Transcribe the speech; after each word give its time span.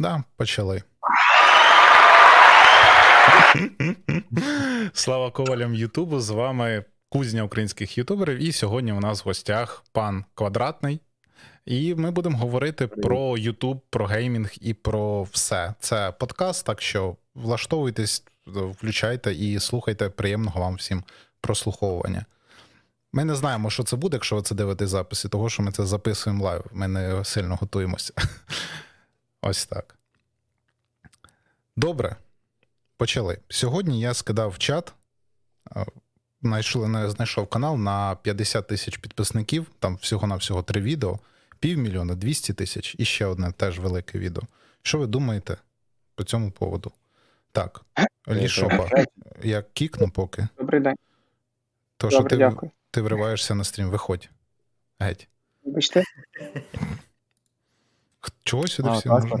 Да, 0.00 0.24
почали. 0.36 0.82
Слава 4.94 5.30
ковалям 5.30 5.74
Ютубу. 5.74 6.20
З 6.20 6.30
вами 6.30 6.84
кузня 7.08 7.42
українських 7.42 7.98
ютуберів. 7.98 8.38
І 8.38 8.52
сьогодні 8.52 8.92
у 8.92 9.00
нас 9.00 9.24
в 9.24 9.28
гостях 9.28 9.84
пан 9.92 10.24
Квадратний. 10.34 11.00
І 11.66 11.94
ми 11.94 12.10
будемо 12.10 12.38
говорити 12.38 12.86
про 12.86 13.38
Ютуб, 13.38 13.80
про 13.90 14.06
геймінг 14.06 14.52
і 14.60 14.74
про 14.74 15.22
все. 15.22 15.74
Це 15.80 16.12
подкаст, 16.18 16.66
так 16.66 16.82
що 16.82 17.16
влаштовуйтесь, 17.34 18.24
включайте 18.46 19.34
і 19.34 19.60
слухайте 19.60 20.08
приємного 20.08 20.60
вам 20.60 20.74
всім 20.74 21.04
прослуховування. 21.40 22.24
Ми 23.12 23.24
не 23.24 23.34
знаємо, 23.34 23.70
що 23.70 23.82
це 23.82 23.96
буде, 23.96 24.16
якщо 24.16 24.36
ви 24.36 24.42
це 24.42 24.54
дивитесь 24.54 24.90
записи, 24.90 25.28
того 25.28 25.48
що 25.48 25.62
ми 25.62 25.72
це 25.72 25.86
записуємо 25.86 26.44
live. 26.44 26.64
Ми 26.72 26.88
не 26.88 27.24
сильно 27.24 27.56
готуємося. 27.56 28.12
Ось 29.42 29.66
так. 29.66 29.98
Добре. 31.76 32.16
Почали. 32.96 33.38
Сьогодні 33.48 34.00
я 34.00 34.14
скидав 34.14 34.50
в 34.50 34.58
чат, 34.58 34.94
знайшов, 37.06 37.48
канал 37.48 37.76
на 37.76 38.16
50 38.16 38.66
тисяч 38.68 38.96
підписників, 38.96 39.66
там 39.78 39.96
всього-навсього 39.96 40.62
три 40.62 40.80
відео, 40.80 41.18
півмільйона, 41.60 42.14
200 42.14 42.52
тисяч 42.54 42.96
і 42.98 43.04
ще 43.04 43.26
одне 43.26 43.52
теж 43.52 43.78
велике 43.78 44.18
відео. 44.18 44.42
Що 44.82 44.98
ви 44.98 45.06
думаєте 45.06 45.56
по 46.14 46.24
цьому 46.24 46.50
поводу? 46.50 46.92
Так, 47.52 47.84
Лішопа, 48.28 48.88
я 49.42 49.62
кікну 49.72 50.10
поки. 50.10 50.48
Добрий 50.58 50.80
день. 50.80 50.96
То, 51.96 52.08
Добре, 52.08 52.20
що 52.20 52.28
ти, 52.28 52.36
дякую. 52.36 52.72
ти 52.90 53.00
вриваєшся 53.00 53.54
на 53.54 53.64
стрім, 53.64 53.90
виходь. 53.90 54.28
Геть. 54.98 55.28
Вибачте. 55.62 56.04
Чого 58.44 58.66
сюди 58.66 58.88
а, 58.88 58.92
всі 58.92 59.08
можуть? 59.08 59.32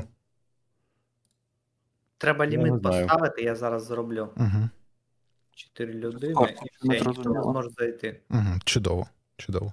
Треба 2.18 2.46
ліміт 2.46 2.82
поставити, 2.82 3.42
я 3.42 3.54
зараз 3.54 3.84
зроблю. 3.84 4.28
Угу. 4.36 4.68
Чотири 5.54 5.92
людини 5.92 6.56
і 6.84 6.88
все, 6.88 7.08
ніхто 7.08 7.30
не 7.30 7.42
зможе 7.42 7.68
зайти. 7.78 8.20
Угу. 8.30 8.58
Чудово, 8.64 9.06
чудово. 9.36 9.72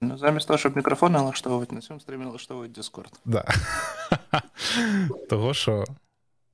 Ну, 0.00 0.18
замість 0.18 0.46
того, 0.46 0.58
щоб 0.58 0.76
мікрофони 0.76 1.18
налаштовувати, 1.18 1.74
на 1.74 1.80
цьому 1.80 2.00
стрімі 2.00 2.24
налаштовують 2.24 2.78
Discord. 2.78 3.12
Да. 3.24 3.44
Того, 5.30 5.54
що 5.54 5.84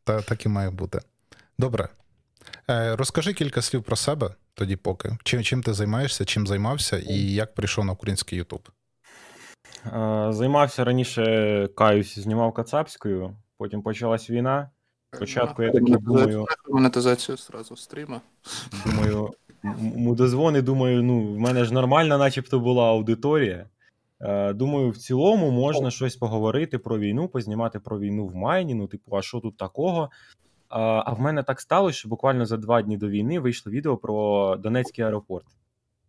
та, 0.04 0.22
так 0.22 0.46
і 0.46 0.48
має 0.48 0.70
бути. 0.70 1.00
Добре. 1.58 1.88
Е, 2.70 2.96
Розкажи 2.96 3.32
кілька 3.32 3.62
слів 3.62 3.82
про 3.82 3.96
себе 3.96 4.34
тоді, 4.54 4.76
поки. 4.76 5.18
Чим 5.24 5.42
чим 5.42 5.62
ти 5.62 5.74
займаєшся, 5.74 6.24
чим 6.24 6.46
займався 6.46 6.98
і 6.98 7.32
як 7.32 7.54
прийшов 7.54 7.84
на 7.84 7.92
український 7.92 8.38
Ютуб? 8.38 8.68
Е, 9.86 10.26
займався 10.32 10.84
раніше 10.84 11.68
каюсь, 11.74 12.18
знімав 12.18 12.52
кацапською, 12.52 13.36
потім 13.58 13.82
почалась 13.82 14.30
війна. 14.30 14.70
Спочатку 15.14 15.62
я 15.62 15.70
такий 15.70 15.96
думаю. 15.96 16.46
Монетизацію 16.68 17.36
зразу 17.36 17.76
стріма. 17.76 18.20
Думаю, 18.86 19.30
мудозвони, 19.78 20.62
думаю, 20.62 21.02
ну, 21.02 21.34
в 21.34 21.38
мене 21.38 21.64
ж 21.64 21.74
нормальна, 21.74 22.18
начебто, 22.18 22.60
була 22.60 22.88
аудиторія. 22.88 23.66
Е, 24.20 24.52
думаю, 24.52 24.90
в 24.90 24.96
цілому 24.96 25.50
можна 25.50 25.90
щось 25.90 26.16
поговорити 26.16 26.78
про 26.78 26.98
війну, 26.98 27.28
познімати 27.28 27.80
про 27.80 27.98
війну 27.98 28.26
в 28.26 28.34
Майні. 28.36 28.74
Ну, 28.74 28.86
типу, 28.86 29.16
а 29.16 29.22
що 29.22 29.40
тут 29.40 29.56
такого? 29.56 30.10
А 30.68 31.12
в 31.12 31.20
мене 31.20 31.42
так 31.42 31.60
сталося, 31.60 31.98
що 31.98 32.08
буквально 32.08 32.46
за 32.46 32.56
два 32.56 32.82
дні 32.82 32.96
до 32.96 33.08
війни 33.08 33.40
вийшло 33.40 33.72
відео 33.72 33.96
про 33.96 34.56
Донецький 34.56 35.04
аеропорт. 35.04 35.46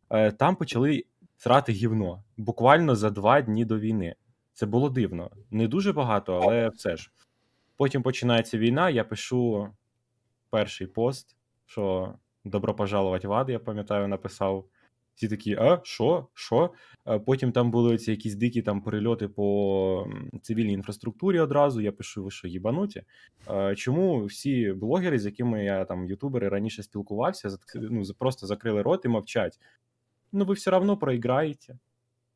Е, 0.10 0.32
там 0.32 0.56
почали 0.56 1.06
срати 1.42 1.72
гівно 1.72 2.24
буквально 2.38 2.96
за 2.96 3.10
два 3.10 3.42
дні 3.42 3.66
до 3.66 3.80
війни. 3.80 4.16
Це 4.54 4.66
було 4.66 4.90
дивно. 4.90 5.32
Не 5.52 5.68
дуже 5.68 5.94
багато, 5.94 6.40
але 6.44 6.70
все 6.70 6.96
ж. 6.98 7.12
Потім 7.78 8.04
починається 8.04 8.58
війна. 8.58 8.90
Я 8.90 9.04
пишу 9.04 9.68
перший 10.50 10.88
пост, 10.88 11.36
що 11.66 12.14
добро 12.46 12.76
пожаловать 12.76 13.26
в 13.26 13.34
ад, 13.34 13.50
я 13.50 13.60
пам'ятаю, 13.60 14.08
написав. 14.08 14.66
Всі 15.16 15.28
такі, 15.28 15.56
а, 15.56 15.80
що? 15.84 16.28
Що? 16.34 16.74
Потім 17.26 17.52
там 17.52 17.72
були 17.72 17.98
ці 17.98 18.12
якісь 18.12 18.36
дикі 18.36 18.62
там 18.62 18.82
перельоти 18.82 19.28
по 19.28 20.08
цивільній 20.42 20.74
інфраструктурі 20.74 21.40
одразу. 21.40 21.82
Я 21.82 21.92
пишу, 21.92 22.24
ви 22.24 22.32
що, 22.32 22.48
їбануті? 22.48 23.04
Чому 23.76 24.26
всі 24.26 24.74
блогери, 24.74 25.20
з 25.20 25.26
якими 25.26 25.64
я 25.66 25.86
там 25.86 26.06
ютубери 26.06 26.50
раніше 26.50 26.84
спілкувався, 26.84 27.50
ну, 27.76 28.04
просто 28.20 28.48
закрили 28.48 28.82
рот 28.82 29.06
і 29.06 29.08
мовчать? 29.08 29.60
Ну, 30.32 30.46
ви 30.46 30.54
все 30.54 30.72
одно 30.72 30.98
проіграєте. 30.98 31.80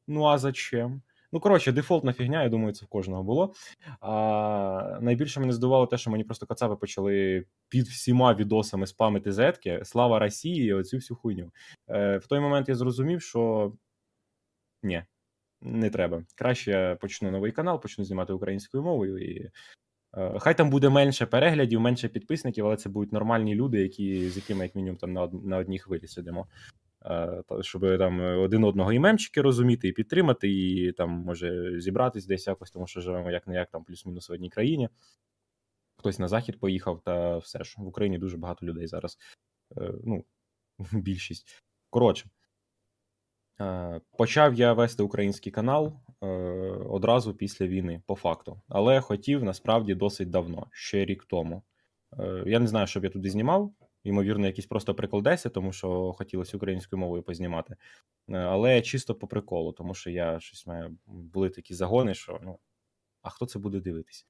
Ну 0.07 0.23
а 0.25 0.38
зачем? 0.38 1.01
Ну, 1.31 1.39
коротше, 1.39 1.72
дефолтна 1.72 2.13
фігня, 2.13 2.44
я 2.44 2.50
думаю, 2.50 2.73
це 2.73 2.85
в 2.85 2.89
кожного 2.89 3.23
було. 3.23 3.53
А 4.01 5.00
Найбільше 5.01 5.39
мене 5.39 5.53
здивувало 5.53 5.88
те, 5.88 5.97
що 5.97 6.11
мені 6.11 6.23
просто 6.23 6.45
кацапи 6.45 6.75
почали 6.75 7.45
під 7.69 7.85
всіма 7.88 8.34
відосами 8.34 8.88
спамити 8.88 9.31
зетки. 9.31 9.81
Слава 9.84 10.19
Росії, 10.19 10.73
оцю 10.73 10.97
всю 10.97 11.17
хуйню. 11.17 11.51
Е, 11.89 12.17
В 12.17 12.28
той 12.28 12.39
момент 12.39 12.69
я 12.69 12.75
зрозумів, 12.75 13.22
що 13.22 13.73
ні, 14.84 15.03
не 15.61 15.89
треба. 15.89 16.23
Краще 16.35 16.72
я 16.72 16.95
почну 16.95 17.31
новий 17.31 17.51
канал, 17.51 17.81
почну 17.81 18.05
знімати 18.05 18.34
українською 18.34 18.84
мовою. 18.84 19.17
і 19.17 19.51
е, 20.17 20.39
Хай 20.39 20.57
там 20.57 20.69
буде 20.69 20.89
менше 20.89 21.25
переглядів, 21.25 21.81
менше 21.81 22.07
підписників, 22.07 22.66
але 22.66 22.78
це 22.78 22.89
будуть 22.89 23.13
нормальні 23.13 23.55
люди, 23.55 23.81
які 23.81 24.29
з 24.29 24.35
якими, 24.35 24.63
як 24.63 24.75
мінімум, 24.75 24.97
там 24.97 25.13
на 25.13 25.28
на 25.28 25.57
одній 25.57 25.79
хвилі 25.79 26.07
сидимо 26.07 26.47
щоб 27.61 27.97
там 27.97 28.39
один 28.39 28.63
одного 28.63 28.93
і 28.93 28.99
мемчики 28.99 29.41
розуміти, 29.41 29.88
і 29.88 29.91
підтримати, 29.91 30.49
і 30.49 30.91
там 30.91 31.09
може 31.09 31.79
зібратись 31.81 32.25
десь 32.25 32.47
якось, 32.47 32.71
тому 32.71 32.88
що 32.88 33.01
живемо 33.01 33.31
як 33.31 33.47
не 33.47 33.55
як 33.55 33.69
там 33.71 33.83
плюс-мінус 33.83 34.29
в 34.29 34.33
одній 34.33 34.49
країні. 34.49 34.89
Хтось 35.97 36.19
на 36.19 36.27
захід 36.27 36.59
поїхав, 36.59 37.01
та 37.01 37.38
все 37.38 37.63
ж 37.63 37.75
в 37.77 37.88
Україні 37.88 38.17
дуже 38.17 38.38
багато 38.38 38.66
людей 38.66 38.88
зараз. 38.88 39.17
Е, 39.77 39.93
ну, 40.03 40.25
більшість. 40.91 41.63
Коротше, 41.89 42.29
е, 43.61 44.01
почав 44.17 44.53
я 44.53 44.73
вести 44.73 45.03
український 45.03 45.51
канал 45.51 45.99
е, 46.23 46.27
одразу 46.89 47.33
після 47.33 47.67
війни, 47.67 48.01
по 48.05 48.16
факту. 48.16 48.61
Але 48.67 49.01
хотів 49.01 49.43
насправді 49.43 49.95
досить 49.95 50.29
давно, 50.29 50.67
ще 50.72 51.05
рік 51.05 51.25
тому. 51.25 51.63
Я 52.45 52.59
не 52.59 52.67
знаю, 52.67 52.87
що 52.87 52.99
б 52.99 53.03
я 53.03 53.09
туди 53.09 53.29
знімав 53.29 53.73
ймовірно, 54.05 54.45
якісь 54.45 54.66
просто 54.66 54.95
приколдеся, 54.95 55.49
тому 55.49 55.71
що 55.71 56.13
хотілося 56.13 56.57
українською 56.57 56.99
мовою 56.99 57.23
познімати. 57.23 57.75
Е, 58.29 58.38
але 58.38 58.81
чисто 58.81 59.16
по 59.16 59.27
приколу, 59.27 59.71
тому 59.71 59.93
що 59.93 60.09
я 60.09 60.39
щось 60.39 60.67
маю 60.67 60.97
були 61.05 61.49
такі 61.49 61.73
загони, 61.73 62.13
що 62.13 62.39
ну, 62.43 62.59
а 63.21 63.29
хто 63.29 63.45
це 63.45 63.59
буде 63.59 63.79
дивитись? 63.79 64.25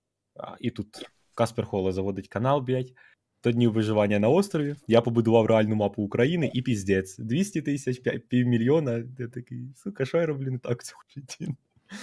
І 0.59 0.71
тут 0.71 1.09
Каспер 1.33 1.65
Холе 1.65 1.91
заводить 1.91 2.27
канал, 2.27 2.61
блядь, 2.61 2.93
100 3.39 3.51
днів 3.51 3.71
виживання 3.71 4.19
на 4.19 4.29
острові. 4.29 4.75
Я 4.87 5.01
побудував 5.01 5.45
реальну 5.45 5.75
мапу 5.75 6.03
України 6.03 6.51
і 6.53 6.61
піздець. 6.61 7.17
200 7.17 7.61
тисяч, 7.61 8.01
півмільйона. 8.27 9.03
Я 9.19 9.27
такий, 9.27 9.73
сука, 9.75 10.05
що 10.05 10.17
я 10.17 10.25
роблю 10.25 10.51
не 10.51 10.59
так 10.59 10.81
в 10.81 10.85
цьому 10.85 11.01
житті? 11.15 11.55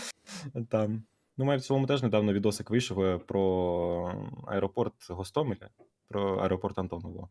Там. 0.69 1.03
Ну, 1.37 1.45
маю 1.45 1.59
в 1.59 1.63
цілому 1.63 1.87
теж 1.87 2.03
недавно 2.03 2.33
відосик 2.33 2.71
вийшов 2.71 3.01
е, 3.01 3.19
про 3.19 4.27
аеропорт 4.47 4.95
Гостомеля, 5.09 5.71
про 6.09 6.37
аеропорт 6.37 6.79
Антоново. 6.79 7.29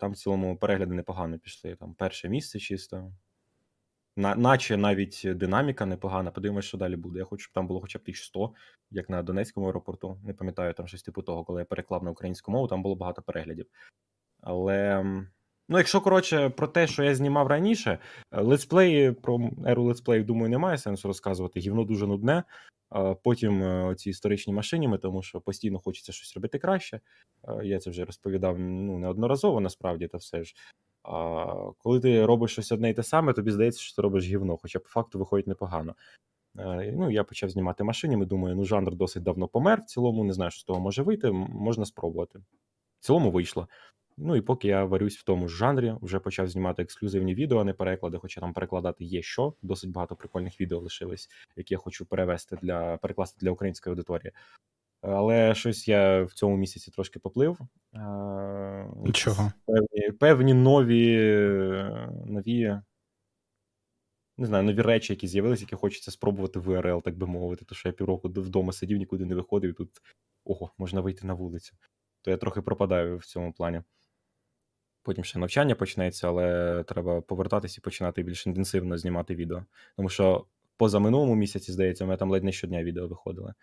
Там 0.00 0.12
в 0.12 0.16
цілому 0.16 0.56
перегляди 0.56 0.94
непогано 0.94 1.38
пішли. 1.38 1.74
Там 1.74 1.94
перше 1.94 2.28
місце 2.28 2.58
чисто. 2.58 3.12
На, 4.16 4.34
Наче 4.34 4.76
навіть 4.76 5.22
динаміка 5.24 5.86
непогана. 5.86 6.30
Подивимось, 6.30 6.64
що 6.64 6.78
далі 6.78 6.96
буде. 6.96 7.18
Я 7.18 7.24
хочу, 7.24 7.42
щоб 7.42 7.54
там 7.54 7.66
було 7.66 7.80
хоча 7.80 7.98
б 7.98 8.02
1100, 8.02 8.54
як 8.90 9.10
на 9.10 9.22
Донецькому 9.22 9.66
аеропорту. 9.66 10.20
Не 10.24 10.34
пам'ятаю 10.34 10.74
там 10.74 10.86
щось 10.88 11.02
типу 11.02 11.22
того, 11.22 11.44
коли 11.44 11.60
я 11.60 11.64
переклав 11.64 12.04
на 12.04 12.10
українську 12.10 12.52
мову, 12.52 12.66
там 12.66 12.82
було 12.82 12.94
багато 12.94 13.22
переглядів. 13.22 13.66
Але. 14.40 15.04
Ну, 15.70 15.78
якщо 15.78 16.00
коротше 16.00 16.48
про 16.48 16.66
те, 16.66 16.86
що 16.86 17.02
я 17.02 17.14
знімав 17.14 17.46
раніше, 17.46 17.98
летсплеї 18.32 19.12
про 19.12 19.50
еру 19.66 19.82
летсплеїв, 19.82 20.26
думаю, 20.26 20.48
немає 20.48 20.78
сенсу 20.78 21.08
розказувати. 21.08 21.60
Гівно 21.60 21.84
дуже 21.84 22.06
нудне. 22.06 22.42
Потім 23.22 23.62
е, 23.62 23.94
ці 23.94 24.10
історичні 24.10 24.52
машиніми, 24.52 24.98
тому 24.98 25.22
що 25.22 25.40
постійно 25.40 25.78
хочеться 25.78 26.12
щось 26.12 26.34
робити 26.34 26.58
краще. 26.58 27.00
Я 27.62 27.78
це 27.78 27.90
вже 27.90 28.04
розповідав 28.04 28.58
ну, 28.58 28.98
неодноразово, 28.98 29.60
насправді, 29.60 30.08
та 30.08 30.18
все 30.18 30.44
ж. 30.44 30.54
А 31.02 31.54
коли 31.78 32.00
ти 32.00 32.26
робиш 32.26 32.52
щось 32.52 32.72
одне 32.72 32.90
і 32.90 32.94
те 32.94 33.02
саме, 33.02 33.32
тобі 33.32 33.50
здається, 33.50 33.80
що 33.80 33.96
ти 33.96 34.02
робиш 34.02 34.24
гівно, 34.24 34.56
хоча 34.56 34.78
по 34.78 34.88
факту 34.88 35.18
виходить 35.18 35.46
непогано. 35.46 35.94
Е, 36.58 36.92
ну, 36.96 37.10
Я 37.10 37.24
почав 37.24 37.50
знімати 37.50 37.84
машиніми, 37.84 38.26
думаю, 38.26 38.56
ну 38.56 38.64
жанр 38.64 38.94
досить 38.94 39.22
давно 39.22 39.48
помер. 39.48 39.80
В 39.80 39.84
цілому 39.84 40.24
не 40.24 40.32
знаю, 40.32 40.50
що 40.50 40.60
з 40.60 40.64
того 40.64 40.80
може 40.80 41.02
вийти, 41.02 41.30
можна 41.30 41.84
спробувати. 41.84 42.38
В 43.00 43.04
цілому 43.04 43.30
вийшло. 43.30 43.68
Ну 44.22 44.36
і 44.36 44.40
поки 44.40 44.68
я 44.68 44.84
варюсь 44.84 45.18
в 45.18 45.22
тому 45.22 45.48
ж 45.48 45.56
жанрі, 45.56 45.94
вже 46.02 46.18
почав 46.18 46.48
знімати 46.48 46.82
ексклюзивні 46.82 47.34
відео, 47.34 47.58
а 47.58 47.64
не 47.64 47.72
переклади, 47.72 48.18
хоча 48.18 48.40
там 48.40 48.52
перекладати 48.52 49.04
є 49.04 49.22
що. 49.22 49.54
Досить 49.62 49.90
багато 49.90 50.16
прикольних 50.16 50.60
відео 50.60 50.78
лишились, 50.80 51.28
які 51.56 51.74
я 51.74 51.78
хочу 51.78 52.06
перевести 52.06 52.58
для 52.62 52.96
перекласти 52.96 53.38
для 53.40 53.50
української 53.50 53.92
аудиторії. 53.92 54.32
Але 55.02 55.54
щось 55.54 55.88
я 55.88 56.22
в 56.22 56.32
цьому 56.32 56.56
місяці 56.56 56.90
трошки 56.90 57.18
поплив. 57.18 57.58
Чого? 59.12 59.52
Певні 59.66 60.12
певні 60.18 60.54
нові 60.54 61.18
нові 62.26 62.76
не 64.38 64.46
знаю, 64.46 64.64
нові 64.64 64.82
речі, 64.82 65.12
які 65.12 65.28
з'явилися, 65.28 65.62
які 65.62 65.76
хочеться 65.76 66.10
спробувати 66.10 66.58
в 66.58 66.62
ВРЛ, 66.62 67.02
так 67.02 67.16
би 67.16 67.26
мовити. 67.26 67.64
То 67.64 67.74
що 67.74 67.88
я 67.88 67.92
півроку 67.92 68.28
вдома 68.28 68.72
сидів, 68.72 68.98
нікуди 68.98 69.24
не 69.24 69.34
виходив, 69.34 69.70
і 69.70 69.74
тут 69.74 69.90
ого, 70.44 70.70
можна 70.78 71.00
вийти 71.00 71.26
на 71.26 71.34
вулицю. 71.34 71.74
То 72.22 72.30
я 72.30 72.36
трохи 72.36 72.62
пропадаю 72.62 73.16
в 73.16 73.24
цьому 73.26 73.52
плані. 73.52 73.82
Потім 75.02 75.24
ще 75.24 75.38
навчання 75.38 75.74
почнеться, 75.74 76.28
але 76.28 76.84
треба 76.84 77.20
повертатись 77.20 77.78
і 77.78 77.80
починати 77.80 78.22
більш 78.22 78.46
інтенсивно 78.46 78.98
знімати 78.98 79.34
відео. 79.34 79.64
Тому 79.96 80.08
що 80.08 80.46
поза 80.76 80.98
минулому 80.98 81.34
місяці, 81.34 81.72
здається, 81.72 82.04
мене 82.04 82.16
там 82.16 82.30
ледь 82.30 82.44
не 82.44 82.52
щодня 82.52 82.84
відео 82.84 83.08
виходили. 83.08 83.54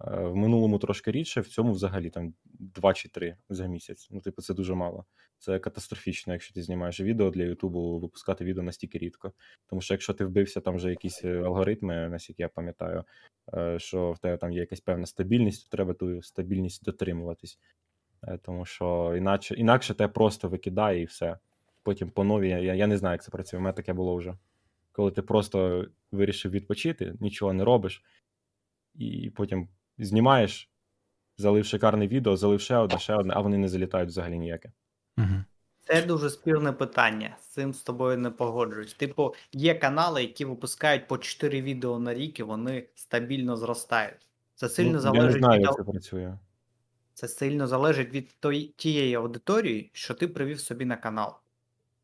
Е, 0.00 0.20
В 0.20 0.36
минулому 0.36 0.78
трошки 0.78 1.10
рідше, 1.10 1.40
в 1.40 1.48
цьому 1.48 1.72
взагалі 1.72 2.10
там 2.10 2.34
два 2.44 2.94
чи 2.94 3.08
три 3.08 3.36
за 3.48 3.66
місяць. 3.66 4.08
Ну, 4.10 4.20
типу, 4.20 4.42
це 4.42 4.54
дуже 4.54 4.74
мало. 4.74 5.04
Це 5.38 5.58
катастрофічно, 5.58 6.32
якщо 6.32 6.54
ти 6.54 6.62
знімаєш 6.62 7.00
відео 7.00 7.30
для 7.30 7.42
Ютубу, 7.42 7.98
випускати 7.98 8.44
відео 8.44 8.62
настільки 8.62 8.98
рідко. 8.98 9.32
Тому 9.66 9.82
що 9.82 9.94
якщо 9.94 10.14
ти 10.14 10.24
вбився 10.24 10.60
там 10.60 10.76
вже 10.76 10.90
якісь 10.90 11.24
е, 11.24 11.42
алгоритми, 11.42 12.08
наскільки 12.08 12.42
я 12.42 12.48
пам'ятаю, 12.48 13.04
е, 13.54 13.78
що 13.78 14.12
в 14.12 14.18
тебе 14.18 14.36
там 14.36 14.52
є 14.52 14.60
якась 14.60 14.80
певна 14.80 15.06
стабільність, 15.06 15.70
то 15.70 15.76
треба 15.76 15.94
ту 15.94 16.22
стабільність 16.22 16.84
дотримуватись. 16.84 17.58
Е, 18.22 18.38
Тому 18.42 18.64
що 18.64 19.14
іначе, 19.16 19.54
інакше 19.54 19.94
тебе 19.94 20.12
просто 20.12 20.48
викидає 20.48 21.02
і 21.02 21.04
все. 21.04 21.38
Потім 21.82 22.10
по 22.10 22.24
новій, 22.24 22.48
я, 22.48 22.74
я 22.74 22.86
не 22.86 22.98
знаю, 22.98 23.14
як 23.14 23.22
це 23.22 23.30
працює. 23.30 23.60
У 23.60 23.62
мене 23.62 23.72
таке 23.72 23.92
було 23.92 24.16
вже. 24.16 24.34
Коли 24.92 25.10
ти 25.10 25.22
просто 25.22 25.86
вирішив 26.12 26.52
відпочити, 26.52 27.14
нічого 27.20 27.52
не 27.52 27.64
робиш, 27.64 28.02
і 28.94 29.32
потім 29.36 29.68
знімаєш, 29.98 30.70
залив 31.36 31.64
шикарне 31.64 32.06
відео, 32.06 32.36
залив 32.36 32.60
ще 32.60 32.76
одне, 32.76 32.98
ще 32.98 33.14
одне, 33.14 33.34
а 33.36 33.40
вони 33.40 33.58
не 33.58 33.68
залітають 33.68 34.08
взагалі 34.08 34.38
ніяке. 34.38 34.72
Угу. 35.18 35.44
Це 35.80 36.02
дуже 36.02 36.30
спірне 36.30 36.72
питання. 36.72 37.36
З 37.40 37.46
цим 37.46 37.74
з 37.74 37.82
тобою 37.82 38.18
не 38.18 38.30
погоджуюсь. 38.30 38.94
Типу, 38.94 39.34
є 39.52 39.74
канали, 39.74 40.22
які 40.22 40.44
випускають 40.44 41.08
по 41.08 41.18
4 41.18 41.62
відео 41.62 41.98
на 41.98 42.14
рік, 42.14 42.40
і 42.40 42.42
вони 42.42 42.88
стабільно 42.94 43.56
зростають. 43.56 44.26
Це 44.54 44.68
сильно 44.68 44.90
Ну, 44.90 44.96
я 44.96 45.00
залежить 45.00 45.32
не 45.32 45.38
знаю, 45.38 45.60
від 45.60 45.66
як 45.66 45.76
це 45.76 45.84
працює. 45.84 46.38
Це 47.16 47.28
сильно 47.28 47.66
залежить 47.66 48.12
від 48.12 48.36
той, 48.40 48.74
тієї 48.76 49.14
аудиторії, 49.14 49.90
що 49.92 50.14
ти 50.14 50.28
привів 50.28 50.60
собі 50.60 50.84
на 50.84 50.96
канал. 50.96 51.34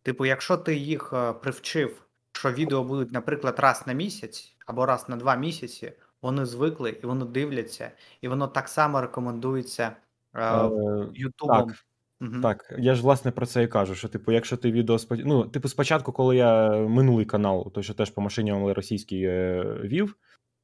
Типу, 0.02 0.26
якщо 0.26 0.56
ти 0.56 0.76
їх 0.76 1.12
е, 1.12 1.32
привчив, 1.32 2.06
що 2.32 2.52
відео 2.52 2.84
будуть, 2.84 3.12
наприклад, 3.12 3.54
раз 3.58 3.86
на 3.86 3.92
місяць 3.92 4.56
або 4.66 4.86
раз 4.86 5.08
на 5.08 5.16
два 5.16 5.36
місяці, 5.36 5.92
вони 6.22 6.46
звикли 6.46 6.90
і 7.02 7.06
вони 7.06 7.24
дивляться, 7.24 7.90
і 8.20 8.28
воно 8.28 8.48
так 8.48 8.68
само 8.68 9.00
рекомендується 9.00 9.96
е, 10.34 10.40
Е, 10.40 11.08
Ютубом. 11.14 11.68
так. 11.68 11.76
Мгм. 12.20 12.42
Так, 12.42 12.74
я 12.78 12.94
ж 12.94 13.02
власне 13.02 13.30
про 13.30 13.46
це 13.46 13.62
і 13.62 13.68
кажу. 13.68 13.94
Що, 13.94 14.08
типу, 14.08 14.32
якщо 14.32 14.56
ти 14.56 14.72
відео 14.72 14.98
спо... 14.98 15.16
ну, 15.16 15.44
типу, 15.48 15.68
спочатку, 15.68 16.12
коли 16.12 16.36
я 16.36 16.70
минулий 16.70 17.26
канал, 17.26 17.72
той, 17.72 17.82
що 17.82 17.94
теж 17.94 18.10
по 18.10 18.20
машині 18.20 18.72
російський 18.72 19.22
е, 19.24 19.64
вів, 19.84 20.16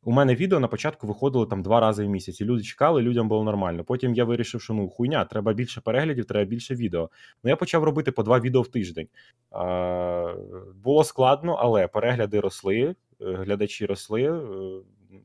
у 0.04 0.12
мене 0.12 0.34
відео 0.34 0.60
на 0.60 0.68
початку 0.68 1.06
виходило 1.06 1.46
там 1.46 1.62
два 1.62 1.80
рази 1.80 2.04
в 2.04 2.08
місяць, 2.08 2.40
і 2.40 2.44
люди 2.44 2.62
чекали, 2.62 3.02
людям 3.02 3.28
було 3.28 3.44
нормально. 3.44 3.84
Потім 3.84 4.14
я 4.14 4.24
вирішив, 4.24 4.62
що 4.62 4.74
ну 4.74 4.88
хуйня, 4.88 5.24
треба 5.24 5.52
більше 5.52 5.80
переглядів, 5.80 6.24
треба 6.24 6.44
більше 6.44 6.74
відео. 6.74 7.10
Ну 7.44 7.50
я 7.50 7.56
почав 7.56 7.84
робити 7.84 8.12
по 8.12 8.22
два 8.22 8.40
відео 8.40 8.62
в 8.62 8.68
тиждень. 8.68 9.08
А, 9.50 10.34
було 10.74 11.04
складно, 11.04 11.52
але 11.52 11.88
перегляди 11.88 12.40
росли, 12.40 12.76
е, 12.76 12.94
глядачі 13.20 13.86
росли, 13.86 14.22
е, 14.22 14.40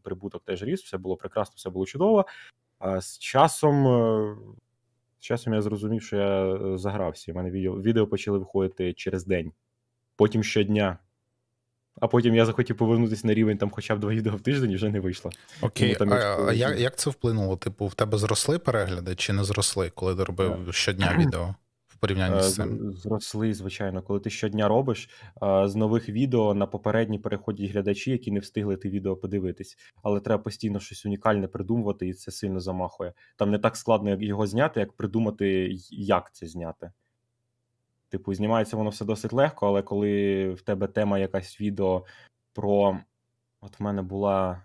прибуток 0.01 0.43
теж 0.43 0.63
ріс, 0.63 0.83
все 0.83 0.97
було 0.97 1.15
прекрасно, 1.15 1.53
все 1.57 1.69
було 1.69 1.85
чудово. 1.85 2.25
А 2.79 3.01
з 3.01 3.19
часом. 3.19 3.87
е, 3.87 4.35
з 5.19 5.25
часом 5.25 5.53
я 5.53 5.61
зрозумів, 5.61 6.01
що 6.01 6.17
я 6.17 6.77
загрався. 6.77 7.31
У 7.31 7.35
мене 7.35 7.51
відео, 7.51 7.81
відео 7.81 8.07
почали 8.07 8.37
виходити 8.37 8.93
через 8.93 9.25
день, 9.25 9.51
потім 10.15 10.43
щодня. 10.43 10.97
А 12.01 12.07
потім 12.07 12.35
я 12.35 12.45
захотів 12.45 12.77
повернутися 12.77 13.27
на 13.27 13.33
рівень 13.33 13.57
там 13.57 13.69
хоча 13.69 13.95
б 13.95 13.99
два 13.99 14.09
відео 14.11 14.35
в 14.35 14.41
тиждень 14.41 14.71
і 14.71 14.75
вже 14.75 14.89
не 14.89 14.99
вийшло. 14.99 15.31
Окей, 15.61 15.95
Тому 15.95 16.11
там 16.11 16.19
а, 16.19 16.45
а 16.49 16.53
як, 16.53 16.79
як 16.79 16.95
це 16.97 17.09
вплинуло? 17.09 17.57
Типу, 17.57 17.87
в 17.87 17.93
тебе 17.93 18.17
зросли 18.17 18.59
перегляди 18.59 19.15
чи 19.15 19.33
не 19.33 19.43
зросли, 19.43 19.89
коли 19.95 20.15
ти 20.15 20.23
робив 20.23 20.67
щодня 20.71 21.15
відео 21.19 21.55
в 21.87 21.97
порівнянні 21.97 22.37
Е, 22.37 22.41
з 22.41 22.51
з- 22.51 22.55
цим? 22.55 22.93
Зросли, 22.93 23.53
звичайно. 23.53 24.01
Коли 24.01 24.19
ти 24.19 24.29
щодня 24.29 24.67
робиш, 24.67 25.09
е, 25.43 25.67
з 25.67 25.75
нових 25.75 26.09
відео 26.09 26.53
на 26.53 26.65
попередні 26.65 27.19
переходять 27.19 27.71
глядачі, 27.71 28.11
які 28.11 28.31
не 28.31 28.39
встигли 28.39 28.75
ти 28.77 28.89
відео 28.89 29.15
подивитись. 29.15 29.77
Але 30.03 30.19
треба 30.19 30.43
постійно 30.43 30.79
щось 30.79 31.05
унікальне 31.05 31.47
придумувати, 31.47 32.07
і 32.07 32.13
це 32.13 32.31
сильно 32.31 32.59
замахує. 32.59 33.13
Там 33.37 33.51
не 33.51 33.59
так 33.59 33.77
складно 33.77 34.17
його 34.21 34.47
зняти, 34.47 34.79
як 34.79 34.93
придумати, 34.93 35.75
як 35.91 36.29
це 36.33 36.47
зняти. 36.47 36.91
Типу, 38.13 38.33
знімається 38.33 38.77
воно 38.77 38.89
все 38.89 39.05
досить 39.05 39.33
легко, 39.33 39.67
але 39.67 39.81
коли 39.81 40.49
в 40.53 40.61
тебе 40.61 40.87
тема 40.87 41.19
якась 41.19 41.61
відео 41.61 42.05
про. 42.53 42.99
От 43.61 43.79
в 43.79 43.83
мене 43.83 44.01
була. 44.01 44.63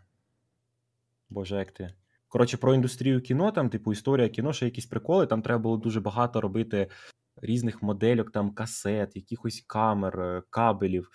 Боже, 1.30 1.56
як 1.56 1.72
ти. 1.72 1.94
Коротше, 2.28 2.56
про 2.56 2.74
індустрію 2.74 3.20
кіно, 3.20 3.52
там, 3.52 3.70
типу, 3.70 3.92
історія 3.92 4.28
кіно, 4.28 4.52
ще 4.52 4.64
якісь 4.64 4.86
приколи. 4.86 5.26
Там 5.26 5.42
треба 5.42 5.58
було 5.58 5.76
дуже 5.76 6.00
багато 6.00 6.40
робити 6.40 6.90
різних 7.36 7.82
модельок, 7.82 8.30
там 8.30 8.50
касет, 8.50 9.16
якихось 9.16 9.64
камер, 9.66 10.20
е, 10.20 10.42
кабелів. 10.50 11.10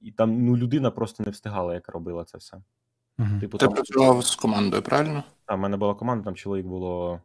І 0.00 0.12
там 0.12 0.46
ну, 0.46 0.56
людина 0.56 0.90
просто 0.90 1.24
не 1.24 1.30
встигала, 1.30 1.74
як 1.74 1.88
робила 1.88 2.24
це 2.24 2.38
все. 2.38 2.62
Мгм. 3.18 3.40
Типу, 3.40 3.58
Ти 3.58 3.66
там, 3.66 3.74
працював 3.74 4.24
з 4.24 4.36
командою, 4.36 4.82
правильно? 4.82 5.24
там 5.44 5.58
в 5.58 5.62
мене 5.62 5.76
була 5.76 5.94
команда, 5.94 6.24
там 6.24 6.34
чоловік 6.34 6.66
було 6.66 7.20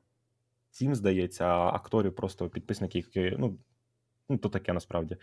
сім, 0.71 0.95
здається, 0.95 1.45
а 1.45 1.73
акторів 1.73 2.15
просто 2.15 2.49
підписники, 2.49 2.97
які, 2.97 3.35
ну, 3.39 3.57
ну 4.29 4.37
то 4.37 4.49
таке 4.49 4.73
насправді. 4.73 5.17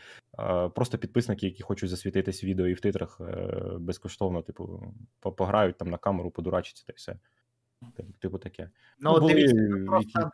Просто 0.75 0.99
підписники, 0.99 1.47
які 1.47 1.63
хочуть 1.63 1.91
засвітитись 1.91 2.45
в 2.45 2.47
відео 2.47 2.67
і 2.67 2.75
в 2.75 2.81
титрах 2.81 3.21
е, 3.21 3.53
безкоштовно, 3.79 4.43
типу, 4.43 4.95
пограють 5.21 5.79
там 5.79 5.91
на 5.91 5.99
камеру, 5.99 6.31
подурачаться 6.31 6.85
та 6.87 6.93
й 6.93 6.97
все. 6.97 7.19
Типу, 7.97 8.13
Типу 8.13 8.39
таке. 8.39 8.71
Ну, 8.99 9.11
Ну, 9.11 9.17
от 9.17 9.21
були 9.21 9.35
дивіться, 9.35 9.85
просто 9.87 10.31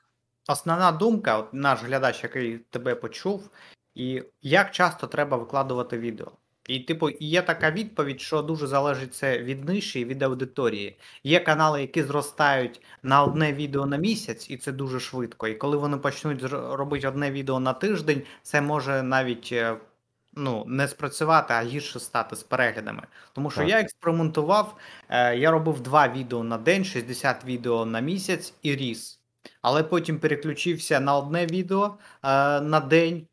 основна 0.48 0.92
думка, 0.92 1.38
от 1.38 1.54
наш 1.54 1.82
глядач, 1.82 2.22
який 2.22 2.58
тебе 2.58 2.94
почув, 2.94 3.50
і 3.94 4.22
як 4.42 4.70
часто 4.70 5.06
треба 5.06 5.36
викладувати 5.36 5.98
відео. 5.98 6.32
І, 6.70 6.78
типу, 6.78 7.10
є 7.20 7.42
така 7.42 7.70
відповідь, 7.70 8.20
що 8.20 8.42
дуже 8.42 8.66
залежить 8.66 9.14
це 9.14 9.38
від 9.38 9.64
ниші 9.64 10.00
і 10.00 10.04
від 10.04 10.22
аудиторії. 10.22 10.96
Є 11.24 11.40
канали, 11.40 11.80
які 11.80 12.02
зростають 12.02 12.80
на 13.02 13.22
одне 13.22 13.52
відео 13.52 13.86
на 13.86 13.96
місяць, 13.96 14.50
і 14.50 14.56
це 14.56 14.72
дуже 14.72 15.00
швидко. 15.00 15.48
І 15.48 15.54
коли 15.54 15.76
вони 15.76 15.96
почнуть 15.96 16.42
робити 16.52 17.08
одне 17.08 17.30
відео 17.30 17.60
на 17.60 17.72
тиждень, 17.72 18.22
це 18.42 18.60
може 18.60 19.02
навіть 19.02 19.48
е, 19.52 19.76
ну, 20.34 20.64
не 20.66 20.88
спрацювати, 20.88 21.54
а 21.54 21.62
гірше 21.62 22.00
стати 22.00 22.36
з 22.36 22.42
переглядами. 22.42 23.02
Тому 23.32 23.50
що 23.50 23.60
Так. 23.60 23.70
я 23.70 23.80
експериментував, 23.80 24.76
е, 25.08 25.36
я 25.36 25.50
робив 25.50 25.80
два 25.80 26.08
відео 26.08 26.44
на 26.44 26.58
день, 26.58 26.84
60 26.84 27.44
відео 27.44 27.86
на 27.86 28.00
місяць 28.00 28.54
і 28.62 28.76
ріс. 28.76 29.20
Але 29.62 29.82
потім 29.82 30.18
переключився 30.18 31.00
на 31.00 31.16
одне 31.16 31.46
відео 31.46 31.98
е, 32.22 32.60
на 32.60 32.80
день, 32.80 33.26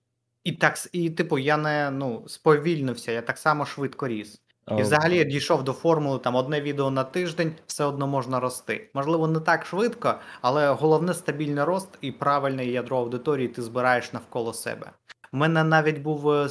і 0.47 0.51
так 0.51 0.77
і, 0.91 1.09
типу, 1.09 1.37
я 1.37 1.57
не 1.57 1.91
ну, 1.91 2.23
сповільнився, 2.27 3.11
я 3.11 3.21
так 3.21 3.37
само 3.37 3.65
швидко 3.65 4.07
ріс. 4.07 4.41
А, 4.65 4.75
І 4.75 4.81
взагалі 4.81 5.17
я 5.17 5.23
дійшов 5.23 5.63
до 5.63 5.73
формули 5.73 6.19
там 6.19 6.35
одне 6.35 6.61
відео 6.61 6.91
на 6.91 7.03
тиждень, 7.03 7.55
все 7.65 7.83
одно 7.83 8.07
можна 8.07 8.39
рости. 8.39 8.89
Можливо, 8.93 9.27
не 9.27 9.39
так 9.39 9.65
швидко, 9.65 10.15
але 10.41 10.71
головне 10.71 11.13
стабільний 11.13 11.63
рост 11.63 11.89
і 12.01 12.11
правильне 12.11 12.65
ядро 12.65 12.97
аудиторії 12.97 13.47
ти 13.47 13.61
збираєш 13.61 14.13
навколо 14.13 14.53
себе. 14.53 14.91
У 15.33 15.37
мене 15.37 15.63
навіть 15.63 15.97
був 15.97 16.29
е, 16.31 16.49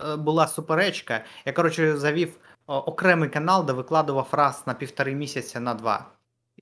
е, 0.00 0.16
була 0.16 0.46
суперечка. 0.46 1.24
Я 1.46 1.52
коротше 1.52 1.96
завів 1.96 2.36
окремий 2.66 3.28
канал, 3.28 3.66
де 3.66 3.72
викладував 3.72 4.28
раз 4.32 4.62
на 4.66 4.74
півтори 4.74 5.14
місяця 5.14 5.60
на 5.60 5.74
два. 5.74 6.06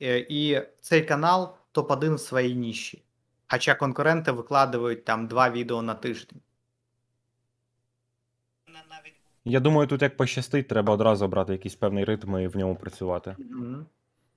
Е, 0.02 0.18
І 0.28 0.62
цей 0.80 1.02
канал 1.02 1.54
топ-1 1.74 2.14
в 2.14 2.20
своїй 2.20 2.54
ніші. 2.54 3.02
Хоча 3.48 3.74
конкуренти 3.74 4.32
викладають 4.32 5.04
там 5.04 5.26
два 5.26 5.50
відео 5.50 5.82
на 5.82 5.94
тиждень. 5.94 6.40
Я 9.48 9.60
думаю, 9.60 9.86
тут 9.88 10.02
як 10.02 10.16
пощастить, 10.16 10.68
треба 10.68 10.92
одразу 10.94 11.28
брати 11.28 11.52
якийсь 11.52 11.74
певний 11.74 12.04
ритм 12.04 12.36
і 12.38 12.46
в 12.48 12.56
ньому 12.56 12.76
працювати. 12.76 13.36
Мгм. 13.38 13.86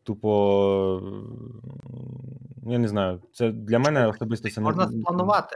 Тупо, 0.03 1.01
я 2.67 2.77
не 2.79 2.87
знаю, 2.87 3.21
це 3.33 3.51
для 3.51 3.79
мене 3.79 4.07
особисто 4.07 4.49
це 4.49 4.61
Можна 4.61 4.85
не 4.87 5.01
спланувати. 5.01 5.55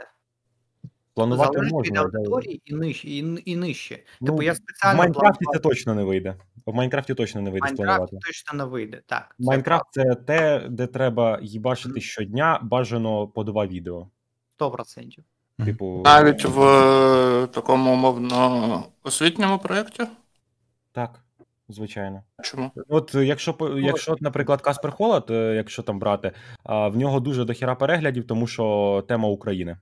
планувати 1.14 1.52
Залежить 1.52 1.72
можна. 1.72 2.00
але- 2.00 2.08
аудиторії 2.18 2.62
і 2.64 2.74
нижче. 2.74 3.08
І, 3.08 3.42
і 3.44 3.56
нижче. 3.56 3.98
Ну, 4.20 4.26
Типу, 4.26 4.42
я 4.42 4.52
в 4.52 4.56
Майнкрафті 4.96 5.44
планував- 5.44 5.52
це 5.52 5.58
точно 5.58 5.94
не 5.94 6.04
вийде. 6.04 6.36
В 6.66 6.74
Майнкрафті 6.74 7.14
точно 7.14 7.40
не 7.42 7.50
вийде 7.50 7.64
Майнкрафті 7.64 7.84
спланувати. 7.92 8.16
точно 8.26 8.58
не 8.58 8.64
вийде. 8.64 9.02
Так, 9.06 9.34
Майнкрафт 9.38 9.84
це 9.90 10.14
те, 10.14 10.66
де 10.70 10.86
треба 10.86 11.38
їбашити 11.42 12.00
щодня, 12.00 12.60
бажано 12.62 13.28
по 13.28 13.44
два 13.44 13.66
відео. 13.66 14.08
100%. 14.56 15.22
Типу, 15.64 16.02
Навіть 16.04 16.44
в 16.44 16.62
е, 16.62 17.46
такому 17.46 17.92
умовно 17.92 18.84
освітньому 19.02 19.58
проєкті? 19.58 20.02
так, 20.92 21.20
звичайно. 21.68 22.22
Чому? 22.42 22.70
От 22.88 23.14
е, 23.14 23.24
якщо 23.24 23.54
по- 23.54 23.68
якщо, 23.68 24.16
наприклад, 24.20 24.60
Каспер 24.62 24.90
Холод, 24.90 25.26
е, 25.30 25.54
якщо 25.54 25.82
там 25.82 25.98
брати, 25.98 26.32
в 26.64 26.96
нього 26.96 27.20
дуже 27.20 27.44
дохіра 27.44 27.74
переглядів, 27.74 28.26
тому 28.26 28.46
що 28.46 29.04
тема 29.08 29.28
України. 29.28 29.78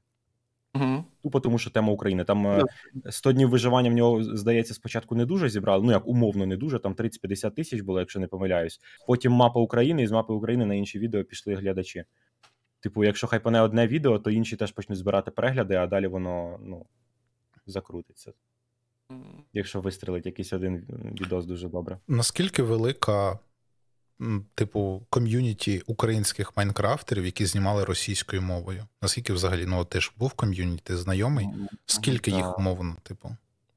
Угу. 0.74 1.04
Тупо 1.22 1.40
тому, 1.40 1.58
що 1.58 1.70
тема 1.70 1.92
України. 1.92 2.24
Там 2.24 2.46
е, 2.46 2.64
100 3.10 3.32
днів 3.32 3.48
виживання 3.50 3.90
в 3.90 3.92
нього, 3.92 4.24
здається, 4.24 4.74
спочатку 4.74 5.14
не 5.14 5.26
дуже 5.26 5.48
зібрали. 5.48 5.84
Ну 5.84 5.92
як 5.92 6.06
умовно 6.08 6.46
не 6.46 6.56
дуже, 6.56 6.78
там 6.78 6.94
30-50 6.94 7.50
тисяч 7.50 7.80
було, 7.80 8.00
якщо 8.00 8.20
не 8.20 8.26
помиляюсь. 8.26 8.80
Потім 9.06 9.32
мапа 9.32 9.60
України, 9.60 10.02
і 10.02 10.06
з 10.06 10.12
мапи 10.12 10.32
України 10.32 10.66
на 10.66 10.74
інші 10.74 10.98
відео 10.98 11.24
пішли 11.24 11.54
глядачі. 11.54 12.04
Типу, 12.82 13.04
якщо 13.04 13.26
хайпане 13.26 13.60
одне 13.60 13.86
відео, 13.86 14.18
то 14.18 14.30
інші 14.30 14.56
теж 14.56 14.72
почнуть 14.72 14.98
збирати 14.98 15.30
перегляди, 15.30 15.74
а 15.74 15.86
далі 15.86 16.06
воно 16.06 16.58
ну, 16.62 16.86
закрутиться. 17.66 18.32
Якщо 19.52 19.80
вистрелить 19.80 20.26
якийсь 20.26 20.52
один 20.52 20.76
відос 21.20 21.46
дуже 21.46 21.68
добре. 21.68 21.98
Наскільки 22.08 22.62
велика, 22.62 23.38
типу, 24.54 25.06
ком'юніті 25.10 25.82
українських 25.86 26.56
майнкрафтерів, 26.56 27.24
які 27.24 27.46
знімали 27.46 27.84
російською 27.84 28.42
мовою? 28.42 28.84
Наскільки 29.02 29.32
взагалі, 29.32 29.66
ну, 29.66 29.84
ти 29.84 30.00
ж 30.00 30.12
був 30.16 30.32
ком'юніті, 30.32 30.94
знайомий? 30.94 31.48
Скільки 31.86 32.30
Да. 32.30 32.36
їх 32.36 32.58
умовно, 32.58 32.96
типу? 33.02 33.36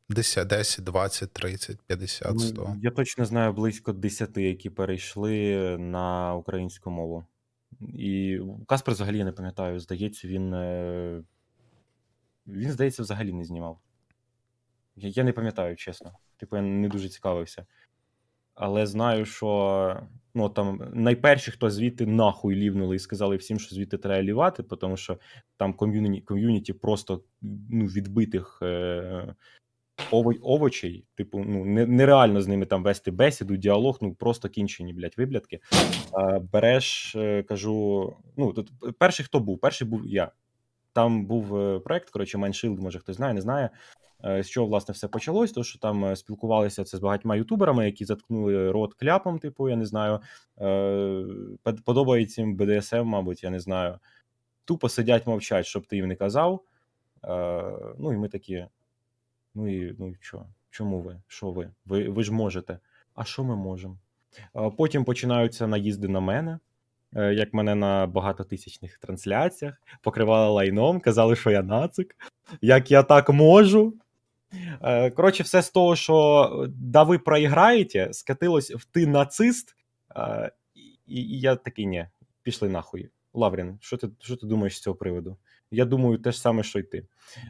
10, 0.09 0.47
10, 0.47 0.83
20, 0.83 1.33
30, 1.33 1.77
50, 1.88 2.39
100. 2.39 2.62
Ну, 2.62 2.79
Я 2.81 2.91
точно 2.91 3.25
знаю 3.25 3.53
близько 3.53 3.93
10, 3.93 4.38
які 4.38 4.69
перейшли 4.69 5.77
на 5.77 6.35
українську 6.35 6.91
мову. 6.91 7.25
І 7.82 8.39
Каспер 8.67 8.94
взагалі 8.94 9.17
я 9.17 9.25
не 9.25 9.32
пам'ятаю, 9.32 9.79
здається, 9.79 10.27
він. 10.27 10.53
е, 10.53 11.24
Він, 12.48 12.72
здається, 12.72 13.03
взагалі 13.03 13.34
не 13.34 13.44
знімав. 13.46 13.79
Я, 14.96 15.10
я 15.10 15.24
не 15.24 15.34
пам'ятаю, 15.34 15.75
чесно. 15.75 16.12
Типу, 16.38 16.55
я 16.55 16.62
не 16.62 16.89
дуже 16.89 17.10
цікавився. 17.10 17.65
Але 18.55 18.86
знаю, 18.88 19.25
що 19.25 20.01
ну, 20.34 20.50
там 20.50 20.91
найперші, 20.94 21.51
хто 21.51 21.70
звідти 21.70 22.05
нахуй 22.05 22.55
лівнули 22.55 22.96
і 22.96 23.00
сказали 23.00 23.36
всім, 23.38 23.60
що 23.60 23.75
звідти 23.75 23.98
треба 23.98 24.24
лівати, 24.24 24.63
тому 24.63 24.98
що 24.98 25.20
там 25.58 25.74
ком'юніті, 25.74 26.22
ком'юніті 26.22 26.74
просто 26.74 27.24
ну, 27.41 27.86
відбитих 27.86 28.60
е, 28.62 29.36
ово- 30.11 30.39
овочей, 30.41 31.05
типу, 31.15 31.39
ну, 31.39 31.65
нереально 31.65 32.41
з 32.41 32.47
ними 32.47 32.65
там 32.65 32.83
вести 32.83 33.11
бесіду, 33.11 33.55
діалог, 33.55 33.97
ну 34.01 34.13
просто 34.13 34.49
кінчені, 34.49 34.93
блядь, 34.93 35.17
виблядки. 35.17 35.59
А, 36.13 36.39
береш, 36.39 37.15
е, 37.15 37.43
кажу, 37.43 38.13
ну, 38.37 38.53
тут 38.53 38.71
перший 38.99 39.25
хто 39.25 39.39
був? 39.39 39.59
Перший 39.59 39.87
був 39.87 40.05
я. 40.05 40.31
Там 40.93 41.25
був 41.25 41.57
е, 41.57 41.79
проект, 41.79 42.09
коротше, 42.09 42.37
Майншилд, 42.37 42.79
може 42.79 42.99
хтось 42.99 43.15
знає, 43.15 43.33
не 43.33 43.41
знає. 43.41 43.69
Е, 44.25 44.43
З 44.43 44.49
чого 44.49 44.67
власне 44.67 44.91
все 44.91 45.07
почалось, 45.07 45.51
то 45.51 45.63
що 45.63 45.79
там 45.79 46.05
е, 46.05 46.15
спілкувалися 46.15 46.83
це 46.83 46.97
з 46.97 46.99
багатьма 47.01 47.35
ютуберами, 47.35 47.85
які 47.85 48.05
заткнули 48.05 48.71
рот 48.71 48.93
кляпом, 48.93 49.39
типу, 49.39 49.69
я 49.69 49.75
не 49.75 49.85
знаю. 49.85 50.19
Е, 50.61 51.25
Подобається 51.85 52.41
їм 52.41 52.57
BDSM, 52.57 53.03
мабуть, 53.03 53.43
я 53.43 53.49
не 53.49 53.59
знаю. 53.59 53.99
Тупо 54.65 54.89
сидять 54.89 55.27
мовчать, 55.27 55.65
щоб 55.65 55.85
ти 55.87 55.95
їм 55.95 56.07
не 56.07 56.15
казав. 56.15 56.61
Е, 57.23 57.63
Ну 57.99 58.13
і 58.13 58.17
ми 58.17 58.27
такі. 58.29 58.65
Ну 59.55 59.67
і 59.67 59.95
ну 60.00 60.07
і 60.09 60.15
що? 60.21 60.45
Чому 60.69 61.01
ви? 61.01 61.21
Що 61.27 61.51
ви? 61.51 61.69
Ви, 61.85 62.09
ви 62.09 62.24
ж 62.24 62.33
можете. 62.33 62.79
А 63.15 63.24
що 63.24 63.43
ми 63.43 63.55
можемо? 63.55 63.97
Потім 64.77 65.03
починаються 65.03 65.67
наїзди 65.67 66.07
на 66.07 66.19
мене. 66.19 66.59
е, 67.15 67.33
Як 67.33 67.53
мене 67.53 67.75
на 67.75 68.07
багатотисячних 68.07 68.97
трансляціях 68.97 69.81
покривали 70.01 70.50
лайном, 70.53 71.00
казали, 71.00 71.35
що 71.35 71.51
я 71.51 71.63
нацик, 71.63 72.15
як 72.62 72.91
я 72.91 73.03
так 73.03 73.29
можу. 73.29 73.93
Е, 74.81 75.12
Коротше, 75.12 75.43
все 75.43 75.62
з 75.62 75.69
того, 75.69 75.95
що 75.95 76.65
да 76.77 77.03
ви 77.03 77.19
проіграєте, 77.19 78.09
скатилось 78.13 78.71
в 78.71 78.85
ти 78.85 79.07
нацист, 79.07 79.75
е, 80.15 80.51
і, 81.05 81.39
я 81.39 81.55
такий, 81.55 81.85
ні, 81.85 82.07
пішли 82.43 82.69
нахуй. 82.69 83.09
Лаврін, 83.33 83.77
що 83.81 83.97
ти, 83.97 84.09
що 84.19 84.35
ти 84.35 84.47
думаєш 84.47 84.77
з 84.77 84.81
цього 84.81 84.95
приводу? 84.95 85.38
Я 85.75 85.86
думаю, 85.86 86.17
те 86.17 86.32
ж 86.32 86.41
саме, 86.41 86.63
що 86.63 86.79
й 86.79 86.84
ти. 86.84 87.08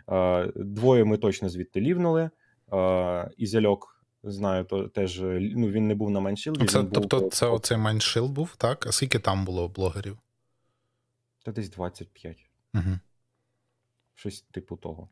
Е, 0.10 0.52
Двоє 0.56 1.04
ми 1.04 1.18
точно 1.18 1.50
звідти 1.50 1.82
лівнули. 1.82 2.30
Е, 2.74 3.32
Ізельок, 3.38 4.06
знаю, 4.24 4.64
то 4.64 4.88
теж 4.88 5.22
е, 5.22 5.40
ну, 5.56 5.70
він 5.70 5.88
не 5.88 5.96
був 5.96 6.10
на 6.10 6.20
MineShield 6.20 6.58
і. 6.58 6.66
Це, 6.66 6.80
він 6.80 6.86
був, 6.88 6.94
тобто, 6.94 7.28
е, 7.28 7.30
це 7.30 7.48
оцей 7.48 7.78
MineShield 7.78 8.32
був, 8.32 8.56
так? 8.56 8.88
А 8.88 8.92
скільки 8.92 9.20
там 9.20 9.46
було 9.46 9.68
блогерів? 9.68 10.18
Та 11.44 11.52
десь 11.52 11.70
25. 11.70 12.38
Угу. 12.74 13.00
щось 14.16 14.42
типу 14.42 14.76
того. 14.76 15.10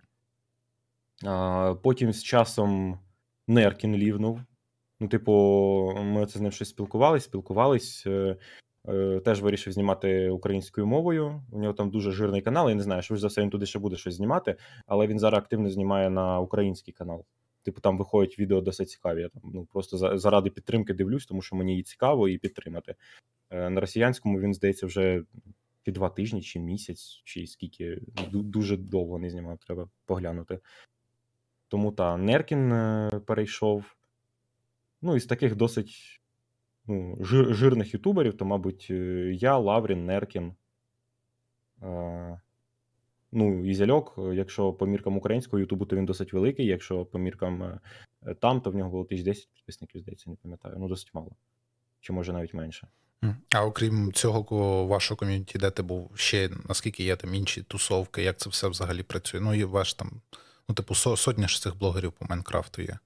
А, 1.25 1.75
потім 1.83 2.13
з 2.13 2.23
часом 2.23 2.99
Неркін 3.47 3.95
лівнув. 3.95 4.41
Ну, 4.99 5.07
типу, 5.07 5.31
ми 6.03 6.21
оце 6.21 6.39
з 6.39 6.41
ним 6.41 6.51
щось 6.51 6.69
спілкувались, 6.69 7.23
спілкувались. 7.23 8.07
Е, 8.87 9.19
теж 9.19 9.41
вирішив 9.41 9.73
знімати 9.73 10.29
українською 10.29 10.87
мовою. 10.87 11.43
У 11.51 11.59
нього 11.59 11.73
там 11.73 11.89
дуже 11.89 12.11
жирний 12.11 12.41
канал. 12.41 12.69
Я 12.69 12.75
не 12.75 12.83
знаю, 12.83 13.01
що 13.01 13.15
ж 13.15 13.21
за 13.21 13.27
все 13.27 13.41
він 13.41 13.49
туди 13.49 13.65
ще 13.65 13.79
буде 13.79 13.95
щось 13.95 14.15
знімати, 14.15 14.55
але 14.87 15.07
він 15.07 15.19
зараз 15.19 15.37
активно 15.37 15.69
знімає 15.69 16.09
на 16.09 16.39
український 16.39 16.93
канал. 16.93 17.25
Типу, 17.63 17.81
там 17.81 17.97
виходять 17.97 18.39
відео 18.39 18.61
досить 18.61 18.89
цікаві. 18.89 19.21
Я 19.21 19.29
там 19.29 19.41
ну, 19.53 19.65
просто 19.65 20.17
заради 20.17 20.49
підтримки 20.49 20.93
дивлюсь, 20.93 21.25
тому 21.25 21.41
що 21.41 21.55
мені 21.55 21.79
і 21.79 21.83
цікаво, 21.83 22.29
і 22.29 22.37
підтримати. 22.37 22.95
Е, 23.49 23.69
на 23.69 23.81
росіянському 23.81 24.39
він, 24.39 24.53
здається, 24.53 24.85
вже 24.85 25.23
чи 25.85 25.91
два 25.91 26.09
тижні, 26.09 26.41
чи 26.41 26.59
місяць, 26.59 27.21
чи 27.23 27.47
скільки 27.47 28.01
дуже 28.31 28.77
довго 28.77 29.19
не 29.19 29.29
знімав, 29.29 29.57
треба 29.57 29.89
поглянути. 30.05 30.59
Тому 31.67 31.91
та 31.91 32.17
Неркін 32.17 32.71
е, 32.71 33.09
перейшов. 33.25 33.95
Ну, 35.01 35.15
із 35.15 35.25
таких 35.25 35.55
досить 35.55 36.21
ну, 36.87 37.17
жир, 37.19 37.55
жирних 37.55 37.93
ютуберів, 37.93 38.37
то, 38.37 38.45
мабуть, 38.45 38.87
е, 38.89 39.31
я, 39.33 39.57
Лаврін, 39.57 40.05
Неркін. 40.05 40.53
Е, 41.83 42.39
ну, 43.31 43.65
і 43.65 43.83
е, 44.17 44.35
якщо 44.35 44.73
по 44.73 44.85
міркам 44.85 45.17
українського 45.17 45.59
Ютубу, 45.59 45.85
то 45.85 45.95
він 45.95 46.05
досить 46.05 46.33
великий. 46.33 46.65
Якщо 46.65 47.05
по 47.05 47.19
міркам 47.19 47.63
е, 47.63 47.79
там, 48.39 48.61
то 48.61 48.71
в 48.71 48.75
нього 48.75 48.89
було 48.89 49.03
1010 49.03 49.49
підписників, 49.53 50.01
здається, 50.01 50.29
не 50.29 50.35
пам'ятаю. 50.35 50.75
Ну, 50.79 50.87
досить 50.87 51.13
мало. 51.13 51.31
Чи 52.01 52.13
може 52.13 52.33
навіть 52.33 52.53
менше. 52.53 52.87
А 53.55 53.65
окрім 53.65 54.13
цього 54.13 54.87
вашого 54.87 55.17
ком'юніті, 55.17 55.57
де 55.57 55.71
ти 55.71 55.83
був 55.83 56.11
ще 56.15 56.49
наскільки 56.69 57.03
є 57.03 57.15
там 57.15 57.33
інші 57.33 57.63
тусовки, 57.63 58.23
як 58.23 58.37
це 58.37 58.49
все 58.49 58.67
взагалі 58.67 59.03
працює? 59.03 59.41
Ну, 59.41 59.53
і 59.53 59.63
ваш 59.63 59.93
там, 59.93 60.21
ну, 60.69 60.75
типу, 60.75 60.95
сотня 60.95 61.47
ж 61.47 61.61
цих 61.61 61.77
блогерів 61.77 62.11
по 62.11 62.25
Майнкрафту 62.25 62.81
є. 62.81 62.99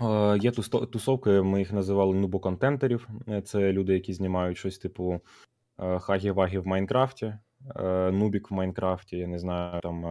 Е, 0.00 0.38
Є 0.38 0.50
тусовки, 0.92 1.30
ми 1.30 1.58
їх 1.58 1.72
називали 1.72 2.14
нубоконтентерів. 2.14 3.08
Е, 3.28 3.42
Це 3.42 3.72
люди, 3.72 3.94
які 3.94 4.12
знімають 4.12 4.58
щось 4.58 4.78
типу 4.78 5.20
е, 5.78 5.98
хагі-вагі 5.98 6.58
в 6.58 6.66
Майнкрафті, 6.66 7.34
нубік 8.12 8.50
в 8.50 8.54
Майнкрафті, 8.54 9.16
я 9.16 9.26
не 9.26 9.38
знаю, 9.38 9.80
там 9.80 10.04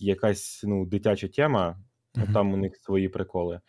якась 0.00 0.64
ну, 0.64 0.86
дитяча 0.86 1.28
тема. 1.28 1.76
Мгм. 2.16 2.32
Там 2.32 2.52
у 2.52 2.56
них 2.56 2.76
свої 2.76 3.08
приколи. 3.08 3.60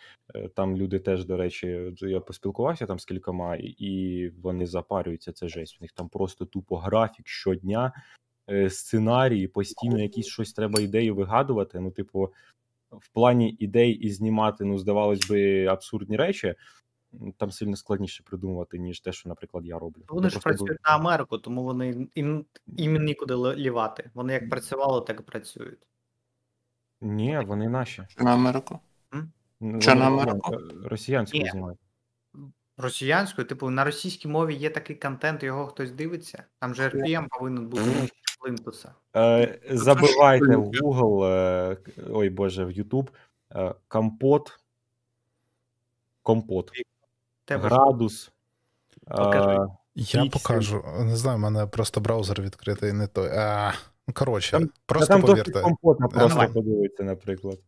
Там 0.56 0.78
люди 0.78 1.00
теж, 1.00 1.26
до 1.26 1.38
речі, 1.38 1.94
я 1.98 2.20
поспілкувався 2.20 2.86
там 2.86 3.00
з 3.00 3.06
кількома, 3.06 3.56
і- 3.60 4.32
вони 4.42 4.66
запарюються. 4.66 5.32
Це 5.34 5.48
жесть. 5.48 5.78
У 5.82 5.84
них 5.84 5.92
там 5.92 6.10
просто 6.10 6.46
тупо 6.46 6.78
графік 6.78 7.28
щодня, 7.28 7.94
сценарії, 8.70 9.48
постійно 9.48 10.00
якісь 10.00 10.28
щось 10.28 10.54
треба 10.54 10.82
ідеї 10.82 11.12
вигадувати. 11.12 11.80
Ну, 11.80 11.92
типу, 11.92 12.30
в 12.92 13.10
плані 13.10 13.56
ідей 13.60 13.92
і 13.92 14.10
знімати, 14.10 14.66
ну, 14.66 14.78
здавалось 14.78 15.28
би, 15.28 15.66
абсурдні 15.66 16.18
речі. 16.18 16.56
Там 17.38 17.52
сильно 17.52 17.76
складніше 17.76 18.24
придумувати, 18.24 18.78
ніж 18.80 19.00
те, 19.00 19.12
що, 19.12 19.30
наприклад, 19.30 19.66
я 19.66 19.80
роблю. 19.80 20.02
Вони 20.08 20.26
Я 20.28 20.30
ж 20.30 20.40
працюють 20.40 20.80
на 20.86 20.96
Америку, 20.96 21.38
тому 21.38 21.64
вони 21.64 22.08
їм, 22.16 22.46
їм 22.68 23.06
нікуди 23.06 23.36
лівати. 23.36 24.12
Вони 24.14 24.34
як 24.34 24.50
працювали, 24.50 25.02
так 25.02 25.20
і 25.20 25.24
працюють. 25.24 25.80
Ні, 27.02 27.40
вони 27.46 27.70
наші. 27.70 28.04
На 28.18 28.34
Америку? 28.34 28.80
Що, 29.80 29.96
на 29.96 30.08
Америку? 30.08 30.54
е, 30.54 30.58
Росіянською 30.90 31.46
знімають. 31.52 31.80
Росіянською, 32.78 33.48
типу, 33.48 33.70
на 33.70 33.84
російській 33.84 34.28
мові 34.28 34.56
є 34.56 34.70
такий 34.70 34.96
контент, 34.96 35.44
його 35.44 35.68
хтось 35.68 35.92
дивиться. 35.92 36.44
Там 36.60 36.76
же 36.76 36.90
RPM 36.90 37.28
повинен 37.30 37.68
бути 37.68 37.84
плинтуса. 38.40 38.92
Е, 39.16 39.60
забивайте 39.70 40.56
в 40.56 40.60
Google, 40.70 41.26
е, 41.26 41.78
ой 42.12 42.30
Боже, 42.30 42.66
в 42.66 42.70
YouTube 42.70 43.08
е, 43.56 43.74
компот, 43.88 44.60
компот, 46.24 46.72
Тебе 47.46 47.64
градус. 47.70 48.32
Покажи. 49.08 49.50
е, 49.50 49.68
Я 49.96 50.26
покажу. 50.34 50.84
Не 51.00 51.16
знаю, 51.16 51.38
в 51.38 51.42
мене 51.42 51.68
просто 51.68 52.02
браузер 52.02 52.42
відкритий 52.42 52.94
не 52.94 53.08
той. 53.08 53.30
А, 53.30 53.72
ну, 54.08 54.14
коротше, 54.14 54.52
Там- 54.52 54.70
просто 54.86 55.08
там 55.14 55.22
повірте. 55.22 55.62
компотно 55.62 56.10
просто 56.10 56.48
подивитися, 56.54 57.04
наприклад. 57.04 57.60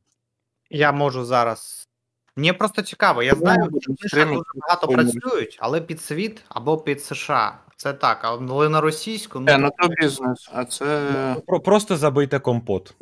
Я 0.69 0.91
можу 0.91 1.25
зараз. 1.25 1.87
Мені 2.35 2.53
просто 2.53 2.81
цікаво. 2.81 3.23
Я 3.23 3.35
знаю, 3.35 3.69
Ну, 3.71 3.81
що 3.81 4.07
стримати 4.07 4.35
дуже 4.35 4.49
багато 4.67 4.87
працюють, 4.87 5.57
але 5.61 5.81
під 5.81 6.01
світ 6.01 6.41
або 6.49 6.77
під 6.77 7.03
США. 7.03 7.59
Це 7.75 7.93
так, 7.93 8.19
але 8.21 8.69
на 8.69 8.81
російську 8.81 9.39
Е, 9.39 9.57
ну 9.57 9.57
ну, 9.57 9.69
то 9.77 9.87
бізнес, 9.87 10.49
а 10.53 10.65
це. 10.65 11.35
Просто 11.65 11.97
забийте 11.97 12.39
компот. 12.39 12.93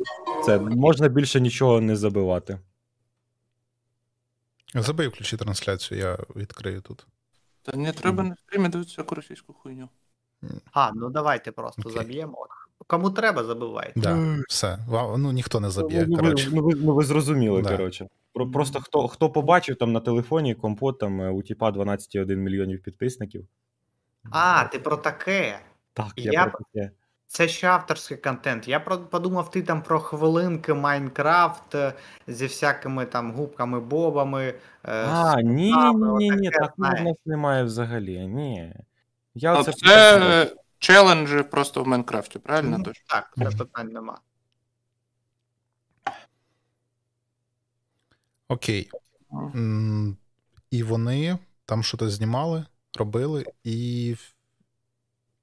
Це 0.44 0.58
можна 0.58 1.08
більше 1.08 1.40
нічого 1.40 1.80
не 1.80 1.96
забивати. 1.96 2.58
Забий 4.74 5.08
включи 5.08 5.36
трансляцію, 5.36 6.00
я 6.00 6.18
відкрию 6.36 6.80
тут. 6.80 7.06
Та 7.62 7.76
не 7.76 7.92
треба 7.92 8.22
на 8.22 8.36
стрімі 8.36 8.68
дивитися 8.68 8.94
всяку 8.94 9.14
російську 9.14 9.52
хуйню. 9.52 9.88
а, 10.72 10.90
ну 10.94 11.10
давайте 11.10 11.52
просто 11.52 11.82
Окей. 11.82 11.92
заб'ємо. 11.92 12.46
кому 12.86 13.10
треба, 13.10 13.44
забивайте. 13.44 14.00
Да, 14.00 14.36
все. 14.48 14.78
Ну 15.18 15.32
ніхто 15.32 15.60
не 15.60 15.70
заб'є. 15.70 16.06
Ну, 16.08 16.16
ви, 16.16 16.22
коротше. 16.22 16.48
ну, 16.52 16.62
ви, 16.62 16.74
ну, 16.74 16.94
ви 16.94 17.04
зрозуміли, 17.04 17.62
Да. 17.62 17.70
коротше. 17.76 18.08
Про, 18.32 18.50
просто 18.50 18.80
хто, 18.80 19.08
хто 19.08 19.30
побачив 19.30 19.76
там 19.76 19.92
на 19.92 20.00
телефоні 20.00 20.54
компот, 20.54 20.98
там 20.98 21.20
е, 21.20 21.30
у 21.30 21.42
тіпа 21.42 21.70
12,1 21.70 22.36
мільйонів 22.36 22.82
підписників. 22.82 23.46
А, 24.30 24.64
ти 24.64 24.78
про 24.78 24.96
таке. 24.96 25.58
Так, 25.92 26.12
я, 26.16 26.32
я- 26.32 26.46
про 26.46 26.58
таке. 26.72 26.90
Це 27.26 27.48
ще 27.48 27.66
авторський 27.68 28.16
контент. 28.16 28.68
Я 28.68 28.80
про 28.80 28.98
подумав, 28.98 29.50
ти 29.50 29.62
там 29.62 29.82
про 29.82 30.00
хвилинки 30.00 30.74
Майнкрафт 30.74 31.74
е, 31.74 31.92
зі 32.26 32.46
всякими 32.46 33.06
там 33.06 33.32
губками, 33.32 33.80
бобами. 33.80 34.54
е, 34.84 35.04
А, 35.08 35.42
ні, 35.42 35.72
ні, 35.72 35.94
ні, 36.18 36.30
ні, 36.30 36.48
отаке, 36.48 36.50
такого 36.66 36.90
в 36.96 37.04
нас 37.04 37.16
немає 37.26 37.64
взагалі. 37.64 38.26
Ні. 38.26 38.74
Я 39.34 39.52
оце 39.58 39.72
Це 39.72 40.18
е, 40.42 40.56
челенджі 40.78 41.42
просто 41.42 41.82
в 41.82 41.88
Майнкрафті, 41.88 42.38
правильно? 42.38 42.78
Ну, 42.78 42.92
Так, 43.06 43.34
це 43.38 43.58
питань 43.58 43.88
нема. 43.88 44.18
Окей. 48.50 48.90
М, 49.54 50.16
І 50.70 50.82
вони 50.82 51.38
там 51.64 51.82
щось 51.82 52.12
знімали, 52.12 52.64
робили, 52.98 53.44
і. 53.64 54.16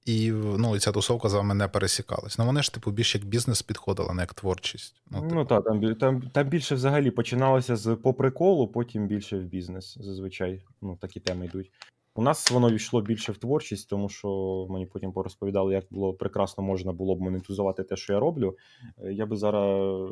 І 0.05 0.31
ну, 0.31 0.75
і 0.75 0.79
ця 0.79 0.91
тусовка 0.91 1.29
з 1.29 1.33
вами 1.33 1.53
не 1.53 1.67
пересікалась. 1.67 2.37
Ну 2.37 2.45
вони 2.45 2.61
ж, 2.63 2.73
типу, 2.73 2.91
більш 2.91 3.15
як 3.15 3.25
бізнес 3.25 3.61
підходила, 3.61 4.13
не 4.13 4.21
як 4.21 4.33
творчість. 4.33 5.01
Ну, 5.11 5.19
Ну 5.21 5.29
типу, 5.29 5.45
так, 5.45 5.63
там, 5.63 5.95
там, 5.95 6.21
там 6.21 6.47
більше 6.49 6.75
взагалі 6.75 7.11
починалося 7.11 7.75
з 7.75 7.95
по 7.95 8.13
приколу, 8.13 8.67
потім 8.67 9.07
більше 9.07 9.39
в 9.39 9.43
бізнес. 9.43 9.97
Зазвичай 10.01 10.63
ну, 10.81 10.97
такі 11.01 11.19
теми 11.19 11.45
йдуть. 11.45 11.71
У 12.15 12.21
нас 12.21 12.51
воно 12.51 12.69
війшло 12.71 13.01
більше 13.01 13.31
в 13.31 13.37
творчість, 13.37 13.89
тому 13.89 14.09
що 14.09 14.67
мені 14.69 14.85
потім 14.85 15.11
порозповідали, 15.11 15.73
як 15.73 15.85
було 15.91 16.13
прекрасно 16.13 16.63
можна 16.63 16.91
було 16.91 17.15
б 17.15 17.21
монетизувати 17.21 17.83
те, 17.83 17.95
що 17.95 18.13
я 18.13 18.19
роблю. 18.19 18.57
Е, 19.03 19.13
Я 19.13 19.25
би 19.25 19.35
зараз 19.35 20.09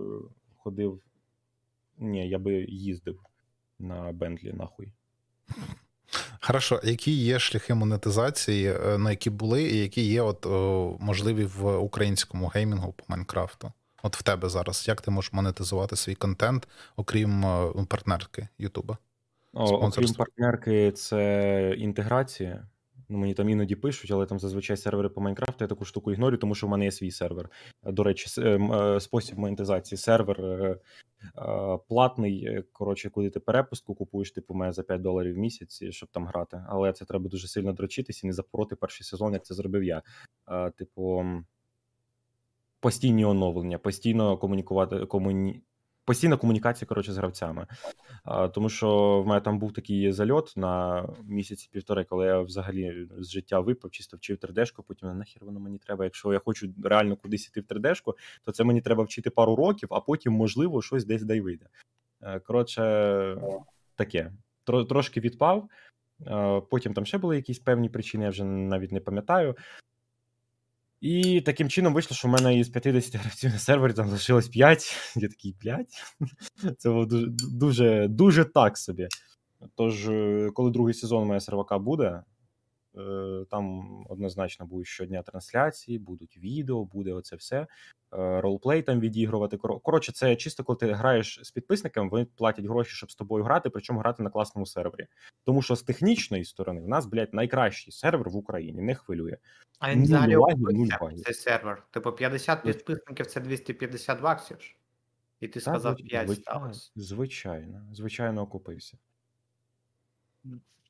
ходив. 0.57 0.99
Ні, 1.99 2.29
я 2.29 2.39
би 2.39 2.53
їздив 2.69 3.19
на 3.79 4.11
Бентлі, 4.11 4.53
нахуй. 4.53 4.91
Хорошо, 6.39 6.81
які 6.83 7.11
є 7.11 7.39
шляхи 7.39 7.73
монетизації, 7.73 8.73
е, 8.85 8.97
на 8.97 9.09
які 9.09 9.29
були, 9.29 9.63
і 9.63 9.77
які 9.77 10.01
є 10.01 10.21
от 10.21 10.45
о, 10.45 10.97
можливі 10.99 11.45
в 11.45 11.77
українському 11.77 12.47
геймінгу 12.47 12.93
по 12.93 13.03
Майнкрафту? 13.07 13.71
От 14.03 14.17
в 14.17 14.23
тебе 14.23 14.49
зараз. 14.49 14.87
Як 14.87 15.01
ти 15.01 15.11
можеш 15.11 15.33
монетизувати 15.33 15.95
свій 15.95 16.15
контент, 16.15 16.67
окрім 16.95 17.45
е, 17.45 17.71
партнерки 17.89 18.47
Ютуба? 18.57 18.97
Окрім 19.53 20.13
партнерки, 20.13 20.91
це 20.91 21.75
інтеграція. 21.77 22.67
Ну, 23.09 23.17
мені 23.17 23.33
там 23.33 23.49
іноді 23.49 23.75
пишуть, 23.75 24.11
але 24.11 24.25
там 24.25 24.39
зазвичай 24.39 24.77
сервери 24.77 25.09
по 25.09 25.21
Майнкрафту. 25.21 25.63
Я 25.63 25.67
таку 25.67 25.85
штуку 25.85 26.11
ігнорю, 26.11 26.37
тому 26.37 26.55
що 26.55 26.67
в 26.67 26.69
мене 26.69 26.85
є 26.85 26.91
свій 26.91 27.11
сервер. 27.11 27.49
До 27.83 28.03
речі, 28.03 28.41
ем, 28.41 28.73
е, 28.73 28.99
спосіб 28.99 29.37
монетизації. 29.37 29.97
Сервер 29.97 30.41
е, 30.41 30.45
е, 30.45 30.77
платний. 31.88 32.46
е, 32.46 32.63
Коротше, 32.72 33.10
куди 33.10 33.29
ти 33.29 33.39
перепустку 33.39 33.96
купуєш, 33.96 34.32
типу 34.32 34.53
мене 34.53 34.74
за 34.74 34.84
5 34.84 35.01
доларів 35.01 35.36
в 35.36 35.38
місяць, 35.38 35.84
щоб 35.89 36.10
там 36.12 36.25
грати. 36.25 36.63
Але 36.67 36.94
це 36.94 37.05
треба 37.05 37.29
дуже 37.29 37.48
сильно 37.48 37.74
дрочитись 37.74 38.24
і 38.24 38.27
не 38.27 38.34
запороти 38.34 38.75
перший 38.75 39.03
сезон, 39.05 39.34
як 39.34 39.46
це 39.46 39.53
зробив 39.53 39.84
я. 39.84 40.01
Е, 40.51 40.72
Типу, 40.72 41.25
постійні 42.79 43.25
оновлення, 43.25 43.77
постійно 43.77 44.38
комунікувати. 44.38 45.05
Комуні... 45.05 45.62
Постійна 46.05 46.38
комунікація, 46.38 46.88
коротше, 46.88 47.13
з 47.13 47.17
гравцями. 47.17 47.67
А, 48.24 48.47
тому 48.47 48.69
що 48.69 49.21
в 49.21 49.27
мене 49.27 49.41
там 49.41 49.59
був 49.59 49.74
такий 49.74 50.12
зальот 50.12 50.53
на 50.55 51.03
місяці 51.24 51.69
півтори, 51.71 52.03
коли 52.03 52.25
я 52.25 52.41
взагалі 52.41 53.07
з 53.17 53.29
життя 53.31 53.59
випав, 53.59 53.91
чисто 53.91 54.17
вчив 54.17 54.38
3D-шку, 54.38 54.83
потім 54.88 55.17
нахер 55.17 55.45
воно 55.45 55.59
мені 55.59 55.77
треба. 55.77 56.03
Якщо 56.03 56.33
я 56.33 56.39
хочу 56.39 56.74
реально 56.83 57.15
кудись 57.15 57.47
іти 57.47 57.62
в 57.62 57.63
3D-шку, 57.63 58.13
то 58.43 58.51
це 58.51 58.63
мені 58.63 58.81
треба 58.81 59.03
вчити 59.03 59.29
пару 59.29 59.55
років, 59.55 59.89
а 59.91 60.00
потім, 60.00 60.33
можливо, 60.33 60.81
щось 60.81 61.05
десь 61.05 61.24
дай 61.24 61.41
вийде. 61.41 61.65
Е, 62.21 62.39
Коротше, 62.39 62.81
таке. 63.95 64.31
Тро- 64.67 64.88
Трошки 64.88 65.19
відпав. 65.19 65.69
Е, 66.27 66.62
Потім 66.71 66.93
там 66.93 67.05
ще 67.05 67.17
були 67.17 67.35
якісь 67.35 67.59
певні 67.59 67.89
причини, 67.89 68.24
я 68.24 68.29
вже 68.29 68.43
навіть 68.43 68.91
не 68.91 69.00
пам'ятаю. 69.00 69.55
І 71.05 71.41
таким 71.41 71.69
чином 71.69 71.93
вийшло, 71.93 72.15
що 72.15 72.27
в 72.27 72.31
мене 72.31 72.59
із 72.59 72.69
50 72.69 73.15
гравців 73.15 73.51
на 73.51 73.59
сервері 73.59 73.93
там 73.93 74.07
залишилось 74.07 74.48
5. 74.48 74.96
Я 75.15 75.27
такий 75.27 75.53
5. 75.53 75.87
Це 76.77 76.89
було 76.89 77.05
дуже, 77.05 77.27
дуже, 77.51 78.07
дуже 78.07 78.46
так 78.46 78.77
собі. 78.77 79.07
Тож, 79.75 80.09
е, 80.09 80.50
коли 80.53 80.72
другий 80.72 80.94
сезон 80.94 81.27
моя 81.27 81.39
сервака 81.39 81.79
буде, 81.79 82.24
там 83.50 83.86
однозначно 84.10 84.66
будуть 84.66 84.88
щодня 84.88 85.22
трансляції, 85.22 86.00
будуть 86.00 86.38
відео, 86.38 86.84
буде 86.84 87.14
оце 87.14 87.36
все. 87.36 87.68
Е, 88.14 88.42
Ролплей 88.42 88.81
там 88.81 89.00
відігрувати. 89.00 89.58
Коротше, 89.58 90.12
це 90.12 90.36
чисто 90.36 90.64
коли 90.64 90.77
ти 90.77 90.94
граєш 90.94 91.40
з 91.44 91.51
підписниками, 91.51 92.10
вони 92.10 92.25
платять 92.25 92.66
гроші, 92.66 92.92
щоб 92.92 93.12
з 93.12 93.16
тобою 93.16 93.44
грати, 93.44 93.70
причому 93.70 94.00
грати 94.00 94.24
на 94.24 94.29
класному 94.29 94.66
сервері. 94.66 95.08
Тому 95.44 95.62
що 95.62 95.75
з 95.75 95.84
технічної 95.84 96.46
сторони 96.46 96.81
в 96.81 96.88
нас, 96.88 97.05
блядь, 97.05 97.34
найкращий 97.34 97.94
сервер 97.94 98.29
в 98.29 98.36
Україні, 98.36 98.81
не 98.81 98.96
хвилює. 98.96 99.38
А 99.79 99.92
він 99.92 100.03
взагалі 100.03 100.36
цей 101.25 101.34
сервер. 101.34 101.84
Типу 101.92 102.12
50 102.12 102.64
підписників 102.64 103.25
це 103.25 103.40
250 103.40 104.22
баксів. 104.22 104.58
І 105.40 105.48
ти 105.48 105.60
сказав 105.60 105.96
Так, 105.98 106.05
5 106.05 106.27
звичайно, 106.27 106.44
сталося. 106.44 106.92
Звичайно, 106.96 107.86
звичайно, 107.94 108.42
окупився. 108.42 108.98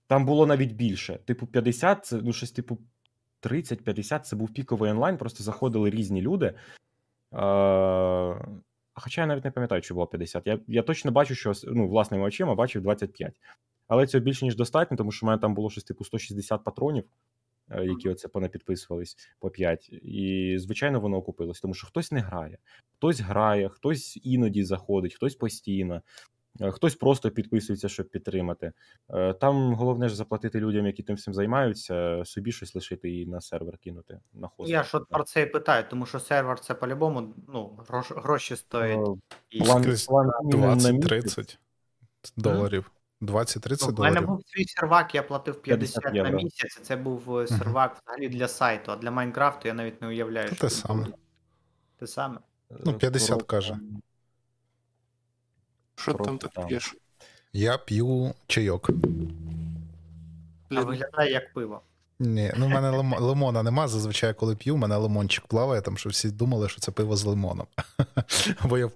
Там 0.08 0.26
було 0.26 0.46
навіть 0.46 0.72
більше. 0.72 1.20
Типу, 1.26 1.48
50, 1.48 2.06
це 2.06 2.20
ну 2.24 2.34
щось 2.34 2.52
типу 2.52 2.78
30-50 3.42 4.20
це 4.20 4.36
був 4.36 4.54
піковий 4.54 4.92
онлайн, 4.92 5.18
просто 5.18 5.44
заходили 5.44 5.90
різні 5.90 6.22
люди. 6.22 6.54
А, 7.32 8.36
хоча 8.94 9.22
я 9.22 9.28
навіть 9.28 9.46
не 9.46 9.52
пам'ятаю, 9.52 9.82
чи 9.82 9.94
було 9.94 10.08
50. 10.08 10.48
Я, 10.48 10.60
я 10.68 10.82
точно 10.82 11.12
бачу, 11.12 11.36
що 11.36 11.54
ну, 11.64 11.88
власними 11.88 12.24
очима 12.24 12.56
бачив 12.56 12.82
25. 12.82 13.34
Але 13.88 14.08
цього 14.08 14.24
більше, 14.24 14.46
ніж 14.46 14.56
достатньо, 14.56 14.98
тому 14.98 15.12
що 15.12 15.26
в 15.26 15.28
мене 15.28 15.42
там 15.42 15.54
було 15.54 15.70
щось 15.70 15.84
типу 15.84 16.06
160 16.06 16.64
патронів, 16.64 17.04
е, 17.70 17.86
які 17.86 18.10
оце 18.10 18.28
понапідписувались 18.28 19.18
по 19.40 19.50
5. 19.50 19.90
І, 19.90 20.56
звичайно, 20.60 21.00
воно 21.00 21.18
окупилось, 21.18 21.62
тому 21.62 21.74
що 21.74 21.88
хтось 21.88 22.12
не 22.12 22.20
грає, 22.20 22.58
хтось 22.98 23.20
грає, 23.20 23.70
хтось 23.70 24.20
іноді 24.24 24.64
заходить, 24.64 25.14
хтось 25.14 25.36
постійно. 25.36 26.02
Е, 26.62 26.72
Хтось 26.72 26.96
просто 26.96 27.32
підписується, 27.32 27.90
щоб 27.90 28.10
підтримати. 28.10 28.72
Е, 29.10 29.34
Там 29.34 29.74
головне 29.74 30.10
ж 30.10 30.16
заплатити 30.16 30.60
людям, 30.60 30.86
які 30.86 31.04
тим 31.04 31.16
всім 31.16 31.34
займаються, 31.34 32.26
собі 32.26 32.52
щось 32.52 32.76
лишити 32.76 33.12
і 33.12 33.26
на 33.26 33.42
сервер 33.42 33.78
кинути 33.78 34.20
на 34.34 34.48
хост. 34.48 34.70
Я 34.70 34.84
ж 34.84 34.98
от 34.98 35.10
про 35.10 35.24
це 35.24 35.42
і 35.42 35.46
питаю, 35.46 35.84
тому 35.90 36.06
що 36.06 36.20
сервер 36.20 36.60
це 36.60 36.74
по-любому 36.74 37.34
ну, 37.48 37.80
грош, 37.88 38.12
гроші 38.12 38.56
стоїть. 38.56 39.00
Е, 39.54 39.60
План, 39.66 39.96
план 40.08 40.32
мінімум 40.44 40.78
на 40.78 40.92
місяць. 40.92 41.60
20-30 42.24 42.32
доларів. 42.38 42.92
20-30 43.22 43.86
Ну, 43.88 43.96
в 43.96 44.00
мене 44.00 44.22
був 44.22 44.42
свій 44.46 44.66
сервак, 44.66 45.16
я 45.16 45.24
платив 45.24 45.62
50, 45.62 46.04
50 46.04 46.24
на 46.24 46.30
місяць, 46.30 46.78
і 46.82 46.84
це 46.84 46.96
був 46.96 47.48
сервак 47.48 47.98
взагалі 48.06 48.30
для 48.30 48.48
сайту, 48.48 48.92
а 48.92 48.96
для 48.96 49.12
Майнкрафту 49.12 49.68
я 49.68 49.74
навіть 49.74 50.02
не 50.02 50.08
уявляю, 50.08 50.48
що 50.48 50.56
те 50.56 50.70
саме. 50.70 51.08
Те 52.00 52.08
саме. 52.08 52.40
Ну, 52.86 52.92
Е, 52.92 52.98
50 52.98 53.44
каже. 53.44 53.80
Що 55.96 56.14
ти 56.14 56.24
там 56.24 56.38
так 56.38 56.68
п'єш? 56.68 56.96
Я 57.54 57.78
п'ю 57.78 58.34
чайок. 58.48 58.90
А 60.70 60.82
виглядає 60.82 61.32
як 61.32 61.54
пиво. 61.54 61.82
Ні, 62.20 62.54
ну 62.58 62.66
в 62.66 62.70
мене 62.70 62.90
лимо- 62.98 63.20
лимона 63.20 63.64
нема. 63.64 63.88
Зазвичай, 63.88 64.34
коли 64.34 64.56
п'ю, 64.56 64.76
в 64.76 64.78
мене 64.78 64.96
лимончик 64.96 65.48
плаває, 65.48 65.82
там 65.82 65.98
що 65.98 66.10
всі 66.10 66.30
думали, 66.30 66.70
що 66.70 66.82
це 66.82 66.92
пиво 66.92 67.16
з 67.16 67.24
лимоном. 67.26 67.68
Бо 68.64 68.78
я 68.78 68.86
в. 68.86 68.92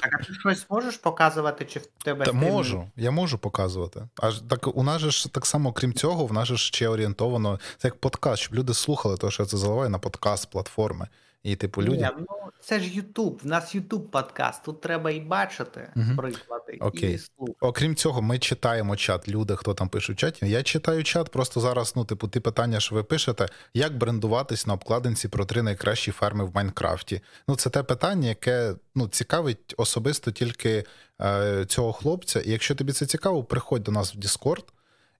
Так, 0.00 0.20
а 0.20 0.24
ти 0.24 0.34
щось 0.34 0.66
можеш 0.70 0.96
показувати, 0.96 1.64
чи 1.64 1.78
в 1.78 1.86
тебе 1.86 2.24
Та 2.24 2.32
можу, 2.32 2.84
я 2.96 3.10
можу 3.10 3.38
показувати. 3.38 4.08
Аж 4.16 4.40
так 4.40 4.76
у 4.76 4.82
нас 4.82 5.00
же 5.00 5.10
ж 5.10 5.32
так 5.32 5.46
само, 5.46 5.72
крім 5.72 5.92
цього, 5.92 6.26
в 6.26 6.32
нас 6.32 6.48
же 6.48 6.56
ще 6.56 6.88
орієнтовано, 6.88 7.60
це 7.78 7.88
як 7.88 7.94
подкаст, 7.96 8.42
щоб 8.42 8.54
люди 8.54 8.74
слухали, 8.74 9.16
то 9.16 9.30
що 9.30 9.42
я 9.42 9.46
це 9.46 9.56
заливаю 9.56 9.90
на 9.90 9.98
подкаст 9.98 10.50
платформи. 10.50 11.08
І, 11.42 11.56
типу, 11.56 11.82
Ні, 11.82 12.08
ну 12.18 12.26
це 12.60 12.80
ж 12.80 12.88
Ютуб, 12.94 13.40
в 13.42 13.46
нас 13.46 13.74
Ютуб 13.74 14.10
подкаст, 14.10 14.62
тут 14.64 14.80
треба 14.80 15.10
і 15.10 15.20
бачити 15.20 15.88
Мгм. 15.94 16.16
приклади, 16.16 16.78
Окей. 16.80 17.14
і 17.14 17.18
слухати. 17.18 17.56
Окрім 17.60 17.96
цього, 17.96 18.22
ми 18.22 18.38
читаємо 18.38 18.96
чат. 18.96 19.28
Люди, 19.28 19.56
хто 19.56 19.74
там 19.74 19.88
пише 19.88 20.12
в 20.12 20.16
чаті. 20.16 20.50
Я 20.50 20.62
читаю 20.62 21.04
чат, 21.04 21.28
просто 21.28 21.60
зараз, 21.60 21.92
ну, 21.96 22.04
типу, 22.04 22.28
ті 22.28 22.40
питання, 22.40 22.80
що 22.80 22.94
ви 22.94 23.02
пишете, 23.02 23.48
як 23.74 23.98
брендуватись 23.98 24.66
на 24.66 24.74
обкладинці 24.74 25.28
про 25.28 25.44
три 25.44 25.62
найкращі 25.62 26.10
ферми 26.10 26.44
в 26.44 26.54
Майнкрафті. 26.54 27.20
Ну, 27.48 27.56
це 27.56 27.70
те 27.70 27.82
питання, 27.82 28.28
яке 28.28 28.74
ну, 28.94 29.08
цікавить 29.08 29.74
особисто 29.76 30.30
тільки 30.30 30.84
е, 31.20 31.64
цього 31.68 31.92
хлопця. 31.92 32.40
І 32.40 32.50
якщо 32.50 32.74
тобі 32.74 32.92
це 32.92 33.06
цікаво, 33.06 33.44
приходь 33.44 33.82
до 33.82 33.92
нас 33.92 34.14
в 34.14 34.18
Discord 34.18 34.64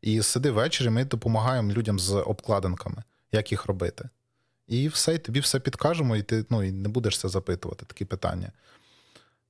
і 0.03 0.23
сиди 0.23 0.51
ввечері, 0.51 0.91
ми 0.91 1.05
допомагаємо 1.05 1.73
людям 1.73 1.99
з 1.99 2.13
обкладинками, 2.15 3.03
як 3.33 3.53
їх 3.53 3.67
робити. 3.67 4.09
І 4.67 4.89
все, 4.89 5.15
і 5.15 5.19
тобі 5.19 5.41
все 5.41 5.61
підкажемо, 5.61 6.17
і 6.17 6.23
ти 6.23 6.45
ну, 6.51 6.63
і 6.63 6.73
не 6.73 6.89
будеш 6.89 7.19
це 7.19 7.29
запитувати, 7.29 7.87
такі 7.87 8.05
питання. 8.05 8.53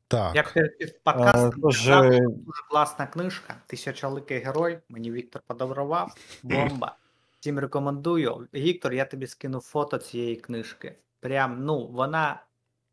Так. 0.09 0.55
Під 0.79 1.03
подкастом 1.03 1.59
Е, 1.59 1.63
казав, 1.63 2.05
е, 2.05 2.21
дуже 2.21 2.63
класна 2.71 3.07
книжка. 3.07 3.57
Тисячоликий 3.67 4.39
герой. 4.39 4.79
Мені 4.89 5.13
Віктор 5.13 5.43
подарував. 5.47 6.15
Бомба. 6.43 6.97
Всім 7.41 7.59
рекомендую. 7.59 8.49
Віктор, 8.55 8.93
я 8.93 9.05
тобі 9.05 9.27
скину 9.27 9.61
фото 9.61 9.99
цієї 9.99 10.37
книжки. 10.37 10.95
Прям, 11.21 11.65
ну, 11.65 11.87
вона 11.87 12.43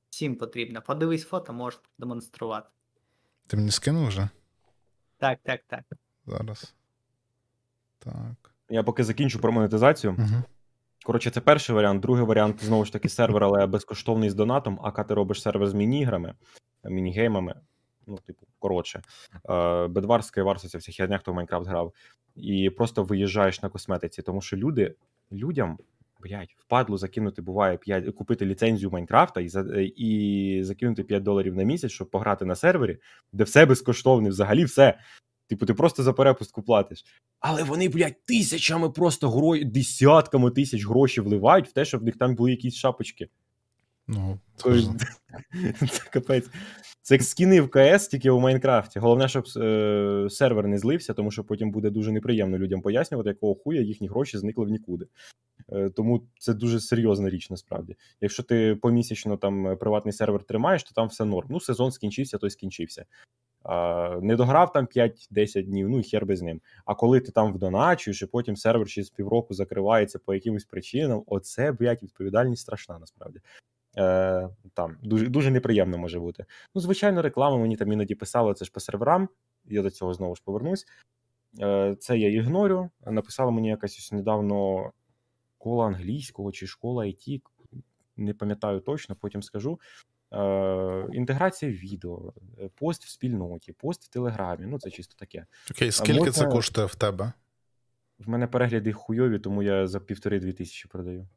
всім 0.10 0.36
потрібна. 0.36 0.82
Подивись 0.82 1.26
фото, 1.26 1.54
можеш 1.54 1.80
демонструвати. 1.98 2.70
Ти 3.48 3.58
мені 3.58 3.72
скинув 3.72 4.08
вже? 4.08 4.30
Так, 5.18 5.40
так, 5.44 5.62
так. 5.68 5.84
Зараз. 6.26 6.74
Так. 8.00 8.54
Я 8.70 8.84
поки 8.84 9.04
закінчу 9.04 9.40
про 9.40 9.52
монетизацію. 9.52 10.16
Угу. 10.20 10.44
Коротше, 11.06 11.30
це 11.30 11.42
перший 11.42 11.76
варіант. 11.76 12.02
Другий 12.02 12.26
варіант 12.26 12.64
знову 12.64 12.86
ж 12.86 12.94
таки 12.94 13.10
сервер, 13.10 13.44
але 13.44 13.66
безкоштовний 13.66 14.30
з 14.30 14.36
донатом. 14.36 14.80
А 14.84 15.04
ти 15.04 15.14
робиш 15.14 15.42
сервер 15.42 15.68
з 15.68 15.74
міні-іграми, 15.74 16.34
міні-геймами. 16.84 17.56
Ну, 18.08 18.18
типу, 18.18 18.46
коротше. 18.60 19.02
Е, 19.50 19.88
Бедварська 19.88 20.42
і 20.42 20.44
Варса, 20.44 20.68
ця 20.68 20.78
вся 20.78 20.92
херня, 20.92 21.18
хто 21.18 21.32
в 21.32 21.36
Майнкрафт 21.36 21.68
грав. 21.68 21.94
І 22.36 22.70
просто 22.70 23.04
виїжджаєш 23.04 23.62
на 23.62 23.70
косметиці, 23.70 24.22
тому 24.22 24.42
що 24.42 24.58
люди, 24.58 24.96
людям, 25.32 25.78
блядь, 26.24 26.56
впадло 26.58 26.98
закинути 26.98 27.42
буває 27.42 27.78
5, 27.78 28.16
купити 28.16 28.46
ліцензію 28.46 28.92
Майнкрафта 28.92 29.42
і, 29.42 29.50
і 29.86 30.64
закинути 30.64 31.04
5 31.04 31.24
доларів 31.24 31.56
на 31.56 31.64
місяць, 31.64 31.92
щоб 31.92 32.10
пограти 32.10 32.46
на 32.46 32.56
сервері, 32.56 32.98
де 33.34 33.44
все 33.44 33.66
безкоштовне, 33.66 34.30
взагалі 34.30 34.64
все. 34.66 35.00
Типу, 35.50 35.66
ти 35.66 35.74
просто 35.74 36.04
за 36.04 36.14
перепустку 36.14 36.62
платиш. 36.62 37.06
Але 37.40 37.64
вони, 37.64 37.90
блядь, 37.90 38.26
тисячами 38.26 38.90
просто 38.90 39.30
гро... 39.30 39.58
десятками 39.58 40.52
тисяч 40.52 40.86
грошей 40.86 41.24
вливають 41.24 41.68
в 41.68 41.72
те, 41.72 41.86
щоб 41.86 42.02
в 42.02 42.04
них 42.04 42.18
там 42.18 42.36
були 42.36 42.52
якісь 42.52 42.76
шапочки. 42.76 43.30
Ну, 44.10 44.40
це 44.56 44.70
Це 45.90 46.10
капець. 46.12 46.50
Це 47.02 47.16
як 47.16 47.24
скіни 47.24 47.62
в 47.62 47.70
КС, 47.70 48.08
тільки 48.08 48.30
у 48.30 48.40
Майнкрафті. 48.40 49.00
Головне, 49.00 49.28
щоб 49.28 49.46
е, 49.58 50.28
сервер 50.30 50.68
не 50.68 50.78
злився, 50.78 51.14
тому 51.14 51.32
що 51.32 51.44
потім 51.44 51.72
буде 51.72 51.90
дуже 51.90 52.12
неприємно 52.12 52.58
людям 52.58 52.82
пояснювати, 52.82 53.30
якого 53.30 53.56
хуя 53.56 53.82
їхні 53.82 54.08
гроші 54.08 54.38
зникли 54.38 54.66
в 54.66 54.70
нікуди. 54.70 55.08
Е, 55.72 55.90
тому 55.90 56.24
це 56.40 56.54
дуже 56.54 56.80
серйозна 56.80 57.30
річ 57.30 57.50
насправді. 57.50 57.96
Якщо 58.22 58.44
ти 58.44 58.76
помісячно 58.76 59.38
там 59.38 59.68
е, 59.68 59.76
приватний 59.76 60.14
сервер 60.14 60.44
тримаєш, 60.44 60.84
то 60.84 60.92
там 60.94 61.08
все 61.08 61.26
норм. 61.26 61.48
Ну, 61.52 61.60
сезон 61.60 61.92
скінчився, 61.92 62.38
то 62.38 62.48
й 62.48 62.50
скінчився. 62.50 63.06
А, 63.64 64.20
не 64.22 64.36
дограв 64.36 64.72
там 64.72 64.86
5-10 64.86 65.64
днів, 65.64 65.90
ну 65.90 66.00
і 66.00 66.04
хер 66.04 66.26
без 66.26 66.42
ним. 66.42 66.62
А 66.86 66.96
коли 66.96 67.20
ти 67.20 67.32
там 67.32 67.54
вдоначуєш, 67.54 68.22
і 68.22 68.26
потім 68.26 68.56
сервер 68.56 68.88
через 68.88 69.10
півроку 69.10 69.54
закривається 69.54 70.20
по 70.20 70.34
якимось 70.34 70.66
причинам, 70.66 71.24
оце, 71.28 71.72
блядь, 71.72 72.04
відповідальність 72.04 72.62
страшна 72.62 73.00
насправді. 73.00 73.40
Е, 74.00 74.50
там 74.74 74.98
дуже 75.04 75.28
дуже 75.28 75.52
неприємно 75.52 75.98
може 75.98 76.20
бути. 76.20 76.46
Ну, 76.76 76.82
звичайно, 76.82 77.22
реклама 77.22 77.58
мені 77.58 77.78
там 77.78 77.92
іноді 77.92 78.16
писала, 78.16 78.54
це 78.54 78.66
ж 78.66 78.72
по 78.72 78.80
серверам. 78.80 79.30
Я 79.66 79.82
до 79.82 79.90
цього 79.90 80.14
знову 80.14 80.36
ж 80.36 80.42
повернусь. 80.46 80.86
Е, 81.60 81.96
це 82.00 82.18
я 82.18 82.30
ігнорю. 82.30 82.90
Написала 83.06 83.52
мені 83.52 83.70
якась 83.70 83.98
ось 83.98 84.12
недавно 84.12 84.92
школа 85.58 85.86
англійського 85.86 86.52
чи 86.52 86.68
школа 86.68 87.06
IT, 87.06 87.42
не 88.18 88.34
пам'ятаю 88.34 88.80
точно, 88.80 89.16
потім 89.16 89.44
скажу. 89.44 89.80
Е, 90.34 91.08
інтеграція 91.14 91.72
відео, 91.72 92.34
е, 92.60 92.70
пост 92.76 93.06
в 93.06 93.10
спільноті, 93.10 93.74
пост 93.74 94.04
в 94.04 94.08
Телеграмі. 94.08 94.66
Ну, 94.66 94.80
це 94.80 94.90
чисто 94.90 95.16
таке. 95.18 95.46
Окей, 95.72 95.92
скільки 95.92 96.32
це 96.32 96.46
коштує 96.46 96.88
в 96.88 96.96
тебе? 96.96 97.34
В 98.20 98.30
мене 98.30 98.48
перегляди 98.48 98.94
хуйові, 98.94 99.40
тому 99.40 99.64
я 99.64 99.88
за 99.88 100.00
півтори-дві 100.00 100.54
тисячі 100.54 100.90
продаю. 100.90 101.28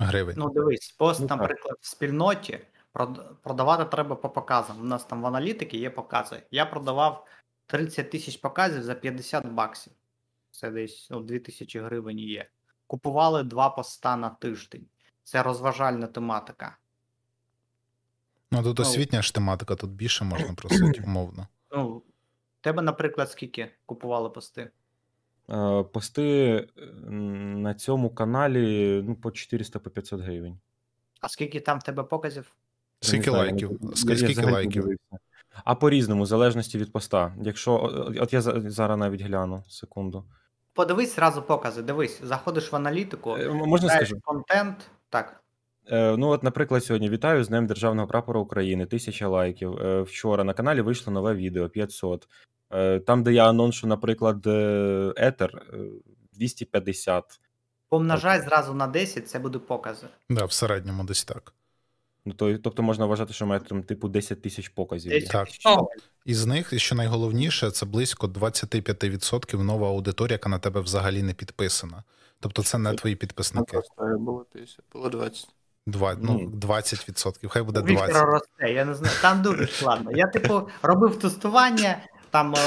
Гривень. 0.00 0.34
Ну, 0.38 0.50
дивись, 0.50 0.94
пост, 0.98 1.20
Ну, 1.20 1.26
так. 1.26 1.38
наприклад, 1.38 1.76
в 1.80 1.86
спільноті 1.86 2.60
продавати 3.42 3.84
треба 3.84 4.16
по 4.16 4.30
показам. 4.30 4.80
У 4.80 4.84
нас 4.84 5.04
там 5.04 5.22
в 5.22 5.26
аналітики 5.26 5.78
є 5.78 5.90
покази. 5.90 6.42
Я 6.50 6.66
продавав 6.66 7.26
30 7.66 8.10
тисяч 8.10 8.36
показів 8.36 8.82
за 8.82 8.94
50 8.94 9.46
баксів. 9.46 9.92
Це 10.50 10.70
десь 10.70 11.08
ну, 11.10 11.20
2 11.20 11.38
тисячі 11.38 11.80
гривень 11.80 12.18
є. 12.18 12.50
Купували 12.86 13.42
два 13.42 13.70
поста 13.70 14.16
на 14.16 14.30
тиждень. 14.30 14.86
Це 15.24 15.42
розважальна 15.42 16.06
тематика. 16.06 16.76
Ну, 18.50 18.62
тут 18.62 18.78
ну. 18.78 18.82
освітня 18.82 19.22
ж 19.22 19.34
тематика, 19.34 19.76
тут 19.76 19.90
більше 19.90 20.24
можна 20.24 20.54
просити, 20.54 21.02
умовно. 21.06 21.46
Ну, 21.70 22.02
тебе, 22.60 22.82
наприклад, 22.82 23.30
скільки 23.30 23.70
купували 23.86 24.30
пости? 24.30 24.70
Е, 25.50 25.82
Пости 25.92 26.22
е, 26.78 27.10
на 27.10 27.74
цьому 27.74 28.10
каналі 28.10 29.02
ну, 29.06 29.14
по 29.14 29.30
400 29.30 29.78
по 29.78 29.90
500 29.90 30.20
гривень. 30.20 30.58
А 31.20 31.28
скільки 31.28 31.60
там 31.60 31.78
в 31.78 31.82
тебе 31.82 32.02
показів? 32.02 32.52
Скільки 33.00 33.30
лайків? 33.30 33.80
Скільки, 33.94 34.42
лайків? 34.42 34.82
дивився. 34.82 35.18
А 35.64 35.74
по-різному, 35.74 36.22
в 36.22 36.26
залежності 36.26 36.78
від 36.78 36.92
поста. 36.92 37.34
Якщо. 37.42 37.74
От 38.20 38.32
я 38.32 38.40
зараз 38.40 38.98
навіть 38.98 39.22
гляну, 39.22 39.64
секунду. 39.68 40.24
Подивись 40.72 41.16
зразу 41.16 41.42
покази. 41.42 41.82
Дивись, 41.82 42.22
заходиш 42.22 42.72
в 42.72 42.76
аналітику, 42.76 43.36
Е, 43.36 43.48
Можна 43.48 43.88
скажу? 43.88 44.20
контент. 44.22 44.90
Так. 45.08 45.36
Ну, 45.92 46.28
от, 46.28 46.42
наприклад, 46.42 46.84
сьогодні 46.84 47.10
вітаю 47.10 47.44
з 47.44 47.48
Днем 47.48 47.66
Державного 47.66 48.08
прапора 48.08 48.40
України, 48.40 48.86
тисяча 48.86 49.28
лайків. 49.28 50.02
Вчора 50.02 50.44
на 50.44 50.52
каналі 50.54 50.80
вийшло 50.80 51.12
нове 51.12 51.34
відео 51.34 51.68
500. 51.68 52.28
Е, 52.72 53.00
Там, 53.00 53.22
де 53.22 53.32
я 53.32 53.48
аноншу, 53.48 53.86
наприклад, 53.86 54.46
е, 54.46 55.12
Етер 55.16 55.62
е, 55.72 55.76
250. 56.32 57.40
Помножай 57.88 58.40
зразу 58.40 58.74
на 58.74 58.86
10, 58.86 59.28
це 59.28 59.38
буде 59.38 59.58
покази. 59.58 60.06
Да, 60.30 60.44
в 60.44 60.52
середньому 60.52 61.04
десь 61.04 61.24
так. 61.24 61.52
Ну, 62.24 62.32
то, 62.34 62.58
тобто 62.58 62.82
можна 62.82 63.06
вважати, 63.06 63.32
що 63.32 63.46
має 63.46 63.60
там 63.60 63.82
типу 63.82 64.08
10 64.08 64.42
тисяч 64.42 64.68
показів. 64.68 65.12
10 65.12 65.28
Так. 65.30 65.48
О. 65.64 65.88
Із 66.24 66.46
них, 66.46 66.72
і 66.72 66.78
що 66.78 66.94
найголовніше, 66.94 67.70
це 67.70 67.86
близько 67.86 68.26
25% 68.26 69.62
нова 69.62 69.88
аудиторія, 69.88 70.34
яка 70.34 70.48
на 70.48 70.58
тебе 70.58 70.80
взагалі 70.80 71.22
не 71.22 71.34
підписана. 71.34 72.04
Тобто 72.40 72.62
це 72.62 72.78
не 72.78 72.94
твої 72.94 73.16
підписники. 73.16 73.80
було 74.18 74.46
10, 74.54 74.80
було 74.92 75.08
20. 75.08 75.48
Два, 75.86 76.16
ну, 76.20 76.32
Ну. 76.42 76.50
20%, 76.50 77.48
хай 77.48 77.62
буде 77.62 77.80
У 77.80 77.84
Віктора 77.84 78.08
20%. 78.08 78.24
росте, 78.26 78.72
я 78.72 78.84
не 78.84 78.94
знаю. 78.94 79.14
Там 79.22 79.42
дуже 79.42 79.66
складно. 79.66 80.10
Я, 80.12 80.26
типу, 80.26 80.68
робив 80.82 81.18
тестування, 81.18 81.98
там 82.30 82.54
е, 82.54 82.58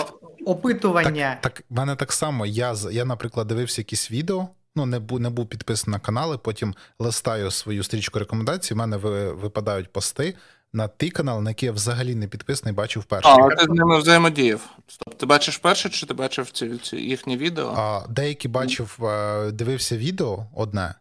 опитування. 0.46 1.38
Так, 1.42 1.64
в 1.70 1.74
мене 1.76 1.96
так 1.96 2.12
само. 2.14 2.46
Я, 2.46 2.76
з- 2.76 2.94
я, 2.94 3.06
наприклад, 3.06 3.48
дивився 3.48 3.82
якісь 3.82 4.12
відео, 4.12 4.48
ну, 4.76 4.86
не 4.86 5.00
був, 5.00 5.20
не 5.20 5.30
був 5.30 5.48
підписаний 5.50 5.94
на 5.98 6.00
канали, 6.00 6.38
потім 6.38 6.76
листаю 7.00 7.52
свою 7.52 7.84
стрічку 7.84 8.20
рекомендацій, 8.20 8.74
в 8.74 8.78
мене 8.78 8.98
ви, 8.98 9.32
випадають 9.34 9.92
пости 9.94 10.36
на 10.74 10.88
ті 10.88 11.10
канали, 11.10 11.42
на 11.42 11.50
які 11.50 11.66
я 11.66 11.72
взагалі 11.72 12.16
не 12.16 12.28
підписаний, 12.28 12.74
бачив 12.74 13.04
перший. 13.04 13.32
А, 13.32 13.56
ти 13.56 13.64
з 13.66 13.70
ними 13.70 14.00
взаємодіяв. 14.00 14.70
Стоп, 14.88 15.18
ти 15.18 15.26
бачиш 15.26 15.58
перше, 15.58 15.90
чи 15.90 16.06
ти 16.06 16.14
бачив 16.14 16.52
ці, 16.52 16.78
ці 16.78 16.96
їхні 16.98 17.38
відео? 17.38 17.74
А, 17.78 18.02
деякі 18.10 18.48
бачив, 18.48 19.06
е, 19.06 19.52
дивився 19.52 19.98
відео 19.98 20.46
одне, 20.56 20.96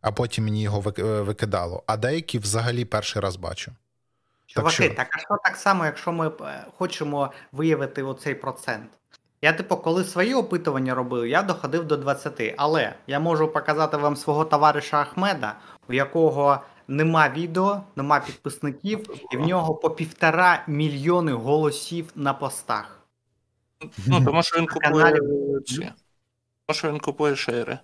а 0.00 0.12
потім 0.12 0.44
мені 0.44 0.62
його 0.62 0.92
е, 0.98 1.02
викидало, 1.02 1.82
а 1.86 1.96
деякі 1.96 2.38
взагалі 2.38 2.84
перший 2.84 3.22
раз 3.22 3.36
бачу. 3.36 3.72
Чуваки, 4.56 4.84
що? 4.84 4.94
так 4.94 5.08
а 5.12 5.18
що 5.18 5.38
так 5.44 5.56
само, 5.56 5.84
якщо 5.84 6.12
ми 6.12 6.28
е, 6.28 6.64
хочемо 6.78 7.32
виявити 7.52 8.02
оцей 8.02 8.34
процент? 8.34 8.90
Я, 9.42 9.52
типу, 9.52 9.76
коли 9.76 10.04
свої 10.04 10.34
опитування 10.34 10.94
робив, 10.94 11.26
я 11.26 11.42
доходив 11.42 11.84
до 11.84 11.96
20. 11.96 12.54
Але 12.56 12.94
я 13.06 13.20
можу 13.20 13.48
показати 13.48 13.96
вам 13.96 14.16
свого 14.16 14.44
товариша 14.44 15.00
Ахмеда, 15.00 15.54
у 15.88 15.92
якого 15.92 16.60
нема 16.88 17.28
відео, 17.28 17.82
нема 17.96 18.20
підписників, 18.20 19.10
і 19.32 19.36
в 19.36 19.40
нього 19.40 19.74
по 19.74 19.90
півтора 19.90 20.64
мільйони 20.66 21.32
голосів 21.32 22.12
на 22.14 22.34
постах. 22.34 23.00
Ну, 24.06 24.24
тому 24.24 24.42
що 24.42 24.58
він 24.58 24.66
купує 24.66 25.12
Тому 26.66 26.74
що 26.74 26.88
він 26.88 27.00
купує 27.00 27.36
шейри. 27.36 27.78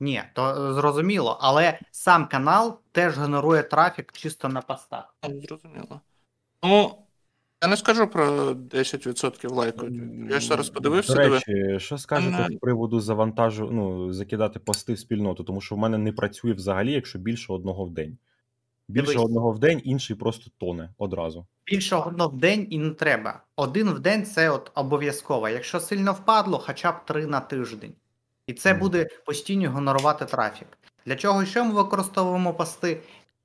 Ні, 0.00 0.22
то 0.34 0.70
е, 0.70 0.74
зрозуміло, 0.74 1.38
але 1.40 1.78
сам 1.90 2.26
канал 2.26 2.80
теж 2.92 3.18
генерує 3.18 3.62
трафік 3.62 4.12
чисто 4.12 4.48
на 4.48 4.60
постах. 4.60 5.14
Ну, 5.28 5.40
Зрозуміло. 5.40 6.00
Ну, 6.62 6.94
я 7.62 7.68
не 7.68 7.76
скажу 7.76 8.06
про 8.06 8.50
10% 8.52 9.54
лайку. 9.54 9.86
Я 10.30 10.40
ж 10.40 10.46
зараз 10.46 10.70
подивився, 10.70 11.14
До 11.14 11.22
диви. 11.22 11.34
речі, 11.34 11.84
що 11.84 11.98
скажете 11.98 12.46
з 12.50 12.58
приводу 12.60 13.00
завантажу, 13.00 13.70
ну, 13.70 14.12
закидати 14.12 14.58
пости 14.58 14.92
в 14.92 14.98
спільноту, 14.98 15.44
тому 15.44 15.60
що 15.60 15.74
в 15.74 15.78
мене 15.78 15.98
не 15.98 16.12
працює 16.12 16.52
взагалі, 16.52 16.92
якщо 16.92 17.18
більше 17.18 17.52
одного 17.52 17.84
в 17.84 17.90
день. 17.90 18.18
Більше 18.88 19.06
Дивись. 19.06 19.24
одного 19.24 19.52
в 19.52 19.58
день, 19.58 19.80
інший 19.84 20.16
просто 20.16 20.50
тоне 20.58 20.90
одразу. 20.98 21.46
Більше 21.66 21.96
одного 21.96 22.30
в 22.30 22.36
день 22.36 22.66
і 22.70 22.78
не 22.78 22.90
треба. 22.90 23.42
Один 23.56 23.90
в 23.90 24.00
день 24.00 24.24
це 24.24 24.50
от 24.50 24.70
обов'язково. 24.74 25.48
Якщо 25.48 25.80
сильно 25.80 26.12
впадло, 26.12 26.58
хоча 26.58 26.92
б 26.92 27.04
три 27.04 27.26
на 27.26 27.40
тиждень. 27.40 27.94
І 28.50 28.52
це 28.52 28.74
буде 28.74 29.06
постійно 29.26 29.70
генерувати 29.70 30.24
трафік. 30.24 30.68
Для 31.06 31.16
чого 31.16 31.44
ще 31.44 31.62
ми 31.62 31.74
використовуємо 31.74 32.54
пости? 32.54 33.00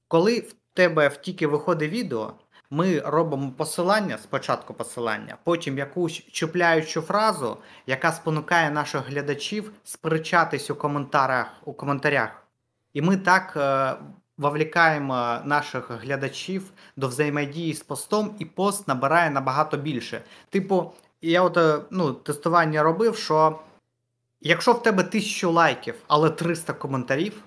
Коли 0.08 0.40
в 0.40 0.56
тебе 0.74 1.12
тільки 1.22 1.48
виходить 1.48 1.92
відео, 1.92 2.34
ми 2.70 3.00
робимо 3.00 3.52
посилання, 3.52 4.18
спочатку 4.18 4.74
посилання, 4.74 5.38
потім 5.44 5.78
якусь 5.78 6.24
чіпляючу 6.32 7.02
фразу, 7.02 7.58
яка 7.88 8.12
спонукає 8.12 8.72
наших 8.72 9.08
глядачів 9.08 9.72
сперечатись 9.84 10.70
у 10.70 10.76
коментарях. 10.76 11.48
У 11.66 11.74
коментарях. 11.74 12.30
І 12.94 13.02
ми 13.02 13.18
так 13.18 13.54
е, 13.58 13.94
вовлікаємо 14.38 15.38
наших 15.44 15.92
глядачів 15.92 16.72
до 16.96 17.08
взаємодії 17.08 17.74
з 17.74 17.84
постом, 17.84 18.36
і 18.40 18.46
пост 18.46 18.88
набирає 18.88 19.30
набагато 19.30 19.78
більше. 19.78 20.22
Типу, 20.50 20.94
я 21.22 21.42
от 21.42 21.58
е, 21.58 21.80
ну, 21.92 22.14
тестування 22.14 22.84
робив, 22.84 23.16
що 23.16 23.60
якщо 24.42 24.74
в 24.74 24.84
тебе 24.84 25.04
1000 25.04 25.48
лайків, 25.48 25.96
але 26.08 26.30
300 26.30 26.74
коментарів, 26.74 27.44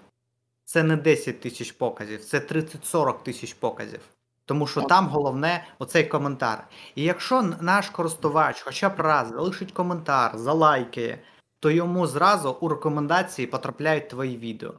це 0.64 0.83
не 0.83 0.96
10 0.96 1.40
тисяч 1.40 1.72
показів, 1.72 2.24
це 2.24 2.38
30-40 2.38 3.22
тисяч 3.22 3.55
показів. 3.55 4.01
Тому 4.44 4.66
що 4.66 4.83
там 4.83 5.07
головне 5.07 5.64
оцей 5.79 6.05
коментар. 6.05 6.68
І 6.94 7.03
якщо 7.03 7.42
наш 7.61 7.90
користувач 7.90 8.62
хоча 8.62 8.88
б 8.88 9.01
раз 9.01 9.29
залишить 9.29 9.72
коментар, 9.72 10.38
залайкає, 10.38 11.18
то 11.61 11.70
йому 11.70 12.07
зразу 12.07 12.57
у 12.61 12.68
рекомендації 12.68 13.46
потрапляють 13.46 14.09
твої 14.09 14.37
відео. 14.37 14.74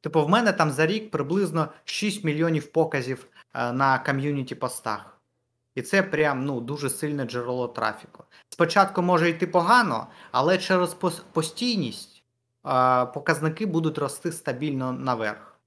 Типу, 0.00 0.24
в 0.24 0.28
мене 0.28 0.52
там 0.52 0.70
за 0.70 0.86
рік 0.86 1.10
приблизно 1.10 1.68
6 1.84 2.24
мільйонів 2.24 2.72
показів 2.72 3.26
е, 3.54 3.72
на 3.72 3.98
ком'юніті 3.98 4.54
постах. 4.54 5.18
І 5.74 5.82
це 5.82 6.02
прям 6.02 6.44
ну, 6.44 6.60
дуже 6.60 6.90
сильне 6.90 7.24
джерело 7.24 7.68
трафіку. 7.68 8.24
Спочатку 8.48 9.02
може 9.02 9.30
йти 9.30 9.46
погано, 9.46 10.06
але 10.32 10.58
через 10.58 10.96
постійність 11.32 12.22
е, 12.66 13.06
показники 13.06 13.66
будуть 13.66 13.98
рости 13.98 14.32
стабільно 14.32 14.92
наверх. 14.92 15.58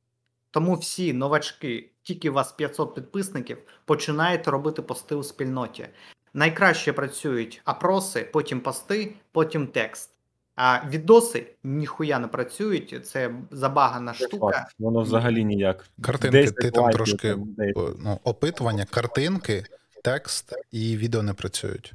Тому 0.51 0.75
всі 0.75 1.13
новачки, 1.13 1.89
тільки 2.03 2.29
у 2.29 2.33
вас 2.33 2.51
500 2.51 2.95
підписників, 2.95 3.57
починаєте 3.85 4.51
робити 4.51 4.81
пости 4.81 5.15
у 5.15 5.23
спільноті. 5.23 5.87
Найкраще 6.33 6.93
працюють 6.93 7.61
опроси, 7.65 8.29
потім 8.33 8.59
пости, 8.59 9.15
потім 9.31 9.67
текст. 9.67 10.11
А 10.55 10.89
відоси 10.89 11.47
ніхуя 11.63 12.19
не 12.19 12.27
працюють, 12.27 13.07
це 13.07 13.31
забагана 13.51 14.13
Це 14.13 14.27
штука. 14.27 14.57
факт. 14.57 14.75
Воно 14.79 15.01
взагалі 15.01 15.43
ніяк. 15.45 15.85
Картинки, 16.01 16.37
10 16.37 16.55
ти 16.55 16.71
там 16.71 16.89
трошки 16.89 17.29
там 17.29 17.53
10. 17.57 17.77
О, 17.77 17.93
ну, 17.99 18.19
опитування, 18.23 18.85
картинки, 18.85 19.63
текст 20.11 20.53
і 20.71 20.97
відео 20.97 21.23
не 21.23 21.33
працюють. 21.33 21.93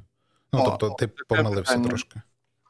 Ну, 0.53 0.59
О, 0.59 0.65
тобто 0.65 0.89
ти 0.89 1.07
помилився 1.07 1.61
питання. 1.73 1.89
трошки. 1.89 2.21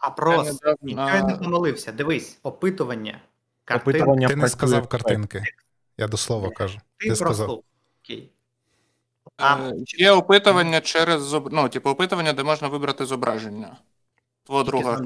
Я 0.04 0.44
недавно 0.44 0.78
Нічого 0.82 1.10
я 1.10 1.24
не 1.24 1.36
помилився. 1.36 1.92
Дивись, 1.92 2.40
опитування. 2.44 3.22
Картинки. 3.66 4.00
Опитування 4.00 4.28
Ти 4.28 4.36
не 4.36 4.50
сказав 4.50 4.88
картинки. 4.88 5.44
Я 5.98 6.08
до 6.08 6.18
слова 6.18 6.50
кажу. 6.50 6.80
Ти, 6.98 7.10
Ти 7.10 7.16
сказав. 7.16 7.64
Окей. 8.04 8.32
А, 9.38 9.56
Е, 9.56 9.74
Є 9.98 10.12
опитування 10.12 10.82
через 10.82 11.34
зоб- 11.34 11.50
ну, 11.52 11.70
типу, 11.70 11.90
опитування, 11.90 12.34
де 12.34 12.44
можна 12.44 12.68
вибрати 12.68 13.06
зображення. 13.06 13.78
Твого 14.44 14.64
друга. 14.64 15.02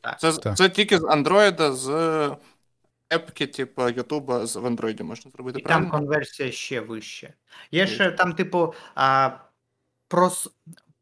Так. 0.00 0.20
Це, 0.20 0.32
це 0.32 0.68
тільки 0.68 0.98
з 0.98 1.04
Андроїда, 1.04 1.72
з 1.72 1.90
епки, 3.12 3.46
типу, 3.46 3.88
Ютуба 3.88 4.46
з 4.46 4.56
в 4.56 4.66
Андроїді 4.66 5.02
можна 5.02 5.30
зробити. 5.30 5.60
І 5.60 5.62
там 5.62 5.90
конверсія 5.90 6.52
ще 6.52 6.80
вище. 6.80 7.34
Є 7.70 7.86
ще 7.86 8.10
там, 8.10 8.32
типу, 8.32 8.74
а, 8.94 9.30
прос, 10.12 10.48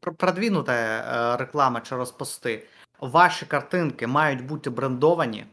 пр- 0.01 0.15
продвинута 0.15 0.73
е, 0.73 1.37
реклама 1.37 1.81
через 1.81 2.11
пости. 2.11 2.67
Ваші 3.01 3.47
картинки 3.47 4.07
мають 4.07 4.47
бути 4.47 4.71
брендовані. 4.71 5.47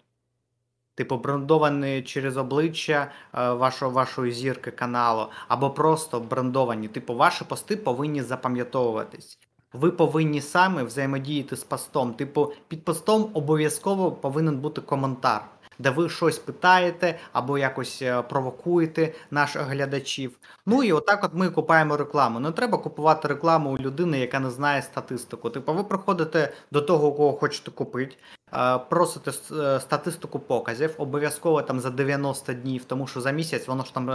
Типу, 0.95 1.17
брендовані 1.17 2.01
через 2.01 2.37
обличчя 2.37 3.11
е, 3.33 3.51
вашого, 3.51 3.91
вашої 3.91 4.31
зірки 4.31 4.71
каналу, 4.71 5.27
або 5.47 5.69
просто 5.69 6.19
брендовані. 6.19 6.87
Типу, 6.87 7.15
ваші 7.15 7.43
пости 7.43 7.77
повинні 7.77 8.21
запам'ятовуватись. 8.23 9.39
Ви 9.73 9.91
повинні 9.91 10.41
самі 10.41 10.83
взаємодіяти 10.83 11.55
з 11.55 11.63
постом. 11.63 12.13
Типу, 12.13 12.53
під 12.67 12.85
постом 12.85 13.31
обов'язково 13.33 14.11
повинен 14.11 14.57
бути 14.57 14.81
коментар, 14.81 15.45
де 15.79 15.89
ви 15.89 16.09
щось 16.09 16.39
питаєте 16.39 17.19
або 17.33 17.57
якось 17.57 18.01
е, 18.01 18.21
провокуєте 18.21 19.13
наших 19.31 19.61
глядачів. 19.61 20.37
Ну 20.65 20.83
і 20.83 20.91
отак 20.91 21.23
от 21.23 21.31
ми 21.33 21.49
купаємо 21.49 21.97
рекламу. 21.97 22.39
Не 22.39 22.51
треба 22.51 22.77
купувати 22.77 23.27
рекламу 23.27 23.71
у 23.71 23.77
людини, 23.77 24.19
яка 24.19 24.39
не 24.39 24.49
знає 24.49 24.81
статистику. 24.81 25.49
Типу, 25.49 25.73
ви 25.73 25.83
приходите 25.83 26.53
до 26.71 26.81
того, 26.81 27.11
кого 27.11 27.33
хочете 27.33 27.71
купити, 27.71 28.15
е, 28.53 28.79
просите 28.89 29.31
е, 29.31 29.79
статистику 29.79 30.39
показів, 30.39 30.95
обов'язково 30.97 31.61
там 31.61 31.79
за 31.79 31.89
90 31.89 32.53
днів, 32.53 32.85
тому 32.85 33.07
що 33.07 33.21
за 33.21 33.31
місяць 33.31 33.67
воно 33.67 33.83
ж 33.83 33.93
там 33.93 34.07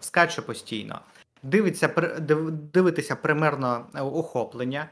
скаче 0.00 0.42
постійно. 0.42 1.00
Дивиться, 1.42 1.88
дивитися 2.72 3.16
примерно 3.16 3.86
охоплення, 3.94 4.88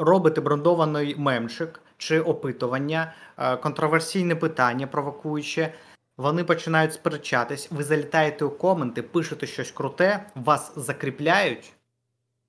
робите 0.00 0.40
брендований 0.40 1.16
мемчик 1.18 1.80
чи 1.96 2.20
опитування, 2.20 3.12
е, 3.38 3.56
контроверсійне 3.56 4.36
питання 4.36 4.86
провокуюче. 4.86 5.74
Вони 6.16 6.44
починають 6.44 6.94
сперечатись, 6.94 7.68
ви 7.70 7.84
залітаєте 7.84 8.44
у 8.44 8.50
коменти, 8.50 9.02
пишете 9.02 9.46
щось 9.46 9.70
круте, 9.70 10.26
вас 10.34 10.72
закріпляють. 10.76 11.72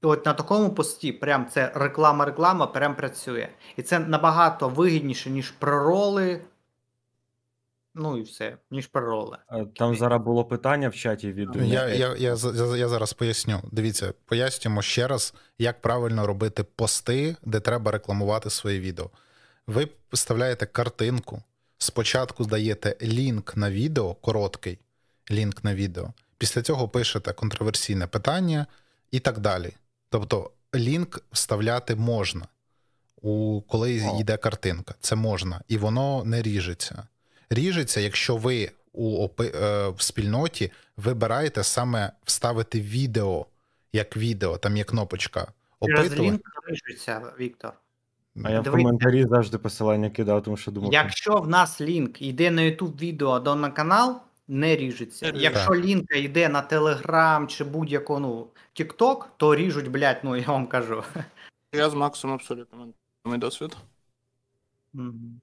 І 0.04 0.06
от 0.06 0.26
на 0.26 0.34
такому 0.34 0.70
пості 0.70 1.12
прям 1.12 1.46
це 1.50 1.72
реклама-реклама 1.76 2.68
прям 2.68 2.96
працює. 2.96 3.50
І 3.78 3.82
це 3.82 4.00
набагато 4.00 4.70
вигідніше, 4.70 5.30
ніж 5.30 5.52
прероли. 5.52 6.42
Ну 7.96 8.18
і 8.18 8.22
все, 8.22 8.58
ніж 8.72 8.88
прероли. 8.88 9.38
Е, 9.52 9.66
Там 9.76 9.96
зараз 9.96 10.22
було 10.22 10.46
питання 10.46 10.90
в 10.90 10.96
чаті 10.96 11.32
від 11.32 11.50
Я, 11.56 11.88
я, 11.88 12.16
я, 12.16 12.16
я, 12.16 12.78
я 12.78 12.88
зараз 12.88 13.14
поясню. 13.14 13.62
Дивіться, 13.72 14.14
пояснюємо 14.26 14.82
ще 14.82 15.08
раз, 15.08 15.34
як 15.60 15.82
правильно 15.82 16.28
робити 16.28 16.64
пости, 16.64 17.36
де 17.46 17.60
треба 17.60 17.92
рекламувати 17.92 18.50
свої 18.50 18.80
відео. 18.80 19.10
Ви 19.68 19.88
вставляєте 20.12 20.66
картинку, 20.66 21.44
спочатку 21.78 22.46
даєте 22.46 22.96
лінк 23.02 23.58
на 23.58 23.72
відео, 23.72 24.14
короткий 24.14 24.80
лінк 25.32 25.64
на 25.64 25.76
відео. 25.76 26.14
Після 26.38 26.62
цього 26.62 26.90
пишете 26.90 27.34
контроверсійне 27.34 28.08
питання 28.08 28.66
і 29.12 29.20
так 29.20 29.40
далі. 29.40 29.74
Тобто, 30.10 30.52
лінк 30.76 31.24
вставляти 31.32 31.96
можна, 31.96 32.48
у, 33.22 33.62
коли 33.62 34.10
О. 34.10 34.20
йде 34.20 34.38
картинка. 34.38 34.96
Це 35.00 35.16
можна, 35.16 35.62
і 35.68 35.78
воно 35.78 36.24
не 36.26 36.42
ріжеться. 36.42 37.08
Ріжеться, 37.54 38.00
якщо 38.00 38.36
ви 38.36 38.72
у 38.94 39.28
е, 39.40 39.88
в 39.90 40.02
спільноті 40.02 40.72
вибираєте 40.98 41.64
саме 41.64 42.12
вставити 42.24 42.82
відео 42.82 43.46
як 43.94 44.18
відео, 44.18 44.58
там 44.58 44.78
є 44.78 44.84
кнопочка 44.84 45.54
опитування. 45.80 46.32
лінк 46.32 46.42
Віктор. 47.40 47.74
А 48.44 48.52
я 48.52 48.62
в 48.62 48.72
коментарі 48.72 49.26
завжди 49.26 49.58
посилання 49.58 50.10
кидав, 50.10 50.44
тому 50.44 50.58
що 50.58 50.72
думав, 50.72 50.94
Якщо 50.94 51.38
в 51.38 51.48
нас 51.48 51.82
лінк 51.82 52.22
йде 52.22 52.52
на 52.52 52.62
YouTube 52.62 53.00
відео 53.00 53.30
або 53.30 53.56
на 53.56 53.70
канал, 53.70 54.22
не 54.48 54.76
ріжеться. 54.76 55.26
Ріжеться. 55.26 55.44
Якщо 55.44 55.76
лінк 55.76 56.16
йде 56.16 56.50
на 56.50 56.68
Telegram 56.68 57.48
чи 57.48 57.64
будь-яку 57.64 58.20
ну, 58.20 58.48
TikTok, 58.80 59.24
то 59.38 59.56
ріжуть, 59.56 59.88
блядь, 59.88 60.20
ну 60.24 60.36
я 60.36 60.46
вам 60.46 60.68
кажу. 60.68 61.04
Я 61.74 61.90
з 61.90 61.94
Максом 61.94 62.32
абсолютно 62.32 62.88
мій 63.26 63.38
досвід. 63.38 63.78
Мгм. 64.94 65.42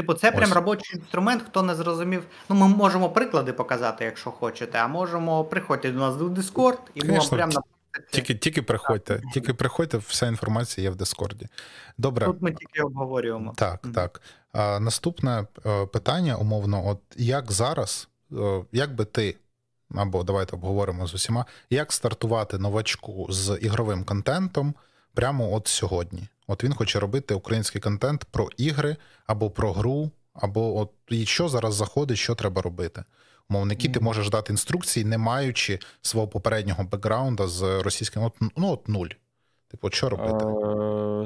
Типу, 0.00 0.14
це 0.14 0.32
прям 0.32 0.52
робочий 0.52 0.96
інструмент, 0.96 1.42
хто 1.46 1.62
не 1.62 1.74
зрозумів. 1.74 2.22
Ну, 2.48 2.56
ми 2.56 2.68
можемо 2.68 3.10
приклади 3.10 3.52
показати, 3.52 4.04
якщо 4.04 4.30
хочете, 4.30 4.78
а 4.78 4.88
можемо 4.88 5.44
приходьте 5.44 5.90
до 5.90 5.98
нас 5.98 6.16
до 6.16 6.28
Discord, 6.28 6.78
і 6.94 7.04
ми 7.04 7.18
вам 7.18 7.28
прям 7.28 7.50
на 7.50 7.62
Тільки, 8.10 8.34
тільки 8.34 8.62
приходьте, 8.62 9.22
тільки 9.34 9.54
приходьте, 9.54 9.98
вся 9.98 10.26
інформація 10.26 10.82
є 10.84 10.90
в 10.90 10.96
Дискорді. 10.96 11.46
Добре, 11.98 12.26
тут 12.26 12.42
ми 12.42 12.52
тільки 12.52 12.82
обговорюємо. 12.82 13.52
Так, 13.56 13.86
так. 13.94 14.22
А, 14.52 14.80
наступне 14.80 15.46
е, 15.66 15.86
питання, 15.86 16.36
умовно, 16.36 16.88
от 16.88 16.98
як 17.16 17.52
зараз, 17.52 18.08
е, 18.32 18.64
як 18.72 18.94
би 18.94 19.04
ти, 19.04 19.36
або 19.94 20.22
давайте 20.22 20.56
обговоримо 20.56 21.06
з 21.06 21.14
усіма, 21.14 21.46
як 21.70 21.92
стартувати 21.92 22.58
новачку 22.58 23.26
з 23.30 23.58
ігровим 23.62 24.04
контентом 24.04 24.74
прямо 25.14 25.54
от 25.54 25.68
сьогодні? 25.68 26.28
От 26.50 26.64
він 26.64 26.74
хоче 26.74 27.00
робити 27.00 27.34
український 27.34 27.80
контент 27.80 28.24
про 28.24 28.48
ігри, 28.56 28.96
або 29.26 29.50
про 29.50 29.72
гру, 29.72 30.10
або 30.34 30.78
от 30.78 30.90
і 31.08 31.26
що 31.26 31.48
зараз 31.48 31.74
заходить, 31.74 32.18
що 32.18 32.34
треба 32.34 32.62
робити? 32.62 33.04
Умовно, 33.50 33.72
які 33.72 33.88
ти 33.88 34.00
можеш 34.00 34.30
дати 34.30 34.52
інструкції, 34.52 35.04
не 35.04 35.18
маючи 35.18 35.78
свого 36.02 36.28
попереднього 36.28 36.84
бекграунда 36.84 37.46
з 37.46 37.82
російським, 37.82 38.22
от, 38.22 38.34
ну 38.56 38.68
от 38.70 38.88
нуль. 38.88 39.08
Типу, 39.68 39.86
от 39.86 39.94
що 39.94 40.08
робити? 40.08 40.44
Е, 40.44 40.48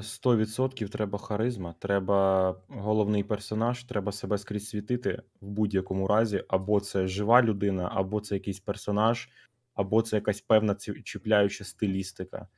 100% 0.03 0.89
треба 0.89 1.19
харизма, 1.19 1.75
треба 1.79 2.55
головний 2.69 3.23
персонаж, 3.23 3.85
треба 3.85 4.13
себе 4.13 4.39
скрізь 4.39 4.69
світити 4.69 5.23
в 5.41 5.47
будь-якому 5.47 6.07
разі. 6.07 6.45
Або 6.49 6.81
це 6.81 7.07
жива 7.07 7.43
людина, 7.43 7.91
або 7.95 8.21
це 8.21 8.35
якийсь 8.35 8.61
персонаж, 8.61 9.29
або 9.75 10.03
це 10.03 10.17
якась 10.17 10.41
певна 10.41 10.77
чіпляюча 11.05 11.65
стилістика. 11.65 12.49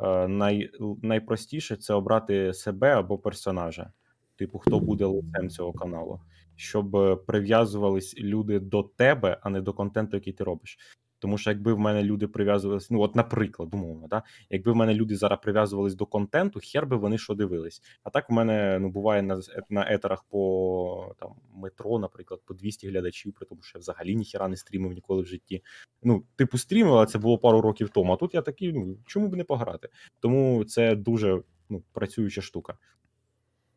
Е, 0.00 0.28
Най, 0.28 0.70
найпростіше 1.02 1.76
це 1.76 1.94
обрати 1.94 2.54
себе 2.54 2.94
або 2.94 3.18
персонажа, 3.18 3.92
типу, 4.36 4.58
хто 4.58 4.80
буде 4.80 5.04
лицем 5.04 5.50
цього 5.50 5.72
каналу, 5.72 6.20
щоб 6.56 6.96
е, 6.96 7.16
прив'язувались 7.16 8.14
люди 8.18 8.60
до 8.60 8.82
тебе, 8.82 9.38
а 9.42 9.50
не 9.50 9.60
до 9.60 9.72
контенту, 9.72 10.16
який 10.16 10.32
ти 10.32 10.44
робиш. 10.44 10.78
Тому 11.26 11.38
що 11.38 11.50
якби 11.50 11.72
в 11.72 11.78
мене 11.78 12.02
люди 12.02 12.28
прив'язувалися, 12.28 12.88
ну 12.90 13.00
от, 13.00 13.16
наприклад, 13.16 13.74
умовно, 13.74 14.06
да, 14.08 14.22
якби 14.50 14.72
в 14.72 14.76
мене 14.76 14.94
люди 14.94 15.16
зараз 15.16 15.38
прив'язувались 15.42 15.94
до 15.94 16.06
контенту, 16.06 16.60
хер 16.62 16.86
би 16.86 16.96
вони 16.96 17.18
що 17.18 17.34
дивились. 17.34 17.82
А 18.02 18.10
так 18.10 18.30
в 18.30 18.32
мене 18.32 18.78
ну 18.80 18.90
буває 18.90 19.22
на 19.22 19.40
на 19.70 19.90
етерах 19.90 20.24
по 20.24 21.14
там 21.18 21.34
метро, 21.54 21.98
наприклад, 21.98 22.40
по 22.44 22.54
200 22.54 22.88
глядачів, 22.88 23.32
при 23.32 23.46
тому, 23.46 23.62
що 23.62 23.78
я 23.78 23.80
взагалі 23.80 24.16
ніхіра 24.16 24.48
не 24.48 24.56
стрімив 24.56 24.92
ніколи 24.92 25.22
в 25.22 25.26
житті. 25.26 25.62
Ну, 26.02 26.24
типу, 26.36 26.58
стрімив, 26.58 26.94
але 26.94 27.06
це 27.06 27.18
було 27.18 27.38
пару 27.38 27.60
років 27.60 27.88
тому. 27.88 28.12
А 28.12 28.16
тут 28.16 28.34
я 28.34 28.42
такий, 28.42 28.72
ну 28.72 28.96
чому 29.06 29.28
б 29.28 29.36
не 29.36 29.44
пограти? 29.44 29.88
Тому 30.20 30.64
це 30.64 30.94
дуже 30.94 31.42
ну, 31.68 31.82
працююча 31.92 32.42
штука. 32.42 32.78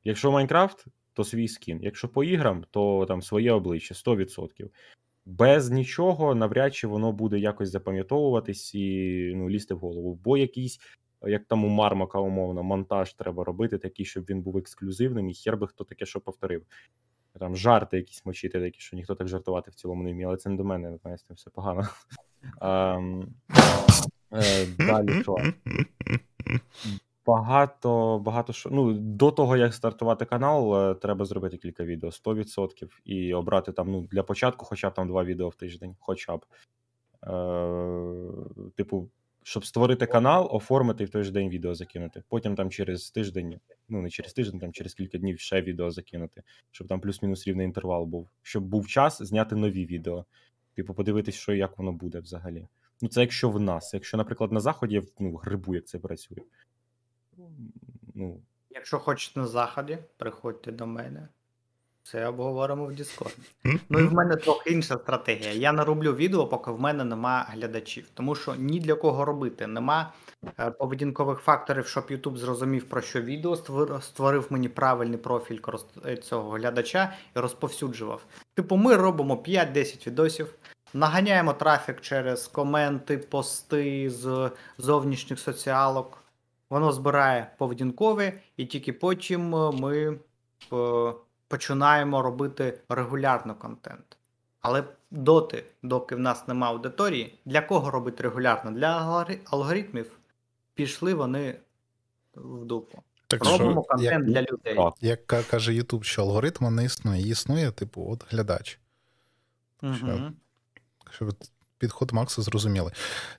Якщо 0.04 0.32
Майнкрафт, 0.32 0.86
то 1.14 1.24
свій 1.24 1.48
скін. 1.48 1.80
Якщо 1.82 2.08
по 2.08 2.24
іграм, 2.24 2.66
то 2.72 3.06
там 3.08 3.22
своє 3.22 3.52
обличчя 3.52 3.96
100%. 3.96 4.70
Без 5.30 5.70
нічого 5.70 6.36
навряд 6.36 6.76
чи 6.76 6.88
воно 6.88 7.12
буде 7.12 7.40
якось 7.40 7.72
запам'ятовуватись 7.72 8.76
і 8.76 9.34
ну, 9.36 9.50
лізти 9.50 9.74
в 9.74 9.80
голову. 9.80 10.20
Бо 10.24 10.38
якийсь, 10.38 10.80
як 11.22 11.46
там 11.46 11.66
у 11.66 11.68
Мармака, 11.68 12.20
умовно, 12.20 12.64
монтаж 12.64 13.14
треба 13.14 13.44
робити, 13.44 13.78
такий, 13.78 14.06
щоб 14.06 14.24
він 14.24 14.42
був 14.42 14.58
ексклюзивним, 14.58 15.30
і 15.30 15.34
хер 15.34 15.58
би 15.58 15.68
хто 15.68 15.84
таке 15.84 16.06
що 16.06 16.20
повторив. 16.20 16.66
Там 17.40 17.56
жарти 17.56 17.98
якісь 17.98 18.26
мочити, 18.26 18.60
такі, 18.60 18.80
що 18.80 18.96
ніхто 18.96 19.16
так 19.16 19.28
жартувати 19.28 19.72
в 19.72 19.76
цілому 19.76 20.04
не 20.04 20.12
вміє, 20.12 20.28
але 20.28 20.38
це 20.38 20.50
не 20.50 20.58
до 20.58 20.64
мене, 20.64 20.98
мене 21.04 21.18
з 21.18 21.24
цим 21.24 21.36
все 21.36 21.50
погано. 21.50 21.88
Ем, 22.62 23.34
е, 24.34 24.66
Далі 24.78 25.22
що? 25.24 25.36
Багато, 27.30 28.20
багато 28.20 28.54
що. 28.54 28.70
Ну, 28.70 28.94
до 28.94 29.32
того, 29.32 29.58
як 29.58 29.74
стартувати 29.74 30.26
канал, 30.26 30.76
е, 30.92 30.96
треба 30.96 31.26
зробити 31.26 31.58
кілька 31.58 31.84
відео 31.84 32.10
100% 32.10 32.90
і 33.06 33.34
обрати 33.34 33.72
там, 33.72 33.92
ну, 33.92 34.02
для 34.02 34.24
початку, 34.24 34.66
хоча 34.66 34.90
б 34.90 34.94
там 34.94 35.08
два 35.08 35.24
відео 35.24 35.50
в 35.50 35.56
тиждень, 35.56 35.96
хоча 36.00 36.38
б. 36.38 36.46
Е, 37.28 38.72
типу, 38.76 39.10
щоб 39.44 39.66
створити 39.66 40.06
канал, 40.06 40.48
оформити 40.52 41.04
і 41.04 41.08
в 41.08 41.10
той 41.10 41.24
же 41.24 41.32
день 41.32 41.50
відео 41.50 41.76
закинути. 41.76 42.24
Потім 42.30 42.56
там 42.56 42.70
через 42.70 43.12
тиждень, 43.12 43.60
ну 43.90 44.02
не 44.02 44.10
через 44.10 44.34
тиждень, 44.34 44.60
там 44.60 44.74
через 44.74 44.94
кілька 44.94 45.18
днів 45.18 45.40
ще 45.40 45.62
відео 45.62 45.92
закинути, 45.92 46.44
щоб 46.72 46.88
там 46.88 47.00
плюс-мінус 47.00 47.48
рівний 47.48 47.66
інтервал 47.66 48.06
був. 48.06 48.30
Щоб 48.42 48.64
був 48.64 48.88
час 48.88 49.22
зняти 49.22 49.56
нові 49.56 49.86
відео. 49.86 50.26
Типу, 50.76 50.94
подивитись, 50.94 51.36
що 51.36 51.54
як 51.54 51.78
воно 51.78 51.92
буде 51.92 52.20
взагалі. 52.20 52.68
Ну, 53.02 53.10
це 53.10 53.22
якщо 53.22 53.50
в 53.50 53.60
нас. 53.60 53.94
Якщо, 53.94 54.18
наприклад, 54.18 54.52
на 54.52 54.60
заході 54.60 55.02
ну, 55.20 55.36
грибу, 55.36 55.76
як 55.76 55.88
це 55.88 56.00
працює. 56.00 56.38
Ну, 58.16 58.42
Якщо 58.70 59.00
хочете 59.00 59.40
на 59.40 59.48
заході, 59.48 59.98
приходьте 60.18 60.72
до 60.72 60.86
мене. 60.86 61.28
Це 62.04 62.28
обговоримо 62.28 62.86
в 62.86 62.92
Discord. 62.92 63.38
Ну 63.90 64.00
і 64.00 64.04
в 64.04 64.14
мене 64.14 64.36
трохи 64.36 64.70
інша 64.70 64.98
стратегія. 64.98 65.52
Я 65.54 65.72
не 65.72 65.84
роблю 65.84 66.14
відео, 66.14 66.48
поки 66.48 66.72
в 66.72 66.80
мене 66.80 67.04
нема 67.04 67.46
глядачів. 67.50 68.10
Тому 68.14 68.36
що 68.36 68.56
ні 68.56 68.80
для 68.80 68.96
кого 68.96 69.26
робити. 69.26 69.68
Нема 69.68 70.14
е, 70.60 70.72
поведінкових 70.72 71.40
факторів, 71.40 71.88
щоб 71.88 72.04
YouTube 72.04 72.38
зрозумів, 72.38 72.84
про 72.84 73.02
що 73.02 73.22
відео 73.22 73.52
створ- 73.56 74.02
створив 74.02 74.48
мені 74.50 74.70
правильний 74.70 75.18
профіль 75.18 75.60
е, 76.06 76.18
цього 76.18 76.50
глядача 76.50 77.14
і 77.36 77.40
розповсюджував. 77.40 78.26
Типу, 78.54 78.76
ми 78.76 78.96
робимо 78.96 79.36
5-10 79.36 80.08
відосів, 80.08 80.54
наганяємо 80.94 81.54
трафік 81.54 82.02
через 82.02 82.48
коменти, 82.48 83.18
пости 83.18 84.10
з 84.10 84.52
зовнішніх 84.78 85.40
соціалок. 85.40 86.24
Воно 86.70 86.92
збирає 86.92 87.52
поведінкові, 87.58 88.34
і 88.58 88.66
тільки 88.66 88.94
потім 88.94 89.56
е, 89.56 89.72
ми 89.72 90.20
е, 90.74 91.14
починаємо 91.48 92.22
робити 92.22 92.80
регулярно 92.90 93.56
контент. 93.56 94.18
Але 94.62 94.84
доти, 95.12 95.66
доки 95.84 96.16
в 96.16 96.20
нас 96.20 96.48
нема 96.48 96.68
аудиторії, 96.68 97.40
для 97.46 97.62
кого 97.62 97.92
робити 97.92 98.24
регулярно? 98.24 98.72
Для 98.72 99.26
алгоритмів 99.46 100.12
пішли 100.74 101.14
вони 101.14 101.60
в 102.36 102.66
дупу. 102.66 103.04
Так 103.28 103.46
Робимо 103.46 103.86
що, 103.90 104.04
як, 104.04 104.14
контент 104.14 104.26
для 104.26 104.42
людей. 104.42 104.78
як 105.02 105.28
каже 105.28 105.72
YouTube, 105.72 106.04
що 106.04 106.22
алгоритм 106.22 106.76
не 106.76 106.86
існує. 106.86 107.28
Існує, 107.28 107.72
типу, 107.72 108.08
от 108.12 108.26
глядач. 108.30 108.80
Мгм. 109.82 110.36
Щоб 111.12 111.34
підход 111.80 112.12
Макса 112.12 112.42
зрозуміли. 112.42 112.92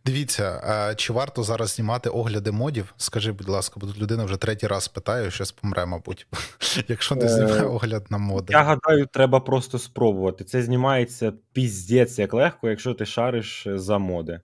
Дивіться, 0.07 0.95
чи 0.97 1.13
варто 1.13 1.43
зараз 1.43 1.71
знімати 1.71 2.11
огляди 2.11 2.51
модів? 2.51 2.95
Скажи, 2.97 3.33
будь 3.33 3.49
ласка, 3.49 3.81
бо 3.81 3.87
тут 3.87 3.99
людина 3.99 4.25
вже 4.25 4.37
третій 4.37 4.67
раз 4.67 4.89
питає, 4.89 5.31
щось 5.31 5.53
помре, 5.53 5.87
мабуть. 5.87 6.27
Якщо 6.89 7.15
не 7.15 7.25
Е, 7.25 7.29
знімає 7.29 7.63
огляд 7.63 8.07
на 8.11 8.19
моди. 8.19 8.53
Я 8.53 8.63
гадаю, 8.63 9.07
треба 9.07 9.41
просто 9.41 9.79
спробувати. 9.79 10.45
Це 10.45 10.63
знімається 10.63 11.33
піздець 11.53 12.19
як 12.19 12.35
легко, 12.35 12.69
якщо 12.69 12.95
ти 12.95 13.07
шариш 13.07 13.67
за 13.75 13.99
моди. 13.99 14.41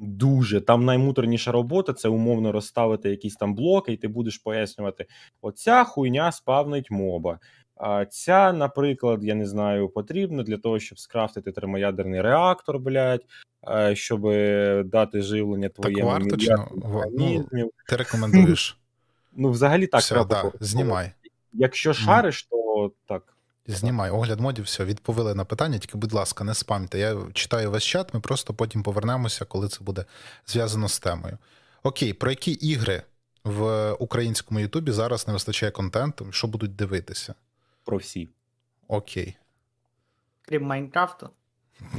Дуже 0.00 0.60
там 0.60 0.84
наймуторніша 0.84 1.52
робота 1.52 1.92
це 1.92 2.08
умовно 2.08 2.52
розставити 2.52 3.10
якісь 3.10 3.36
там 3.36 3.54
блоки, 3.54 3.92
і 3.92 3.96
ти 3.96 4.08
будеш 4.08 4.38
пояснювати: 4.38 5.06
оця 5.42 5.84
хуйня 5.84 6.32
спавнить 6.32 6.90
моба. 6.90 7.38
А 7.78 8.04
ця, 8.04 8.52
наприклад, 8.52 9.24
я 9.24 9.34
не 9.34 9.46
знаю, 9.46 9.88
потрібна 9.88 10.42
для 10.42 10.56
того, 10.56 10.78
щоб 10.78 10.98
скрафтити 10.98 11.52
термоядерний 11.52 12.20
реактор, 12.20 12.78
блядь, 12.78 13.24
е, 13.68 13.96
щоб 13.96 14.22
дати 14.88 15.22
живлення 15.22 15.68
твоєму 15.68 16.08
варто 16.08 16.36
чи 16.36 16.54
ну, 17.12 17.46
ну. 17.52 17.70
Ти 17.88 17.96
рекомендуєш. 17.96 18.78
Ну, 19.40 19.50
взагалі 19.50 19.86
так 19.86 20.00
Все, 20.00 20.14
треба. 20.14 20.42
да, 20.42 20.52
знімай. 20.60 21.12
Якщо 21.52 21.92
шариш, 21.92 22.42
то 22.42 22.92
так. 23.08 23.22
Знімай 23.66 24.10
огляд 24.10 24.40
модів, 24.40 24.64
все, 24.64 24.84
відповіли 24.84 25.34
на 25.34 25.44
питання, 25.44 25.78
тільки, 25.78 25.98
будь 25.98 26.12
ласка, 26.12 26.44
не 26.44 26.54
спамте. 26.54 26.98
Я 26.98 27.16
читаю 27.32 27.70
весь 27.70 27.84
чат, 27.84 28.14
ми 28.14 28.20
просто 28.20 28.54
потім 28.54 28.82
повернемося, 28.82 29.44
коли 29.44 29.68
це 29.68 29.84
буде 29.84 30.04
зв'язано 30.46 30.88
з 30.88 30.98
темою. 30.98 31.38
Окей, 31.82 32.12
про 32.12 32.30
які 32.30 32.50
ігри 32.50 33.02
в 33.44 33.92
українському 33.92 34.60
Ютубі 34.60 34.92
зараз 34.92 35.26
не 35.26 35.32
вистачає 35.32 35.72
контенту, 35.72 36.26
що 36.32 36.46
будуть 36.46 36.76
дивитися? 36.76 37.34
Про 37.88 37.96
всі. 37.96 38.28
Окей. 38.88 39.36
Крім 40.42 40.62
Майнкрафту. 40.62 41.30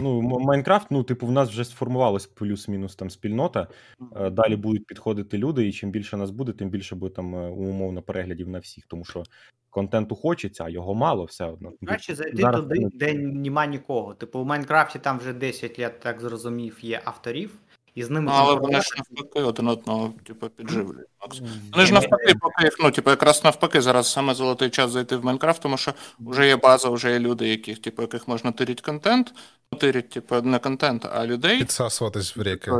Ну, 0.01 0.21
Майнкрафт, 0.21 0.91
ну, 0.91 1.03
типу, 1.03 1.27
в 1.27 1.31
нас 1.31 1.49
вже 1.49 1.65
сформувалась 1.65 2.25
плюс-мінус 2.25 2.95
там 2.95 3.09
спільнота. 3.09 3.67
Е, 4.15 4.29
Далі 4.29 4.55
будуть 4.55 4.85
підходити 4.85 5.37
люди, 5.37 5.67
і 5.67 5.71
чим 5.71 5.91
більше 5.91 6.17
нас 6.17 6.31
буде, 6.31 6.51
тим 6.51 6.69
більше 6.69 6.95
буде 6.95 7.15
там 7.15 7.35
е, 7.35 7.47
умовно 7.49 8.01
переглядів 8.01 8.49
на 8.49 8.59
всіх, 8.59 8.85
тому 8.85 9.05
що 9.05 9.23
контенту 9.69 10.15
хочеться, 10.15 10.63
а 10.63 10.69
його 10.69 10.93
мало 10.95 11.25
все 11.25 11.45
одно. 11.45 11.73
Краще 11.85 12.15
зайти 12.15 12.37
Зараз 12.37 12.61
туди, 12.61 12.79
не- 12.79 12.89
де 12.93 13.13
нема 13.13 13.65
нікого. 13.65 14.13
Типу, 14.13 14.39
у 14.39 14.45
Майнкрафті 14.45 14.99
там 14.99 15.19
вже 15.19 15.33
10 15.33 15.79
я 15.79 15.89
так 15.89 16.21
зрозумів, 16.21 16.77
є 16.81 17.01
авторів, 17.05 17.59
і 17.95 18.03
з 18.03 18.09
ними 18.09 18.25
Ну, 18.25 18.31
але 18.35 18.55
вони 18.55 18.81
ж 18.81 18.89
навпаки 18.97 19.41
один 19.43 19.67
одного, 19.67 20.13
типу, 20.27 20.49
підживлюють. 20.49 21.07
Макс. 21.21 21.41
Вони 21.73 21.85
ж 21.85 21.93
навпаки, 21.93 22.33
поки 22.41 22.63
їх, 22.63 22.75
ну, 22.79 22.91
типу, 22.91 23.09
якраз 23.09 23.43
навпаки, 23.43 23.81
зараз 23.81 24.11
саме 24.11 24.33
золотий 24.33 24.69
час 24.69 24.91
зайти 24.91 25.15
в 25.15 25.25
Майнкрафт, 25.25 25.61
тому 25.61 25.77
що 25.77 25.93
вже 26.19 26.47
є 26.47 26.55
база, 26.55 26.89
вже 26.89 27.11
є 27.11 27.19
люди, 27.19 27.47
яких, 27.47 27.79
типу, 27.79 28.01
яких 28.01 28.27
можна 28.27 28.51
тирити 28.51 28.81
контент. 28.85 29.33
Ну, 29.71 29.79
тирять, 29.79 30.09
типу, 30.09 30.41
не 30.41 30.59
контент, 30.59 31.05
а 31.13 31.25
людей. 31.25 31.59
Підсасуватись 31.59 32.37
в 32.37 32.41
ріки. 32.41 32.71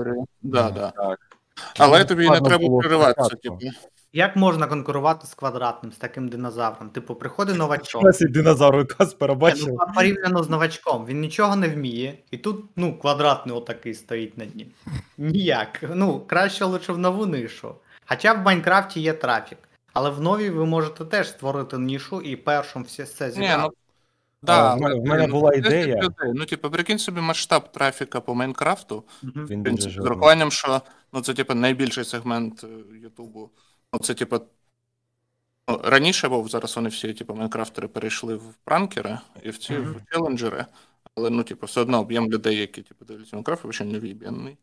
Да, 0.42 0.70
да. 0.70 0.92
Так. 0.92 1.29
Але 1.78 2.00
Ну, 2.00 2.06
тобі 2.06 2.30
не 2.30 2.42
треба 2.42 2.58
було 2.68 2.80
прориватися, 2.80 3.30
типу. 3.36 3.58
Як 4.14 4.36
можна 4.36 4.68
конкурувати 4.68 5.28
з 5.28 5.34
квадратним, 5.34 5.92
з 5.92 5.96
таким 5.98 6.28
динозавром? 6.30 6.90
Типу, 6.90 7.16
приходить 7.16 7.58
новачок. 7.58 8.04
Ось 8.06 8.22
і 8.22 8.26
динозавр 8.28 8.88
Каспера 8.88 9.34
бачив. 9.36 9.68
Ну, 9.68 9.78
порівняно 9.96 10.44
з 10.44 10.50
новачком, 10.50 11.06
він 11.06 11.20
нічого 11.20 11.56
не 11.56 11.68
вміє, 11.70 12.18
і 12.32 12.38
тут 12.38 12.66
ну, 12.76 13.00
квадратний 13.00 13.56
отакий 13.56 13.94
стоїть 13.94 14.38
над 14.38 14.56
ним. 14.56 14.68
Ніяк. 15.18 15.80
Ну, 15.94 16.20
краще 16.20 16.66
лише 16.66 16.92
в 16.94 16.98
нову 16.98 17.26
нишу. 17.26 17.76
Хоча 18.06 18.34
в 18.34 18.38
Майнкрафті 18.40 19.00
є 19.02 19.14
трафік. 19.14 19.58
Але 19.94 20.10
в 20.10 20.22
новій 20.22 20.50
ви 20.50 20.66
можете 20.66 21.06
теж 21.06 21.30
створити 21.30 21.78
нишу 21.78 22.22
і 22.22 22.36
першим 22.36 22.84
все 22.84 23.06
це 23.06 23.32
зібрати. 23.32 23.58
ну, 23.62 23.70
да, 24.44 24.74
в 24.76 24.82
мене- 24.82 24.96
в 24.96 25.06
мене 25.06 25.28
була 25.28 25.52
ну, 25.56 25.62
10 25.62 25.74
ідея. 25.84 25.96
людей. 25.96 26.32
Ну, 26.36 26.46
типу, 26.46 26.70
прикинь 26.70 27.00
собі 27.00 27.22
масштаб 27.22 27.72
трафіка 27.72 28.22
по 28.22 28.36
Майнкрафту. 28.36 29.04
Він 29.24 29.60
В 29.62 29.64
дуже 29.64 29.78
з 29.82 29.90
жирний. 29.90 30.06
урахуванням, 30.12 30.52
що 30.52 30.82
ну, 31.14 31.22
це 31.22 31.34
типу, 31.34 31.54
найбільший 31.54 32.06
сегмент 32.06 32.64
е, 32.64 32.98
Ютубу. 32.98 33.50
Ну, 33.94 34.00
це, 34.00 34.14
типу, 34.14 34.40
ну, 35.68 35.82
раніше 35.84 36.30
був, 36.30 36.50
зараз 36.50 36.76
вони 36.76 36.90
всі, 36.90 37.14
типу, 37.14 37.36
майнкрафтери 37.36 37.88
перейшли 37.88 38.36
в 38.36 38.54
пранкери 38.64 39.20
і 39.44 39.50
в 39.50 39.58
ці 39.58 39.74
Мгм. 39.74 39.94
в 39.94 40.14
челенджери. 40.14 40.66
Але 41.16 41.30
ну, 41.30 41.44
типу, 41.44 41.66
все 41.66 41.82
одно 41.82 42.00
об'єм 42.00 42.32
людей, 42.32 42.58
які 42.58 42.82
типу, 42.82 43.06
дивляться 43.06 43.36
Майнкрафт, 43.36 43.74
ще 43.74 43.86
не 43.86 44.00
віб'яний. 44.00 44.58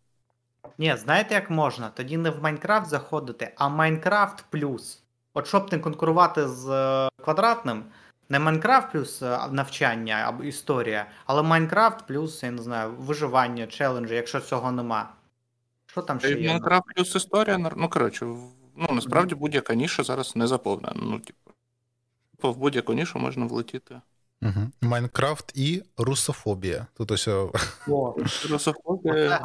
Ні, 0.79 0.97
знаєте, 0.97 1.35
як 1.35 1.51
можна? 1.51 1.89
Тоді 1.89 2.17
не 2.17 2.31
в 2.31 2.43
Майнкрафт 2.43 2.91
заходити, 2.91 3.53
а 3.57 3.69
Майнкрафт 3.69 4.45
плюс. 4.51 5.03
От 5.35 5.47
щоб 5.47 5.73
не 5.73 5.79
конкурувати 5.79 6.49
з 6.49 6.69
е, 6.69 7.09
квадратним, 7.25 7.85
не 8.29 8.39
Майнкрафт 8.39 8.93
плюс 8.93 9.23
е, 9.23 9.39
навчання 9.51 10.25
або 10.27 10.45
історія, 10.45 11.07
але 11.27 11.43
Майнкрафт 11.43 12.07
плюс, 12.07 12.43
я 12.43 12.51
не 12.51 12.63
знаю, 12.63 12.95
виживання, 12.99 13.67
челенджі, 13.67 14.15
якщо 14.15 14.41
цього 14.41 14.73
нема. 14.73 15.09
Що 15.97 16.03
там 16.03 16.21
ще 16.21 16.31
є? 16.31 16.49
Майнкрафт 16.49 16.85
плюс 16.97 17.15
історія, 17.15 17.59
ну 17.77 17.89
коротше, 17.89 18.25
ну 18.77 18.89
насправді 18.93 19.35
будь-яка 19.35 19.75
ніша 19.75 20.03
зараз 20.03 20.37
не 20.37 20.47
заповнена. 20.47 20.93
Ну, 20.97 21.19
типу, 21.19 21.51
типу, 22.31 22.53
в 22.53 22.57
будь-яку 22.57 22.93
нішу 22.93 23.19
можна 23.19 23.47
влетіти. 23.47 24.01
Угу. 24.43 24.71
Майнкрафт 24.81 25.53
і 25.55 25.83
русофобія. 25.97 26.87
Тут 26.97 27.11
ось 27.11 27.29
о, 27.29 27.53
Русофобія, 28.51 29.41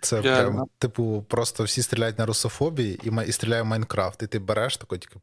це- 0.00 0.22
прям, 0.22 0.64
типу, 0.78 1.24
просто 1.28 1.64
всі 1.64 1.82
стріляють 1.82 2.18
на 2.18 2.26
русофобії 2.26 3.00
і, 3.02 3.28
і 3.28 3.32
стріляє 3.32 3.64
Майнкрафт. 3.64 4.22
І 4.22 4.26
ти 4.26 4.38
береш 4.38 4.76
такий 4.76 4.98
тільки 4.98 5.18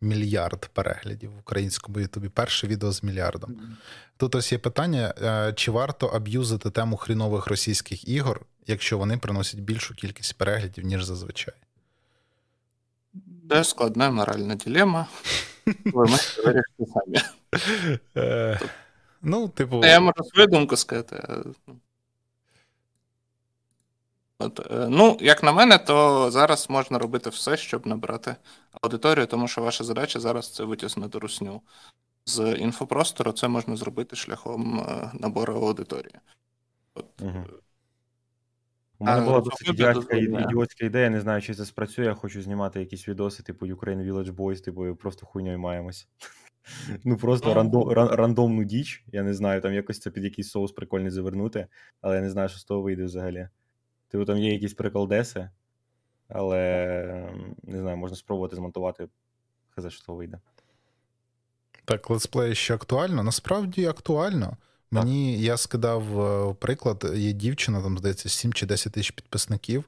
мільярд 0.00 0.70
переглядів 0.72 1.30
в 1.30 1.38
українському 1.38 2.00
Ютубі. 2.00 2.28
Перше 2.28 2.66
відео 2.66 2.92
з 2.92 3.02
мільярдом. 3.02 3.56
Тут 4.16 4.34
ось 4.34 4.52
є 4.52 4.58
питання: 4.58 5.14
е, 5.22 5.52
чи 5.56 5.70
варто 5.70 6.06
аб'юзити 6.06 6.70
тему 6.70 6.96
хрінових 6.96 7.46
російських 7.46 8.08
ігор, 8.08 8.46
якщо 8.66 8.98
вони 8.98 9.18
приносять 9.18 9.60
більшу 9.60 9.94
кількість 9.94 10.38
переглядів, 10.38 10.84
ніж 10.84 11.04
зазвичай? 11.04 11.54
Це 13.50 13.64
складна 13.64 14.10
моральна 14.10 14.54
дилема. 14.54 15.06
Ви 15.66 16.06
можете 16.06 16.42
вирішити 16.42 16.86
самі. 16.94 17.18
Е, 18.16 18.60
Ну, 19.22 19.48
типу, 19.48 19.84
Я 19.84 20.00
можу 20.00 20.24
свою 20.24 20.46
думку 20.46 20.76
сказати. 20.76 21.24
ну. 21.66 21.76
От, 24.38 24.60
е, 24.70 24.86
ну, 24.90 25.18
як 25.20 25.42
на 25.42 25.52
мене, 25.52 25.78
то 25.78 26.30
зараз 26.30 26.70
можна 26.70 26.98
робити 26.98 27.30
все, 27.30 27.56
щоб 27.56 27.86
набрати 27.86 28.36
аудиторію, 28.82 29.26
тому 29.26 29.48
що 29.48 29.62
ваша 29.62 29.84
задача 29.84 30.20
зараз 30.20 30.52
це 30.54 30.64
витіснити 30.64 31.18
русню. 31.18 31.62
З 32.26 32.54
інфопростору 32.54 33.32
це 33.32 33.48
можна 33.48 33.76
зробити 33.76 34.16
шляхом 34.16 34.80
е, 34.80 35.10
набору 35.14 35.54
аудиторії. 35.54 36.14
От, 36.94 37.06
Мгм. 37.20 37.46
У 39.02 39.04
мене 39.04 39.22
А, 39.22 39.24
була 39.24 39.40
досить 39.40 39.68
ідіотська, 39.68 40.16
ідіотська 40.16 40.86
ідея, 40.86 41.10
не 41.10 41.20
знаю, 41.20 41.42
чи 41.42 41.54
це 41.54 41.64
спрацює. 41.64 42.04
Я 42.04 42.14
хочу 42.14 42.42
знімати 42.42 42.80
якісь 42.80 43.08
відоси, 43.08 43.42
типу 43.42 43.66
Ukraine 43.66 44.12
Village 44.12 44.32
Boys, 44.34 44.60
типу, 44.64 44.96
просто 44.96 45.26
хуйньою 45.26 45.58
маємось. 45.58 46.08
Ну 47.04 47.16
просто 47.16 47.48
Ну. 47.48 47.54
рандом, 47.54 47.88
ран- 47.88 48.14
рандомну 48.14 48.64
діч. 48.64 49.04
Я 49.12 49.22
не 49.22 49.34
знаю, 49.34 49.60
там 49.60 49.72
якось 49.74 49.98
це 50.00 50.10
під 50.10 50.24
якийсь 50.24 50.50
соус 50.50 50.72
прикольний 50.72 51.10
завернути, 51.10 51.66
але 52.00 52.16
я 52.16 52.22
не 52.22 52.30
знаю, 52.30 52.48
що 52.48 52.58
з 52.58 52.64
того 52.64 52.82
вийде 52.82 53.04
взагалі. 53.04 53.48
Типу 54.08 54.24
там 54.24 54.38
є 54.38 54.52
якісь 54.52 54.74
приколдеси, 54.74 55.50
але 56.28 57.32
не 57.62 57.80
знаю, 57.80 57.96
можна 57.96 58.16
спробувати 58.16 58.56
змонтувати. 58.56 59.08
Хз, 59.70 59.88
що 59.88 59.98
з 59.98 60.04
того 60.04 60.18
вийде. 60.18 60.38
Так, 61.84 62.10
летсплей 62.10 62.54
ще 62.54 62.74
актуально. 62.74 63.22
Насправді 63.22 63.86
актуально. 63.86 64.56
Мені 64.92 65.42
я 65.42 65.56
скидав 65.56 66.20
е, 66.20 66.54
приклад, 66.54 67.12
є 67.14 67.32
дівчина, 67.32 67.82
там 67.82 67.98
здається, 67.98 68.28
7 68.28 68.52
чи 68.52 68.66
10 68.66 68.92
тисяч 68.92 69.10
підписників, 69.10 69.84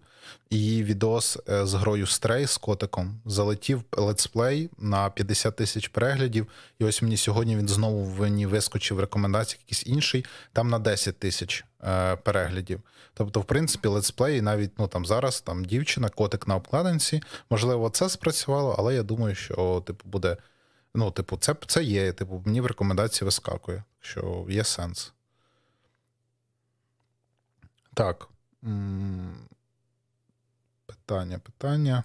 її 0.50 0.84
відос 0.84 1.38
е, 1.48 1.66
з 1.66 1.74
грою 1.74 2.04
Stray 2.04 2.46
з 2.46 2.56
котиком 2.56 3.20
залетів 3.24 3.82
летсплей 3.92 4.70
на 4.78 5.10
50 5.10 5.56
тисяч 5.56 5.88
переглядів. 5.88 6.46
І 6.78 6.84
ось 6.84 7.02
мені 7.02 7.16
сьогодні 7.16 7.56
він 7.56 7.68
знову 7.68 8.20
мені 8.20 8.46
вискочив 8.46 8.96
в 8.96 9.00
рекомендаціях 9.00 9.60
якийсь 9.60 9.86
інший, 9.86 10.24
там 10.52 10.68
на 10.68 10.78
10 10.78 11.18
тисяч 11.18 11.64
е, 11.82 12.16
переглядів. 12.16 12.80
Тобто, 13.14 13.40
в 13.40 13.44
принципі, 13.44 13.88
летсплей 13.88 14.40
навіть 14.40 14.70
ну 14.78 14.88
там 14.88 15.06
зараз 15.06 15.40
там 15.40 15.64
дівчина, 15.64 16.08
котик 16.08 16.48
на 16.48 16.56
обкладинці. 16.56 17.22
Можливо, 17.50 17.90
це 17.90 18.08
спрацювало, 18.08 18.74
але 18.78 18.94
я 18.94 19.02
думаю, 19.02 19.34
що 19.34 19.82
типу 19.86 20.08
буде. 20.08 20.36
Ну, 20.94 21.10
типу, 21.10 21.36
це, 21.36 21.54
це 21.66 21.82
є, 21.82 22.12
типу, 22.12 22.42
мені 22.46 22.60
в 22.60 22.66
рекомендації 22.66 23.24
вискакує, 23.24 23.82
що 24.04 24.46
є 24.48 24.64
сенс. 24.64 25.12
Так. 27.94 28.28
Питання, 30.86 31.38
питання. 31.38 32.04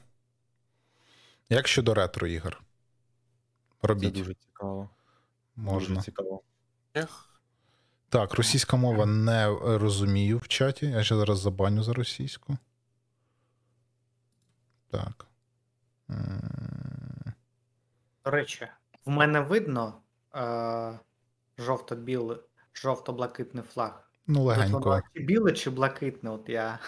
Як 1.50 1.68
щодо 1.68 1.94
ретро 1.94 2.28
ігор? 2.28 2.64
Це 3.82 3.94
дуже 3.96 4.34
цікаво. 4.34 4.90
Можна. 5.56 5.96
Дуже 5.96 6.06
цікаво. 6.06 6.44
ех, 6.94 7.42
Так, 8.10 8.34
російська 8.34 8.78
мова 8.78 9.06
не 9.06 9.48
розумію 9.62 10.38
в 10.38 10.48
чаті. 10.48 10.86
Я 10.86 11.04
ще 11.04 11.16
зараз 11.16 11.40
забаню 11.40 11.84
за 11.84 11.94
російську. 11.94 12.58
Так. 14.90 15.28
До 18.26 18.32
речі, 18.32 18.68
в 19.06 19.10
мене 19.10 19.40
видно 19.40 20.02
е, 20.36 21.00
жовто-білий, 21.60 22.38
жовто-блакитний 22.74 23.64
флаг. 23.74 24.10
Ну, 24.28 24.36
Тут 24.36 24.46
легенько. 24.48 24.80
воно 24.80 25.02
чи 25.14 25.24
біле, 25.24 25.52
чи 25.52 25.70
блакитне, 25.70 26.30
от 26.30 26.50
я. 26.50 26.80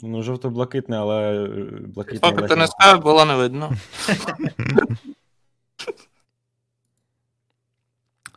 Ну, 0.00 0.22
жовто-блакитне, 0.22 0.96
але 0.96 1.44
е, 1.44 1.46
блакитне. 1.86 2.30
Поки 2.30 2.48
ти 2.48 2.56
не 2.56 2.66
сказав, 2.66 3.02
було 3.02 3.24
не 3.24 3.36
видно. 3.36 3.72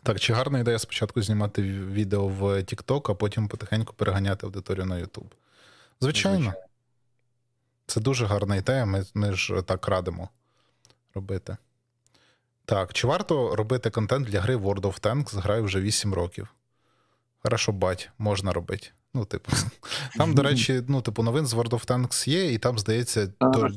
Так, 0.03 0.19
чи 0.19 0.33
гарна 0.33 0.59
ідея 0.59 0.79
спочатку 0.79 1.21
знімати 1.21 1.61
відео 1.61 2.27
в 2.27 2.41
TikTok, 2.43 3.11
а 3.11 3.15
потім 3.15 3.47
потихеньку 3.47 3.93
переганяти 3.93 4.45
аудиторію 4.45 4.85
на 4.85 4.95
YouTube? 4.95 5.31
Звичайно, 6.01 6.37
Звичайно. 6.39 6.67
це 7.85 8.01
дуже 8.01 8.25
гарна 8.25 8.55
ідея. 8.55 8.85
Ми, 8.85 9.05
ми 9.13 9.33
ж 9.33 9.61
так 9.61 9.87
радимо 9.87 10.29
робити. 11.15 11.57
Так, 12.65 12.93
чи 12.93 13.07
варто 13.07 13.55
робити 13.55 13.89
контент 13.89 14.27
для 14.27 14.41
гри 14.41 14.55
World 14.55 14.81
of 14.81 15.01
Tanks? 15.01 15.39
Граю 15.41 15.63
вже 15.63 15.81
8 15.81 16.13
років. 16.13 16.47
Хорошо, 17.39 17.71
бать, 17.71 18.09
можна 18.17 18.53
робити. 18.53 18.87
Ну, 19.13 19.25
типу, 19.25 19.51
там, 20.17 20.33
до 20.33 20.43
речі, 20.43 20.83
ну, 20.87 21.01
типу, 21.01 21.23
новин 21.23 21.45
з 21.45 21.53
World 21.53 21.69
of 21.69 21.87
Tanks 21.87 22.29
є, 22.29 22.53
і 22.53 22.57
там, 22.57 22.79
здається, 22.79 23.27
то, 23.27 23.69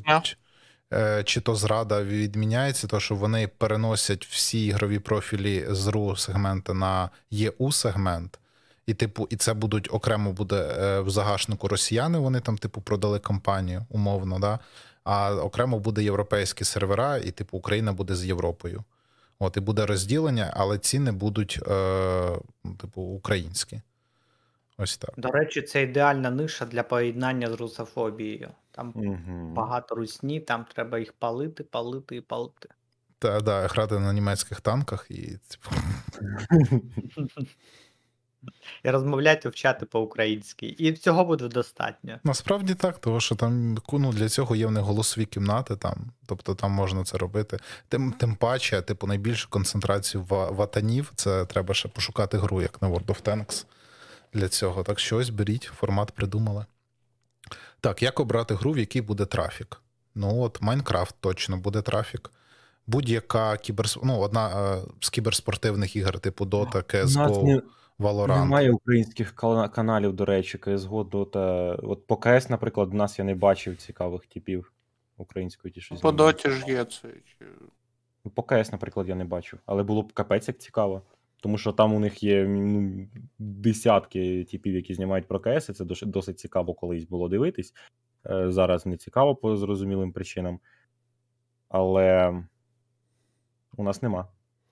е, 0.93 1.23
чи 1.23 1.41
то 1.41 1.55
зрада 1.55 2.03
відміняється, 2.03 2.87
то 2.87 2.99
що 2.99 3.15
вони 3.15 3.47
переносять 3.47 4.25
всі 4.25 4.65
ігрові 4.65 4.99
профілі 4.99 5.65
з 5.69 5.87
RU 5.87 6.17
сегмента 6.17 6.73
на 6.73 7.09
EU 7.31 7.71
сегмент. 7.71 8.39
І, 8.85 8.93
типу, 8.93 9.27
і 9.29 9.35
це 9.35 9.53
будуть 9.53 9.89
окремо 9.91 10.31
буде 10.31 10.55
е, 10.55 10.99
в 11.01 11.09
загашнику 11.09 11.67
росіяни. 11.67 12.17
Вони 12.17 12.39
там, 12.39 12.57
типу, 12.57 12.81
продали 12.81 13.19
компанію, 13.19 13.85
умовно, 13.89 14.39
да? 14.39 14.59
А 15.07 15.35
окремо 15.35 15.79
буде 15.79 16.03
європейські 16.03 16.63
сервера, 16.63 17.17
і, 17.17 17.31
типу, 17.31 17.57
Україна 17.57 17.93
буде 17.93 18.15
з 18.15 18.25
Європою. 18.25 18.83
От, 19.39 19.57
і 19.57 19.59
буде 19.59 19.85
розділення, 19.85 20.53
але 20.53 20.77
ціни 20.77 21.11
будуть, 21.11 21.59
е, 21.67 22.37
ну, 22.63 22.73
типу, 22.73 23.01
українські. 23.01 23.81
Ось 24.77 24.97
так. 24.97 25.13
До 25.17 25.31
речі, 25.31 25.61
це 25.61 25.83
ідеальна 25.83 26.29
ниша 26.29 26.65
для 26.65 26.83
поєднання 26.83 27.49
з 27.49 27.53
русофобією. 27.53 28.49
Там 28.71 28.93
Мгм. 28.95 29.53
багато 29.53 29.95
русні, 29.95 30.39
там 30.39 30.65
треба 30.73 30.99
їх 30.99 31.13
палити, 31.13 31.63
палити 31.63 32.15
і 32.15 32.21
палити. 32.21 32.69
Та 33.19 33.39
да, 33.39 33.67
грати 33.67 33.99
на 33.99 34.13
німецьких 34.13 34.61
танках 34.61 35.07
і 35.09 35.37
типу, 35.47 35.69
І 38.83 38.89
розмовляти 38.89 39.49
вчати 39.49 39.85
по-українськи. 39.85 40.75
І 40.77 40.93
цього 40.93 41.25
буде 41.25 41.47
достатньо. 41.47 42.19
насправді 42.23 42.75
так, 42.75 42.99
тому 42.99 43.19
що 43.19 43.35
там 43.35 43.77
ну, 43.93 44.13
для 44.13 44.29
цього 44.29 44.55
є 44.55 44.67
в 44.67 44.71
них 44.71 44.83
голосові 44.83 45.25
кімнати, 45.25 45.75
там, 45.75 46.11
тобто 46.25 46.55
там 46.55 46.71
можна 46.71 47.03
це 47.03 47.17
робити. 47.17 47.59
Тим, 47.89 48.11
тим 48.11 48.35
паче, 48.35 48.81
типу, 48.81 49.07
найбільшу 49.07 49.49
концентрацію 49.49 50.25
ватанів 50.29 51.11
це 51.15 51.45
треба 51.45 51.73
ще 51.73 51.89
пошукати 51.89 52.37
гру, 52.37 52.61
як 52.61 52.81
на 52.81 52.89
World 52.89 53.05
of 53.05 53.21
Tanks 53.23 53.65
для 54.33 54.49
цього. 54.49 54.83
Так 54.83 54.99
що 54.99 55.17
ось 55.17 55.29
беріть, 55.29 55.63
формат 55.63 56.11
придумали. 56.11 56.65
Так, 57.79 58.03
як 58.03 58.19
обрати 58.19 58.55
гру, 58.55 58.71
в 58.71 58.77
якій 58.77 59.01
буде 59.01 59.25
трафік? 59.25 59.81
Ну 60.15 60.41
от, 60.41 60.61
Майнкрафт 60.61 61.15
точно 61.19 61.57
буде 61.57 61.81
трафік. 61.81 62.31
Будь-яка 62.87 63.57
кіберс... 63.57 63.97
ну, 64.03 64.19
одна 64.19 64.73
е, 64.75 64.81
з 64.99 65.09
кіберспортивних 65.09 65.95
ігор, 65.95 66.19
типу 66.19 66.45
Dota, 66.45 67.01
У 67.01 67.19
нас 67.19 67.37
CSGO, 67.37 67.61
Valorant. 67.99 68.39
немає 68.39 68.71
українських 68.71 69.35
каналів, 69.71 70.13
до 70.13 70.25
речі, 70.25 70.57
CSGO, 70.57 71.09
Dota. 71.09 71.79
От 71.83 72.07
по 72.07 72.17
КС, 72.17 72.49
наприклад, 72.49 72.89
в 72.89 72.93
нас 72.93 73.19
я 73.19 73.25
не 73.25 73.35
бачив 73.35 73.77
цікавих 73.77 74.25
типів 74.25 74.73
української 75.17 75.71
ті, 75.73 75.81
що 75.81 75.95
По 75.95 76.11
доті 76.11 76.49
ж 76.49 76.65
є 76.67 76.85
це. 76.85 77.07
чи- 77.09 77.45
Ну, 78.25 78.31
По 78.31 78.43
КС, 78.43 78.71
наприклад, 78.71 79.09
я 79.09 79.15
не 79.15 79.25
бачив. 79.25 79.59
Але 79.65 79.83
було 79.83 80.01
б 80.01 80.13
капець 80.13 80.47
як 80.47 80.57
цікаво. 80.57 81.01
Тому 81.41 81.57
що 81.57 81.71
там 81.73 81.93
у 81.93 81.99
них 81.99 82.23
є 82.23 82.45
ну, 82.47 83.07
десятки 83.39 84.43
типів, 84.43 84.75
які 84.75 84.93
знімають 84.93 85.27
про 85.27 85.39
КС, 85.39 85.69
і 85.69 85.73
це 85.73 85.85
досить 85.85 86.39
цікаво 86.39 86.73
колись 86.73 87.03
було 87.03 87.29
дивитись. 87.29 87.73
Е, 88.29 88.51
Зараз 88.51 88.85
не 88.85 88.97
цікаво 88.97 89.35
по 89.35 89.57
зрозумілим 89.57 90.11
причинам. 90.11 90.59
Але 91.69 92.33
у 93.77 93.83
нас 93.83 94.01
нема. 94.01 94.27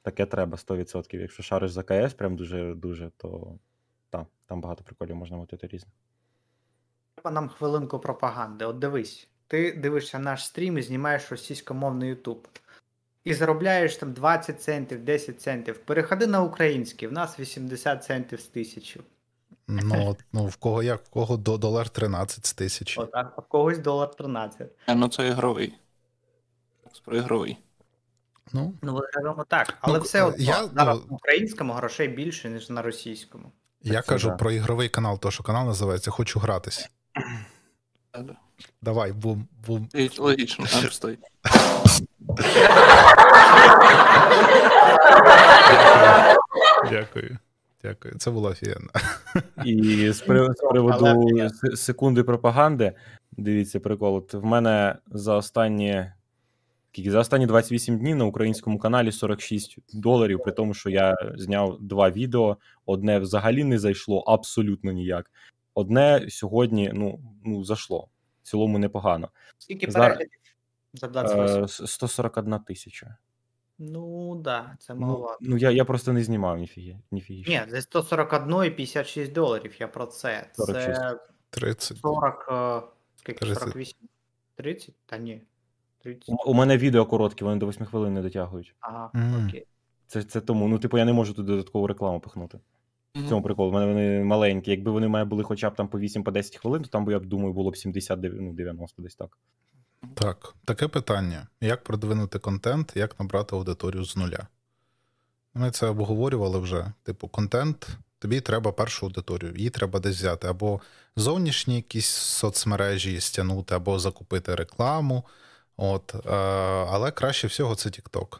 Таке 0.05 0.25
треба 0.25 0.57
100%. 0.57 1.19
Якщо 1.21 1.43
шариш 1.43 1.71
за 1.71 1.83
КС, 1.83 2.13
прям 2.13 2.35
дуже-дуже, 2.35 3.11
то 3.17 3.55
та, 4.09 4.25
там 4.45 4.61
багато 4.61 4.83
приколів 4.83 5.15
можна 5.15 5.37
мотити 5.37 5.67
різних. 5.67 5.93
Треба 7.15 7.31
нам 7.31 7.49
хвилинку 7.49 7.99
пропаганди. 7.99 8.65
От 8.65 8.79
дивись, 8.79 9.27
ти 9.47 9.73
дивишся 9.73 10.19
наш 10.19 10.45
стрім 10.45 10.77
і 10.77 10.81
знімаєш 10.81 11.31
російськомовний 11.31 12.09
Ютуб. 12.09 12.47
І 13.23 13.33
заробляєш 13.33 13.97
там 13.97 14.13
20 14.13 14.61
центів, 14.61 15.05
10 15.05 15.41
центів. 15.41 15.77
Переходи 15.77 16.27
на 16.27 16.41
український, 16.41 17.07
в 17.07 17.11
нас 17.11 17.39
80 17.39 18.03
центів 18.03 18.39
з 18.39 18.47
тисячі. 18.47 19.01
Ну, 19.67 20.17
ну, 20.33 20.45
в 20.45 20.55
кого 20.55 20.83
як, 20.83 21.05
в 21.05 21.09
кого 21.09 21.37
до 21.37 21.57
долар 21.57 21.89
13 21.89 22.45
з 22.45 22.53
тисячі. 22.53 23.01
Отак, 23.01 23.33
а 23.37 23.41
в 23.41 23.47
когось 23.47 23.79
долар 23.79 24.15
13. 24.15 24.71
Е, 24.87 24.95
Ну 24.95 25.07
це 25.07 25.27
ігровий. 25.27 25.73
Про 27.05 27.17
ігровий. 27.17 27.57
Ну, 28.53 28.73
Ну, 28.81 28.93
виглядаємо 28.93 29.45
так. 29.47 29.73
Але 29.81 29.97
Ну, 29.97 30.03
все 30.03 30.23
одно, 30.23 30.43
я, 30.43 30.53
зараз 30.53 30.73
ну- 30.75 30.83
на 31.09 31.15
українському 31.15 31.73
грошей 31.73 32.07
більше, 32.07 32.49
ніж 32.49 32.69
на 32.69 32.81
російському. 32.81 33.51
я 33.81 34.01
це 34.01 34.07
кажу 34.09 34.29
да. 34.29 34.35
про 34.35 34.51
ігровий 34.51 34.89
канал, 34.89 35.19
то 35.19 35.31
що 35.31 35.43
канал 35.43 35.67
називається 35.67 36.11
Хочу 36.11 36.39
гратись. 36.39 36.89
Давай, 38.81 39.11
бум, 39.11 39.47
бум. 39.67 39.89
Логічно, 40.17 40.65
там 40.65 40.91
стоїть. 40.91 41.19
Дякую. 46.89 47.37
Дякую. 47.83 48.15
Це 48.17 48.31
було 48.31 48.49
офігенно. 48.49 48.89
І 49.65 50.11
з, 50.11 50.21
приводу 50.21 51.49
секунди 51.75 52.23
пропаганди, 52.23 52.93
дивіться, 53.31 53.79
прикол. 53.79 54.15
От 54.15 54.33
в 54.33 54.43
мене 54.45 54.95
за 55.11 55.35
останні 55.35 56.11
Скільки 56.95 57.11
за 57.11 57.19
останні 57.19 57.45
28 57.45 57.97
днів 57.97 58.15
на 58.15 58.25
українському 58.25 58.79
каналі 58.79 59.11
46 59.11 59.77
доларів, 59.93 60.39
при 60.43 60.51
тому, 60.51 60.73
що 60.73 60.89
я 60.89 61.15
зняв 61.35 61.77
два 61.81 62.09
відео. 62.09 62.57
Одне 62.85 63.19
взагалі 63.19 63.63
не 63.63 63.79
зайшло 63.79 64.19
абсолютно 64.19 64.91
ніяк. 64.91 65.31
Одне 65.73 66.25
сьогодні 66.29 66.91
ну, 66.93 67.19
ну 67.45 67.63
зайшло. 67.63 68.07
В 68.43 68.47
цілому 68.47 68.79
непогано. 68.79 69.29
Скільки 69.57 69.87
переглядів? 69.87 70.39
За 70.93 71.07
28. 71.07 71.63
Е, 71.63 71.87
141 71.87 72.59
тисяча. 72.59 73.17
Ну, 73.79 74.35
да, 74.35 74.77
це 74.79 74.93
Ну, 74.93 74.99
маловато. 74.99 75.37
ну 75.41 75.57
я, 75.57 75.71
я 75.71 75.85
просто 75.85 76.13
не 76.13 76.23
знімав 76.23 76.57
ніфіги. 76.57 76.99
ніфіги. 77.11 77.43
Ні, 77.47 77.61
за 77.67 77.81
141 77.81 78.63
і 78.63 78.69
56 78.69 79.33
доларів, 79.33 79.75
я 79.79 79.87
про 79.87 80.05
це. 80.05 80.49
46. 80.53 81.01
30. 81.49 81.97
40, 81.97 82.47
е, 82.51 82.87
скільки, 83.15 83.39
30. 83.45 83.59
48? 83.59 83.99
30? 84.55 84.95
Та 85.05 85.17
ні. 85.17 85.41
30. 86.05 86.35
У, 86.45 86.53
мене 86.53 86.77
відео 86.77 87.05
короткі, 87.05 87.43
вони 87.43 87.59
до 87.59 87.67
8 87.67 87.85
хвилин 87.85 88.13
не 88.13 88.21
дотягують. 88.21 88.75
Ага, 88.79 89.09
Мгм. 89.13 89.47
окей. 89.47 89.65
Це, 90.07 90.23
це 90.23 90.41
тому. 90.41 90.67
Ну, 90.67 90.79
типу, 90.79 90.97
я 90.97 91.05
не 91.05 91.13
можу 91.13 91.33
тут 91.33 91.45
додаткову 91.45 91.87
рекламу 91.87 92.19
пихнути. 92.19 92.59
В 93.15 93.29
цьому 93.29 93.41
прикол. 93.41 93.69
У 93.69 93.71
мене 93.71 93.85
вони 93.85 94.23
маленькі. 94.23 94.71
Якби 94.71 94.91
вони 94.91 95.07
має 95.07 95.25
були 95.25 95.43
хоча 95.43 95.69
б 95.69 95.75
там 95.75 95.87
по 95.87 95.99
8-10 95.99 96.57
хвилин, 96.57 96.81
то 96.81 96.89
там 96.89 97.05
би, 97.05 97.11
я 97.13 97.19
б 97.19 97.25
думаю, 97.25 97.53
було 97.53 97.71
б 97.71 97.77
70 97.77 98.19
ну, 98.23 98.53
90 98.53 99.01
десь 99.01 99.15
так. 99.15 99.37
Так, 100.13 100.55
таке 100.65 100.87
питання: 100.87 101.47
як 101.61 101.83
продвинути 101.83 102.39
контент, 102.39 102.91
як 102.95 103.19
набрати 103.19 103.55
аудиторію 103.55 104.05
з 104.05 104.17
нуля? 104.17 104.47
Ми 105.53 105.71
це 105.71 105.87
обговорювали 105.87 106.59
вже. 106.59 106.91
Типу, 107.03 107.27
контент, 107.27 107.87
тобі 108.19 108.41
треба 108.41 108.71
першу 108.71 109.05
аудиторію, 109.05 109.53
її 109.55 109.69
треба 109.69 109.99
десь 109.99 110.15
взяти, 110.15 110.47
або 110.47 110.81
зовнішні 111.15 111.75
якісь 111.75 112.07
соцмережі 112.09 113.21
стягнути, 113.21 113.75
або 113.75 113.99
закупити 113.99 114.55
рекламу. 114.55 115.23
От, 115.77 116.15
е, 116.15 116.29
але 116.89 117.11
краще 117.11 117.47
всього 117.47 117.75
це 117.75 117.89
TikTok. 117.89 118.37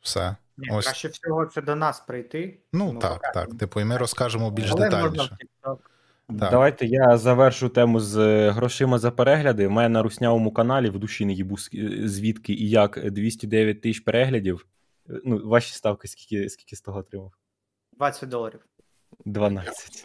Все. 0.00 0.36
Ні, 0.56 0.68
Ось. 0.72 0.84
краще 0.84 1.08
всього 1.08 1.46
це 1.46 1.62
до 1.62 1.74
нас 1.76 2.00
прийти. 2.00 2.58
Ну, 2.72 2.92
Ну, 2.92 3.00
так, 3.00 3.14
покажемо. 3.14 3.46
так. 3.50 3.58
Типу, 3.58 3.80
і 3.80 3.84
ми 3.84 3.96
розкажемо 3.96 4.50
більш 4.50 4.70
Але 4.70 4.80
детальніше. 4.84 5.36
Так. 5.62 6.50
Давайте 6.50 6.86
я 6.86 7.18
завершу 7.18 7.68
тему 7.68 8.00
з 8.00 8.16
е, 8.18 8.50
грошима 8.50 8.98
за 8.98 9.10
перегляди. 9.10 9.66
У 9.66 9.70
мене 9.70 9.88
на 9.88 10.02
руснявому 10.02 10.52
каналі 10.52 10.90
в 10.90 10.98
душі 10.98 11.24
не 11.26 11.32
їбу 11.32 11.56
е, 11.74 12.08
звідки 12.08 12.52
і 12.52 12.68
як 12.70 13.10
209 13.10 13.80
тисяч 13.82 14.00
переглядів. 14.00 14.66
Е, 15.10 15.12
Ну, 15.24 15.40
ваші 15.48 15.74
ставки, 15.74 16.08
скільки, 16.08 16.48
скільки 16.48 16.76
з 16.76 16.80
того 16.80 16.98
отримав? 16.98 17.32
20 17.98 18.28
доларів. 18.28 18.60
12. 19.24 20.04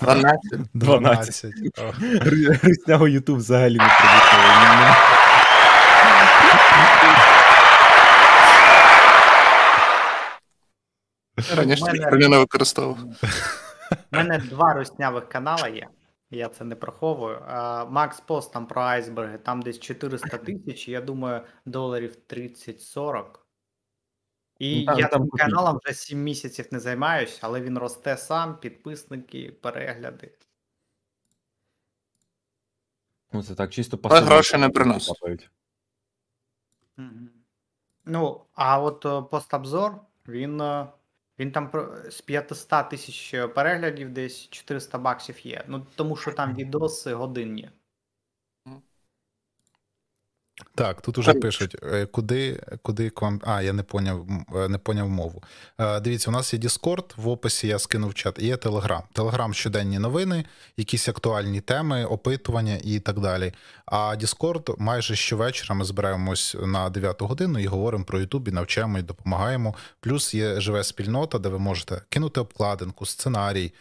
12. 0.00 0.60
12. 0.74 1.52
О, 1.78 1.82
Ру- 2.02 2.66
Русняво 2.68 3.08
Ютуб 3.08 3.36
взагалі 3.38 3.76
не 3.76 3.84
прибутковий. 3.84 5.19
Раніше 11.54 11.84
У 11.84 11.86
мене- 11.86 12.28
не 12.28 12.38
використовував. 12.38 12.98
У 14.12 14.16
мене 14.16 14.38
два 14.38 14.74
руснявих 14.74 15.28
канала 15.28 15.68
є. 15.68 15.88
Я 16.30 16.48
це 16.48 16.64
не 16.64 16.76
приховую. 16.76 17.40
Макс 17.90 18.20
Пост 18.20 18.52
там 18.52 18.66
про 18.66 18.82
айсберги, 18.82 19.38
там 19.38 19.62
десь 19.62 19.80
400 19.80 20.38
тисяч, 20.38 20.88
я 20.88 21.00
думаю, 21.00 21.42
доларів 21.66 22.16
30-40. 22.26 23.46
І 24.58 24.80
Ну, 24.80 24.86
там- 24.86 24.98
я 24.98 25.08
там 25.08 25.20
цим 25.20 25.30
каналом 25.30 25.78
вже 25.84 25.94
7 25.94 26.22
місяців 26.22 26.66
не 26.70 26.80
займаюсь, 26.80 27.38
але 27.42 27.60
він 27.60 27.78
росте 27.78 28.16
сам, 28.16 28.56
підписники, 28.60 29.52
перегляди. 29.62 30.34
Ну, 33.32 33.42
це 33.42 33.54
так, 33.54 33.70
чисто 33.70 33.98
Але 34.02 34.20
гроші 34.20 34.56
не 34.56 34.68
приносить. 34.68 35.50
Ну, 38.04 38.40
а 38.54 38.80
от 38.82 39.30
постобзор, 39.30 40.00
він, 40.28 40.60
е, 40.60 40.86
він 41.40 41.52
там 41.52 41.70
з 42.10 42.20
500 42.20 42.88
тисяч 42.90 43.34
переглядів 43.54 44.10
десь 44.12 44.48
400 44.50 44.98
баксів 44.98 45.46
є. 45.46 45.64
Ну, 45.68 45.86
тому 45.94 46.16
що 46.16 46.32
там 46.32 46.54
відоси 46.54 47.14
годинні. 47.14 47.70
Так, 50.74 51.02
тут 51.02 51.18
уже 51.18 51.34
пишуть, 51.34 51.76
е, 51.82 52.06
куди, 52.06 52.60
куди 52.82 53.10
к 53.10 53.24
вам. 53.24 53.40
А, 53.44 53.62
я 53.62 53.72
не 53.72 53.82
поняв, 53.82 54.26
е, 54.54 54.68
не 54.68 54.78
поняв 54.78 55.08
мову. 55.08 55.42
Е, 55.78 56.00
Дивіться, 56.00 56.30
у 56.30 56.32
нас 56.32 56.54
є 56.54 56.60
Discord, 56.60 57.04
в 57.16 57.28
описі 57.28 57.68
я 57.68 57.78
скинув 57.78 58.14
чат, 58.14 58.38
і 58.38 58.46
є 58.46 58.56
Telegram. 58.56 59.02
Telegram 59.14 59.52
щоденні 59.52 59.98
новини, 59.98 60.44
якісь 60.76 61.08
актуальні 61.08 61.60
теми, 61.60 62.04
опитування 62.04 62.78
і 62.84 63.00
так 63.00 63.20
далі. 63.20 63.52
А 63.86 64.16
Discord 64.20 64.74
майже 64.78 65.16
щовечора 65.16 65.74
ми 65.74 65.84
збираємось 65.84 66.56
на 66.62 66.90
9 66.90 67.22
годину 67.22 67.58
і 67.58 67.66
говоримо 67.66 68.04
про 68.04 68.20
YouTube, 68.20 68.48
і 68.48 68.52
навчаємо 68.52 68.98
і 68.98 69.02
допомагаємо. 69.02 69.74
Плюс 70.00 70.34
є 70.34 70.60
живе 70.60 70.84
спільнота, 70.84 71.38
де 71.38 71.48
ви 71.48 71.58
можете 71.58 72.02
кинути 72.08 72.40
обкладинку, 72.40 73.06
сценарій, 73.06 73.72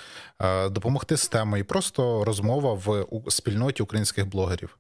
допомогти 0.69 1.17
з 1.17 1.27
темою. 1.27 1.61
І 1.61 1.63
просто 1.63 2.23
розмова 2.23 2.73
в 2.73 3.05
спільноті 3.31 3.83
українських 3.83 4.27
блогерів. 4.27 4.77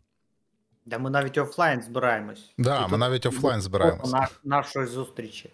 Де 0.85 0.97
ми 0.97 1.09
навіть 1.09 1.37
офлайн 1.37 1.81
збираємось. 1.81 2.53
Да, 2.57 2.87
ми 2.87 2.97
навіть 2.97 3.25
офлайн 3.25 3.55
фото 3.55 3.61
збираємося. 3.61 4.17
на- 4.17 4.27
нашої 4.43 4.87
зустрічі. 4.87 5.53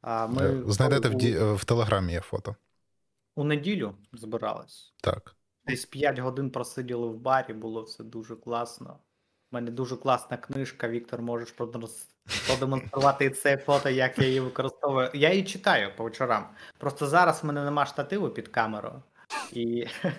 А 0.00 0.24
Е, 0.24 0.28
ми 0.28 0.72
Знайдете 0.72 1.08
в, 1.08 1.14
ді... 1.14 1.38
в 1.38 1.64
Телеграмі 1.64 2.12
є 2.12 2.20
фото. 2.20 2.56
у 3.36 3.44
неділю 3.44 3.94
збирались. 4.12 4.92
Так. 5.02 5.34
Десь 5.66 5.84
5 5.84 6.18
годин 6.18 6.50
просиділи 6.50 7.06
в 7.06 7.14
барі, 7.16 7.52
було 7.52 7.82
все 7.82 8.04
дуже 8.04 8.36
класно. 8.36 8.98
У 9.52 9.54
мене 9.54 9.70
дуже 9.70 9.96
класна 9.96 10.36
книжка. 10.36 10.88
Віктор, 10.88 11.22
можеш 11.22 11.54
продемонструвати 12.46 13.24
і 13.24 13.30
це 13.30 13.56
фото, 13.56 13.88
як 13.90 14.18
я 14.18 14.26
її 14.26 14.40
використовую. 14.40 15.10
Я 15.14 15.30
її 15.30 15.44
читаю 15.44 15.96
по 15.96 16.04
вечорам. 16.04 16.48
Просто 16.78 17.06
зараз 17.06 17.42
в 17.42 17.46
мене 17.46 17.64
нема 17.64 17.86
штативу 17.86 18.28
під 18.30 18.48
камерою. 18.48 19.02
І 19.52 19.86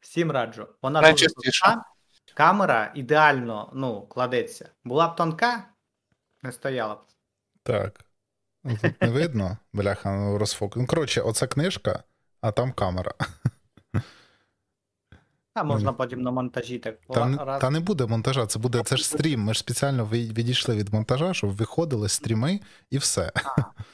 всім 0.00 0.30
раджу. 0.30 0.66
Вона 0.82 1.00
дуже. 1.12 1.26
Камера 2.40 2.92
ідеально 2.94 3.70
ну, 3.74 4.02
кладеться. 4.02 4.68
Була 4.84 5.08
б 5.08 5.16
тонка, 5.16 5.64
не 6.42 6.52
стояла 6.52 6.94
б. 6.94 6.98
Так. 7.62 8.00
Ну, 8.64 8.78
Тут 8.82 9.02
не 9.02 9.08
видно, 9.08 9.58
бляха, 9.72 10.16
ну 10.16 10.38
розфокус. 10.38 10.80
Ну, 10.80 10.86
коротше, 10.86 11.20
оця 11.20 11.46
книжка, 11.46 12.02
а 12.40 12.52
там 12.52 12.72
камера. 12.72 13.14
А 15.54 15.64
можна 15.64 15.92
потім 15.92 16.22
на 16.22 16.30
монтажі 16.30 16.78
так 16.78 16.98
Та, 17.14 17.26
не- 17.26 17.44
раз. 17.44 17.60
та 17.60 17.70
не 17.70 17.80
буде 17.80 18.06
монтажа, 18.06 18.46
це 18.46 18.58
буде 18.58 18.82
це 18.84 18.96
ж 18.96 19.06
стрім. 19.06 19.40
Ми 19.40 19.54
ж 19.54 19.60
спеціально 19.60 20.06
відійшли 20.06 20.76
від 20.76 20.94
монтажа, 20.94 21.34
щоб 21.34 21.50
виходили 21.56 22.08
стріми 22.08 22.60
і 22.90 22.98
все. 22.98 23.32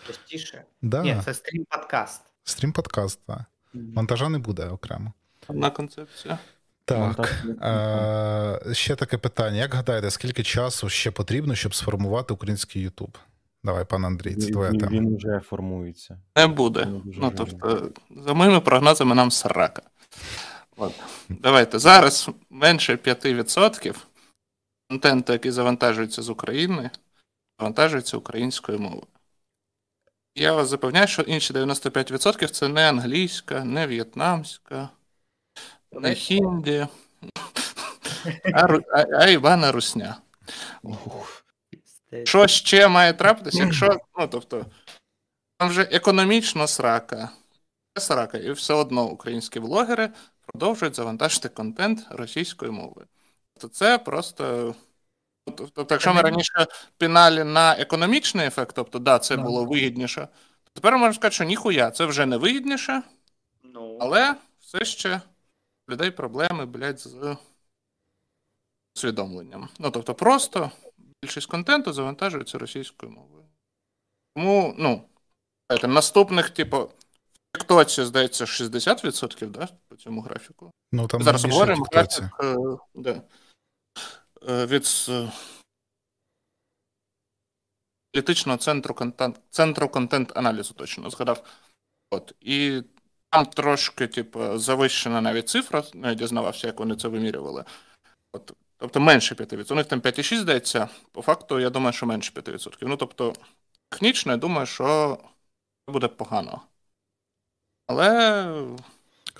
частіше. 0.06 0.64
Да. 0.82 1.02
Ні, 1.02 1.20
це 1.24 1.34
стрім 1.34 1.64
подкаст. 1.70 2.22
Стрім 2.44 2.72
подкаст, 2.72 3.20
так. 3.26 3.40
Монтажа 3.74 4.28
не 4.28 4.38
буде 4.38 4.68
окремо. 4.68 5.12
Одна 5.48 5.70
концепція. 5.70 6.38
Так. 6.86 7.44
Е, 7.62 8.74
ще 8.74 8.96
таке 8.96 9.18
питання. 9.18 9.56
Як 9.56 9.74
гадаєте, 9.74 10.10
скільки 10.10 10.42
часу 10.42 10.88
ще 10.88 11.10
потрібно, 11.10 11.54
щоб 11.54 11.74
сформувати 11.74 12.34
український 12.34 12.82
Ютуб? 12.82 13.18
Давай, 13.64 13.84
пан 13.84 14.04
Андрій, 14.04 14.34
це 14.34 14.50
твоя 14.52 14.70
Він, 14.70 14.80
тема. 14.80 14.92
він 14.92 15.16
вже 15.16 15.40
формується. 15.40 16.18
Не 16.36 16.46
буде. 16.46 16.86
Ну, 16.86 17.02
Ну, 17.04 17.32
тобто, 17.36 17.90
за 18.16 18.34
моїми 18.34 18.60
прогнозами, 18.60 19.14
нам 19.14 19.30
срака. 19.30 19.82
От. 20.76 20.92
Давайте. 21.28 21.78
Зараз 21.78 22.30
менше 22.50 22.96
5% 22.96 23.94
контенту, 24.90 25.32
який 25.32 25.50
завантажується 25.50 26.22
з 26.22 26.28
України, 26.28 26.90
завантажується 27.58 28.16
українською 28.16 28.78
мовою. 28.78 29.06
Я 30.34 30.52
вас 30.52 30.68
запевняю, 30.68 31.06
що 31.06 31.22
інші 31.22 31.54
95% 31.54 32.48
це 32.48 32.68
не 32.68 32.88
англійська, 32.88 33.64
не 33.64 33.86
в'єтнамська, 33.86 34.88
не 36.00 36.14
хінді, 36.14 36.86
а, 38.54 38.78
а, 38.92 39.04
а 39.12 39.26
Івана 39.26 39.72
Русня. 39.72 40.16
Що 42.24 42.46
ще 42.46 42.88
має 42.88 43.12
трапитися, 43.12 43.62
якщо, 43.62 43.98
ну 44.18 44.28
тобто, 44.28 44.66
там 45.58 45.68
вже 45.68 45.82
економічно 45.82 46.66
срака, 46.66 47.30
срака, 47.98 48.38
і 48.38 48.52
все 48.52 48.74
одно 48.74 49.04
українські 49.04 49.60
блогери 49.60 50.10
продовжують 50.46 50.96
завантажити 50.96 51.48
контент 51.48 52.06
російською 52.10 52.72
мовою. 52.72 53.06
То 53.58 53.68
це 53.68 53.98
просто. 53.98 54.74
Тобто, 55.56 55.86
якщо 55.90 56.14
ми 56.14 56.22
раніше 56.22 56.66
піналі 56.98 57.44
на 57.44 57.72
економічний 57.72 58.46
ефект, 58.46 58.76
тобто, 58.76 58.98
да, 58.98 59.18
це 59.18 59.36
було 59.36 59.64
вигідніше, 59.64 60.28
то 60.64 60.70
тепер 60.72 60.92
можна 60.92 61.12
сказати, 61.12 61.34
що 61.34 61.44
ніхуя, 61.44 61.90
це 61.90 62.06
вже 62.06 62.26
не 62.26 62.36
вигідніше, 62.36 63.02
Ну, 63.74 63.98
але 64.00 64.34
все 64.60 64.84
ще 64.84 65.20
людей 65.88 66.10
проблеми, 66.10 66.66
блядь, 66.66 67.00
з 67.00 67.36
усвідомленням. 68.96 69.68
Ну, 69.78 69.90
тобто, 69.90 70.14
просто 70.14 70.70
більшість 71.22 71.46
контенту 71.46 71.92
завантажується 71.92 72.58
російською 72.58 73.12
мовою. 73.12 73.44
Тому, 74.36 74.74
ну, 74.78 75.02
знаєте, 75.68 75.88
наступних, 75.88 76.50
типу, 76.50 76.78
в 76.78 77.58
Тіктоці, 77.58 78.04
здається, 78.04 78.44
60%, 78.46 79.50
да, 79.50 79.68
по 79.88 79.96
цьому 79.96 80.20
графіку. 80.20 80.70
Ну 80.92 81.06
там 81.08 81.22
Зараз 81.22 81.42
найбільше 81.42 81.58
говоримо 81.60 81.84
в 81.84 81.88
Тіктоці. 81.88 82.22
графік 82.22 82.40
е, 82.42 82.78
да, 82.94 83.22
е, 84.48 84.66
від 84.66 84.84
с- 84.86 85.28
аналітичного 88.14 88.58
центру 88.58 88.94
контент, 88.94 89.40
центру 89.50 89.88
контент-аналізу, 89.88 90.74
точно 90.74 91.10
згадав. 91.10 91.44
От. 92.10 92.34
І 92.40 92.82
там 93.30 93.46
трошки, 93.46 94.06
типу, 94.06 94.58
завищена 94.58 95.20
навіть 95.20 95.48
цифра, 95.48 95.82
ну, 95.94 96.08
я 96.08 96.14
дізнавався, 96.14 96.66
як 96.66 96.80
вони 96.80 96.96
це 96.96 97.08
вимірювали. 97.08 97.64
От. 98.32 98.52
Тобто 98.78 99.00
менше 99.00 99.34
5%. 99.34 99.72
У 99.72 99.74
них 99.74 99.86
там 99.86 100.00
5,6 100.00 100.36
здається. 100.36 100.88
По 101.12 101.22
факту, 101.22 101.60
я 101.60 101.70
думаю, 101.70 101.92
що 101.92 102.06
менше 102.06 102.32
5%. 102.34 102.76
Ну, 102.80 102.96
тобто, 102.96 103.32
технічно, 103.88 104.32
я 104.32 104.38
думаю, 104.38 104.66
що 104.66 105.18
буде 105.88 106.08
погано. 106.08 106.60
Але 107.86 108.46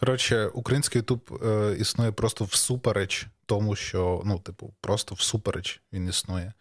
Коротше, 0.01 0.47
український 0.47 0.99
Ютуб 0.99 1.41
е, 1.45 1.77
існує 1.79 2.13
просто 2.13 2.45
всупереч 2.45 3.27
тому, 3.47 3.77
що, 3.77 4.23
ну, 4.25 4.39
типу, 4.39 4.75
просто 4.81 5.15
всупереч 5.15 5.83
він 5.93 6.09
існує. 6.09 6.53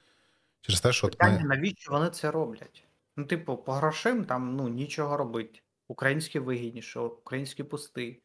Через 0.61 0.81
те, 0.81 0.93
що 0.93 1.07
от 1.07 1.17
Питання, 1.17 1.39
ми. 1.39 1.55
навіщо 1.55 1.91
вони 1.91 2.09
це 2.09 2.31
роблять? 2.31 2.83
Ну, 3.17 3.25
типу, 3.25 3.57
по 3.57 3.73
грошим 3.73 4.25
там 4.25 4.55
ну, 4.55 4.67
нічого 4.67 5.17
робити. 5.17 5.59
Українські 5.87 6.39
вигідніше, 6.39 6.99
українські 6.99 7.63
пусти. 7.63 8.21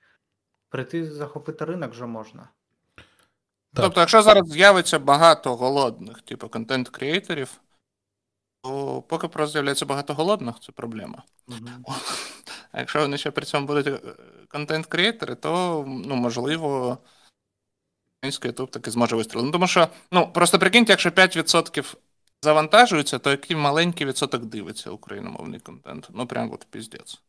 Прийти 0.68 1.10
захопити 1.10 1.64
ринок 1.64 1.90
вже 1.90 2.06
можна. 2.06 2.48
Так. 3.74 3.84
Тобто, 3.84 4.00
якщо 4.00 4.22
зараз 4.22 4.48
з'явиться 4.48 4.98
багато 4.98 5.56
голодних, 5.56 6.22
типу 6.22 6.48
контент-креаторів, 6.48 7.60
то 8.62 9.02
поки 9.02 9.28
просто 9.28 9.52
з'являється 9.52 9.86
багато 9.86 10.14
голодних, 10.14 10.60
це 10.60 10.72
проблема. 10.72 11.22
Мгм. 11.46 11.84
А 12.72 12.78
якщо 12.78 13.00
вони 13.00 13.18
ще 13.18 13.30
при 13.30 13.46
цьому 13.46 13.66
будуть 13.66 13.86
е, 13.86 14.00
контент-креатори, 14.48 15.34
то 15.34 15.84
ну, 15.86 16.16
можливо, 16.16 16.98
український 18.18 18.50
YouTube 18.50 18.70
таки 18.70 18.90
зможе 18.90 19.16
вистрілити. 19.16 19.46
Ну, 19.46 19.52
тому 19.52 19.66
що, 19.66 19.88
ну, 20.12 20.32
просто 20.32 20.58
прикиньте, 20.58 20.92
якщо 20.92 21.10
5% 21.10 21.94
завантажується, 22.42 23.18
то 23.18 23.30
який 23.30 23.56
маленький 23.56 24.06
відсоток 24.06 24.44
дивиться 24.44 24.90
україномовний 24.90 25.60
контент. 25.60 26.08
Ну, 26.10 26.26
прям 26.26 26.52
от 26.52 26.66
піздець. 26.70 27.22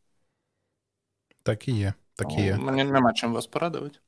Так 1.42 1.68
і 1.68 1.72
є. 1.72 1.92
Так 2.14 2.28
і 2.38 2.42
є. 2.42 2.56
Ну, 2.60 2.64
Мені 2.64 2.84
нема 2.84 3.12
чим 3.12 3.32
вас 3.32 3.46
порадувати. 3.46 3.98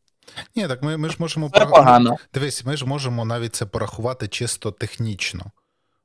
Ні, 0.57 0.69
так 0.69 0.83
ми, 0.83 0.97
ми 0.97 1.09
ж 1.09 1.17
можемо 1.19 1.51
Це 1.55 1.67
погано. 1.67 2.17
Дивись, 2.35 2.65
ми 2.65 2.77
ж 2.77 2.87
можемо 2.87 3.25
навіть 3.25 3.55
це 3.55 3.67
порахувати 3.67 4.29
чисто 4.29 4.71
технічно, 4.71 5.45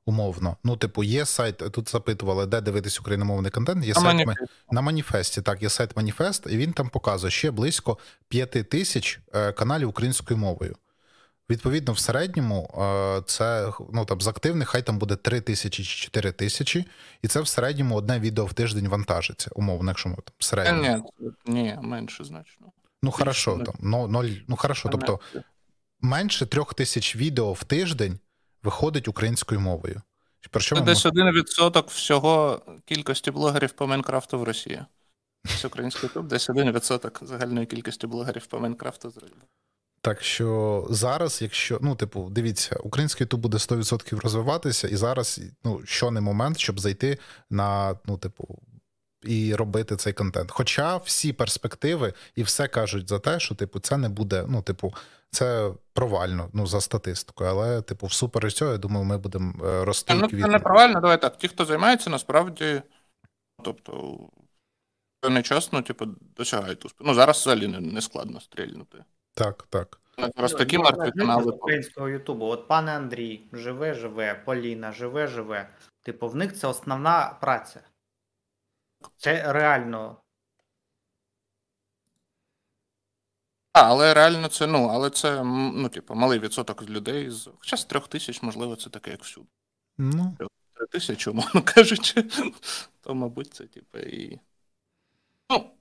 умовно. 0.05 0.57
Ну, 0.63 0.77
типу, 0.77 1.03
є 1.03 1.25
сайт, 1.25 1.57
тут 1.57 1.89
запитували, 1.89 2.45
де 2.45 2.61
дивитись 2.61 2.99
україномовний 2.99 3.51
контент. 3.51 3.85
Є 3.85 3.93
на 3.93 4.01
сайт 4.01 4.27
мені 4.27 4.37
на 4.71 4.81
маніфесті. 4.81 5.41
Так, 5.41 5.63
є 5.63 5.69
сайт 5.69 5.97
Маніфест, 5.97 6.47
і 6.49 6.57
він 6.57 6.73
там 6.73 6.89
показує 6.89 7.31
ще 7.31 7.51
близько 7.51 7.97
5 8.27 8.69
тисяч 8.69 9.19
е, 9.33 9.51
каналів 9.51 9.89
українською 9.89 10.37
мовою. 10.37 10.75
Відповідно, 11.49 11.93
в 11.93 11.99
середньому 11.99 12.69
е, 12.77 13.21
це 13.25 13.71
ну 13.93 14.05
там 14.05 14.21
з 14.21 14.27
активних 14.27 14.69
хай 14.69 14.81
там 14.83 14.97
буде 14.99 15.15
3 15.15 15.41
тисячі 15.41 15.83
чи 15.83 16.03
4 16.05 16.31
тисячі, 16.31 16.85
і 17.21 17.27
це 17.27 17.41
в 17.41 17.47
середньому 17.47 17.95
одне 17.95 18.19
відео 18.19 18.45
в 18.45 18.53
тиждень 18.53 18.87
вантажиться, 18.87 19.51
умовно, 19.55 19.91
якщо 19.91 20.09
ми 20.09 20.15
там 20.15 20.33
в 20.37 20.43
середньому. 20.43 21.13
Ні, 21.19 21.31
ні, 21.45 21.77
менше 21.81 22.23
значно. 22.23 22.67
Ну 23.03 23.11
хорошо, 23.11 23.57
там 23.65 23.75
но, 23.79 24.07
ноль, 24.07 24.29
ну 24.47 24.55
хорошо, 24.55 24.89
тобто 24.91 25.19
менше 26.01 26.45
трьох 26.45 26.73
тисяч 26.73 27.15
відео 27.15 27.53
в 27.53 27.63
тиждень 27.63 28.19
виходить 28.63 29.07
українською 29.07 29.61
мовою. 29.61 30.01
Про 30.51 30.61
що 30.61 30.75
Це 30.75 30.81
десь 30.81 31.05
мож- 31.05 31.11
один 31.11 31.31
відсоток 31.31 31.89
всього 31.89 32.61
кількості 32.85 33.31
блогерів 33.31 33.71
по 33.71 33.87
Майнкрафту 33.87 34.39
в 34.39 34.43
Росії. 34.43 34.85
Це 35.61 35.67
український 35.67 36.09
YouTube, 36.09 36.27
десь 36.27 36.49
один 36.49 36.71
відсоток 36.71 37.19
загальної 37.21 37.65
кількості 37.65 38.07
блогерів 38.07 38.45
по 38.45 38.59
Майнкрафту. 38.59 39.09
з- 39.09 39.19
Так 40.01 40.23
що 40.23 40.87
зараз, 40.89 41.41
якщо 41.41 41.79
ну, 41.81 41.95
типу, 41.95 42.29
дивіться, 42.31 42.75
український 42.75 43.27
YouTube 43.27 43.37
буде 43.37 43.57
100% 43.57 44.21
розвиватися, 44.21 44.87
і 44.87 44.95
зараз 44.95 45.41
ну, 45.63 45.81
що 45.85 46.11
не 46.11 46.21
момент, 46.21 46.59
щоб 46.59 46.79
зайти 46.79 47.17
на, 47.49 47.99
ну, 48.05 48.17
типу, 48.17 48.59
і 49.23 49.55
робити 49.55 49.95
цей 49.95 50.13
контент. 50.13 50.51
Хоча 50.51 50.97
всі 50.97 51.33
перспективи 51.33 52.13
і 52.35 52.43
все 52.43 52.67
кажуть 52.67 53.09
за 53.09 53.19
те, 53.19 53.39
що 53.39 53.55
типу, 53.55 53.79
це 53.79 53.97
не 53.97 54.09
буде, 54.09 54.45
ну, 54.47 54.61
типу, 54.61 54.93
це 55.31 55.71
провально, 55.93 56.49
ну, 56.53 56.67
за 56.67 56.81
статистикою. 56.81 57.49
Але, 57.49 57.81
типу, 57.81 58.07
всупереч 58.07 58.53
цього, 58.53 58.71
я 58.71 58.77
думаю, 58.77 59.05
ми 59.05 59.17
будемо 59.17 59.65
е, 59.65 59.85
рости. 59.85 60.13
Ну, 60.13 60.21
це 60.21 60.27
квітнути. 60.27 60.51
неправильно, 60.51 61.01
давай 61.01 61.21
так. 61.21 61.37
Ті, 61.37 61.47
хто 61.47 61.65
займається, 61.65 62.09
насправді, 62.09 62.81
тобто, 63.63 64.19
певний 65.21 65.43
час, 65.43 65.69
ну, 65.71 65.81
типу, 65.81 66.05
досягають 66.37 66.85
успіху. 66.85 67.03
Ну, 67.07 67.13
зараз 67.13 67.37
взагалі 67.37 67.67
не, 67.67 67.79
не 67.79 68.01
складно 68.01 68.41
стрільнути. 68.41 69.03
Так, 69.39 69.63
так. 69.69 69.99
Зараз 70.17 70.51
Ну, 70.51 70.57
такі 70.57 70.77
жити 70.77 71.11
канали. 71.11 71.51
українського 71.51 72.09
Ютубу. 72.09 72.45
От 72.45 72.67
пане 72.67 72.91
Андрій, 72.95 73.49
живе, 73.53 73.93
живе, 73.93 74.35
Поліна, 74.45 74.91
живе, 74.91 75.27
живе. 75.27 75.69
Типу, 76.01 76.27
в 76.27 76.35
них 76.35 76.57
це 76.57 76.67
основна 76.67 77.37
праця. 77.41 77.81
Це 79.17 79.53
реально. 79.53 80.21
А, 83.73 83.81
але 83.81 84.13
реально 84.13 84.47
це, 84.47 84.67
ну, 84.67 84.87
але 84.87 85.09
це, 85.09 85.43
ну, 85.43 85.89
типу, 85.89 86.15
малий 86.15 86.39
відсоток 86.39 86.89
людей. 86.89 87.29
З... 87.29 87.49
Хоча 87.59 87.77
з 87.77 87.85
трьох 87.85 88.07
тисяч, 88.07 88.41
можливо, 88.41 88.75
це 88.75 88.89
таке, 88.89 89.11
як 89.11 89.23
всюди. 89.23 89.47
Ну, 89.97 90.37
Три 90.73 90.87
тисячі, 90.87 91.31
умовно 91.31 91.61
кажучи, 91.65 92.23
то, 93.01 93.15
мабуть, 93.15 93.53
це, 93.53 93.63
типу, 93.67 93.97
і. 93.99 94.39
Ну, 95.49 95.71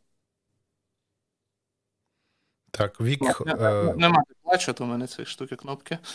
так, 2.78 3.00
вік. 3.00 3.46
не- 3.46 3.52
Е... 3.52 3.94
нема 3.96 4.22
плачу, 4.42 4.72
то 4.72 4.84
в 4.84 4.86
мене 4.86 5.06
цієї 5.06 5.26
штуки 5.26 5.56
кнопки. 5.56 5.98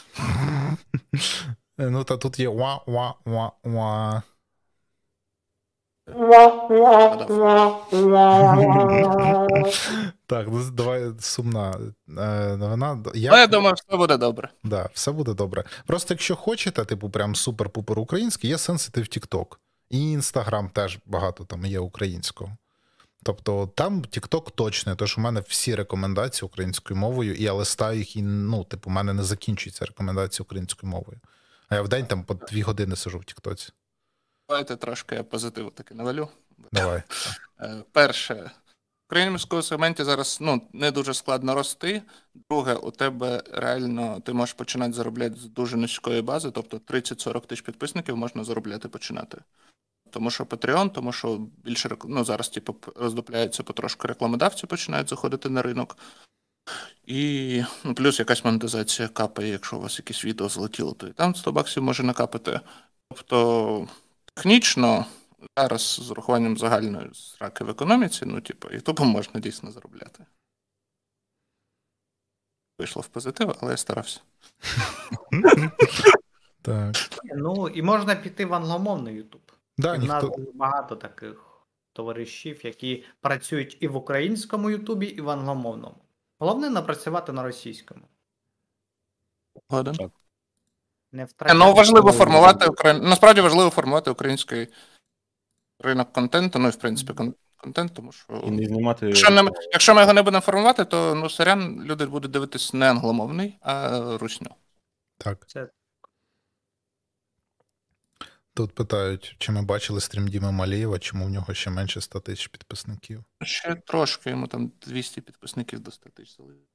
Ну, 1.78 2.03
та 2.03 2.18
тут 2.18 2.39
є 2.39 2.49
ва-ва-ва-ва. 2.49 4.24
Так, 10.28 10.47
ну, 10.47 10.72
давай 10.72 11.11
сумна 11.20 11.74
е, 12.18 12.57
новина. 12.57 13.03
Я, 13.16 13.32
Але 13.32 13.39
я 13.39 13.47
думаю, 13.47 13.76
все 13.76 13.97
буде 13.97 14.18
добре. 14.18 14.49
да, 14.64 14.89
все 14.93 15.11
буде 15.11 15.34
добре. 15.34 15.64
Просто 15.86 16.14
якщо 16.14 16.36
хочете, 16.36 16.86
типу, 16.86 17.09
прям 17.09 17.34
супер-пупер 17.34 17.99
український, 17.99 18.49
є 18.49 18.57
сенситив 18.57 19.03
TikTok. 19.03 19.45
І 19.89 20.11
Інстаграм 20.11 20.70
теж 20.70 20.99
багато 21.05 21.45
там 21.45 21.66
є 21.66 21.80
українського. 21.80 22.51
Тобто 23.24 23.68
там 23.76 24.02
TikTok 24.02 24.52
точно, 24.56 24.96
тому 24.96 25.08
що 25.08 25.22
в 25.22 25.24
мене 25.24 25.44
всі 25.48 25.76
рекомендації 25.76 26.46
українською 26.46 27.00
мовою, 27.00 27.36
і 27.36 27.44
я 27.44 27.54
листаю 27.54 28.00
їх, 28.00 28.16
і 28.16 28.22
ну, 28.22 28.64
типу, 28.64 28.90
в 28.90 28.94
мене 28.94 29.14
не 29.14 29.24
закінчуються 29.24 29.86
рекомендації 29.86 30.44
українською 30.44 30.92
мовою. 30.92 31.20
А 31.70 31.76
я 31.76 31.82
в 31.82 31.90
день 31.90 32.06
там 32.06 32.24
по 32.24 32.34
дві 32.34 32.62
години 32.62 32.96
сижу 32.96 33.20
в 33.20 33.26
Тіктоці. 33.26 33.70
Давайте 34.50 34.76
трошки 34.76 35.16
я 35.16 35.24
позитиву 35.24 35.70
таки 35.70 35.96
навалю. 35.96 36.28
Давай. 36.72 37.04
Е, 37.62 37.84
Перше, 37.92 38.34
в 38.34 39.06
українському 39.08 39.62
сегменті 39.62 40.04
зараз 40.04 40.38
ну, 40.42 40.62
не 40.74 40.92
дуже 40.92 41.14
складно 41.14 41.56
рости. 41.56 42.02
Друге, 42.50 42.74
у 42.74 42.92
тебе 42.92 43.44
реально 43.52 44.20
ти 44.26 44.34
можеш 44.34 44.54
починати 44.54 44.94
заробляти 44.94 45.36
з 45.36 45.46
дуже 45.46 45.78
низької 45.78 46.22
бази, 46.22 46.52
тобто 46.52 46.78
30-40 46.78 47.46
тисяч 47.46 47.62
підписників 47.62 48.18
можна 48.18 48.44
заробляти 48.44 48.88
починати. 48.88 49.38
Тому 50.14 50.32
що 50.32 50.43
Patreon, 50.43 50.91
тому 50.91 51.11
що 51.11 51.47
більше 51.64 51.89
рек- 51.89 52.05
ну, 52.07 52.26
зараз 52.26 52.49
типу, 52.49 52.76
роздупляється 52.95 53.64
потрошку 53.64 54.07
рекламодавці 54.07 54.68
починають 54.68 55.09
заходити 55.09 55.49
на 55.49 55.61
ринок. 55.61 55.97
І 57.05 57.64
ну, 57.84 57.93
плюс 57.93 58.20
якась 58.20 58.45
монетизація 58.45 59.07
капає, 59.07 59.49
якщо 59.49 59.78
у 59.78 59.80
вас 59.80 59.99
якесь 59.99 60.26
відео 60.26 60.49
злетіло, 60.49 60.93
то 60.93 61.07
і 61.07 61.11
там 61.11 61.36
100 61.36 61.51
баксів 61.51 61.84
може 61.84 62.03
накапати. 62.03 62.59
Тобто, 63.09 63.88
технічно, 64.34 65.05
зараз 65.57 65.82
з 65.82 66.11
урахуванням 66.11 66.57
загальної 66.57 67.09
сраки 67.14 67.64
в 67.64 67.70
економіці, 67.70 68.26
ну, 68.26 68.41
типу, 68.41 68.72
ютубом 68.72 69.07
можна 69.07 69.39
дійсно 69.39 69.72
заробляти. 69.72 70.26
Вийшло 72.80 73.01
в 73.01 73.07
позитив, 73.07 73.55
але 73.61 73.72
я 73.72 73.78
старався. 73.78 74.22
Так. 76.61 76.95
Ну, 77.36 77.68
і 77.68 77.82
можна 77.82 78.16
піти 78.16 78.45
в 78.45 78.53
англомовний 78.53 79.16
Ютуб. 79.16 79.41
Да, 79.78 79.96
І 79.96 80.00
в 80.00 80.04
нас 80.04 80.24
дуже 80.24 80.52
багато 80.54 80.96
таких 80.96 81.66
товаришів, 81.94 82.66
які 82.66 83.06
працюють 83.22 83.78
і 83.80 83.88
в 83.88 83.96
українському 83.96 84.70
Ютубі, 84.70 85.06
і 85.06 85.22
в 85.22 85.30
англомовному. 85.30 85.96
Головне 86.40 86.70
напрацювати 86.70 87.32
на 87.32 87.44
російському. 87.44 88.02
Так. 89.70 90.12
Не 91.12 91.22
Е, 91.22 91.26
втратити. 91.26 91.60
Ну, 91.60 91.74
важливо 91.74 92.12
формувати 92.12 92.68
Украї... 92.68 93.02
Насправді 93.02 93.42
важливо 93.42 93.70
формувати 93.70 94.12
український 94.12 94.68
ринок 95.80 96.14
контенту, 96.14 96.60
ну 96.60 96.68
і 96.68 96.72
в 96.72 96.76
принципі 96.76 97.14
контент, 97.58 97.94
тому 97.94 98.12
що. 98.12 98.34
І 98.48 98.52
не 98.52 98.66
знімати. 98.66 99.08
Якщо, 99.08 99.30
не, 99.30 99.52
якщо 99.72 99.96
ми 99.96 100.02
його 100.02 100.14
не 100.14 100.22
будемо 100.22 100.42
формувати, 100.42 100.86
то 100.86 101.16
ну, 101.16 101.30
сорян, 101.30 101.84
люди 101.84 102.06
будуть 102.06 102.32
дивитись 102.32 102.74
не 102.74 102.90
англомовний, 102.90 103.58
а 103.62 104.18
русню. 104.18 104.50
Так. 105.18 105.46
Це 105.48 105.70
Тут 108.56 108.76
питають, 108.76 109.36
чи 109.39 109.51
ми 109.51 109.62
бачили 109.62 110.01
стрім 110.01 110.28
Діми 110.28 110.51
Малієва, 110.51 110.99
чому 110.99 111.26
в 111.26 111.30
нього 111.30 111.54
ще 111.54 111.70
менше 111.70 112.01
100 112.01 112.20
тисяч 112.20 112.47
підписників. 112.47 113.24
Ще 113.41 113.76
трошки, 113.76 114.30
йому 114.30 114.47
там 114.47 114.72
200 114.82 115.22
підписників 115.22 115.80
до 115.80 115.91
100 115.91 116.10
тисяч 116.10 116.38
залишилось. 116.38 116.68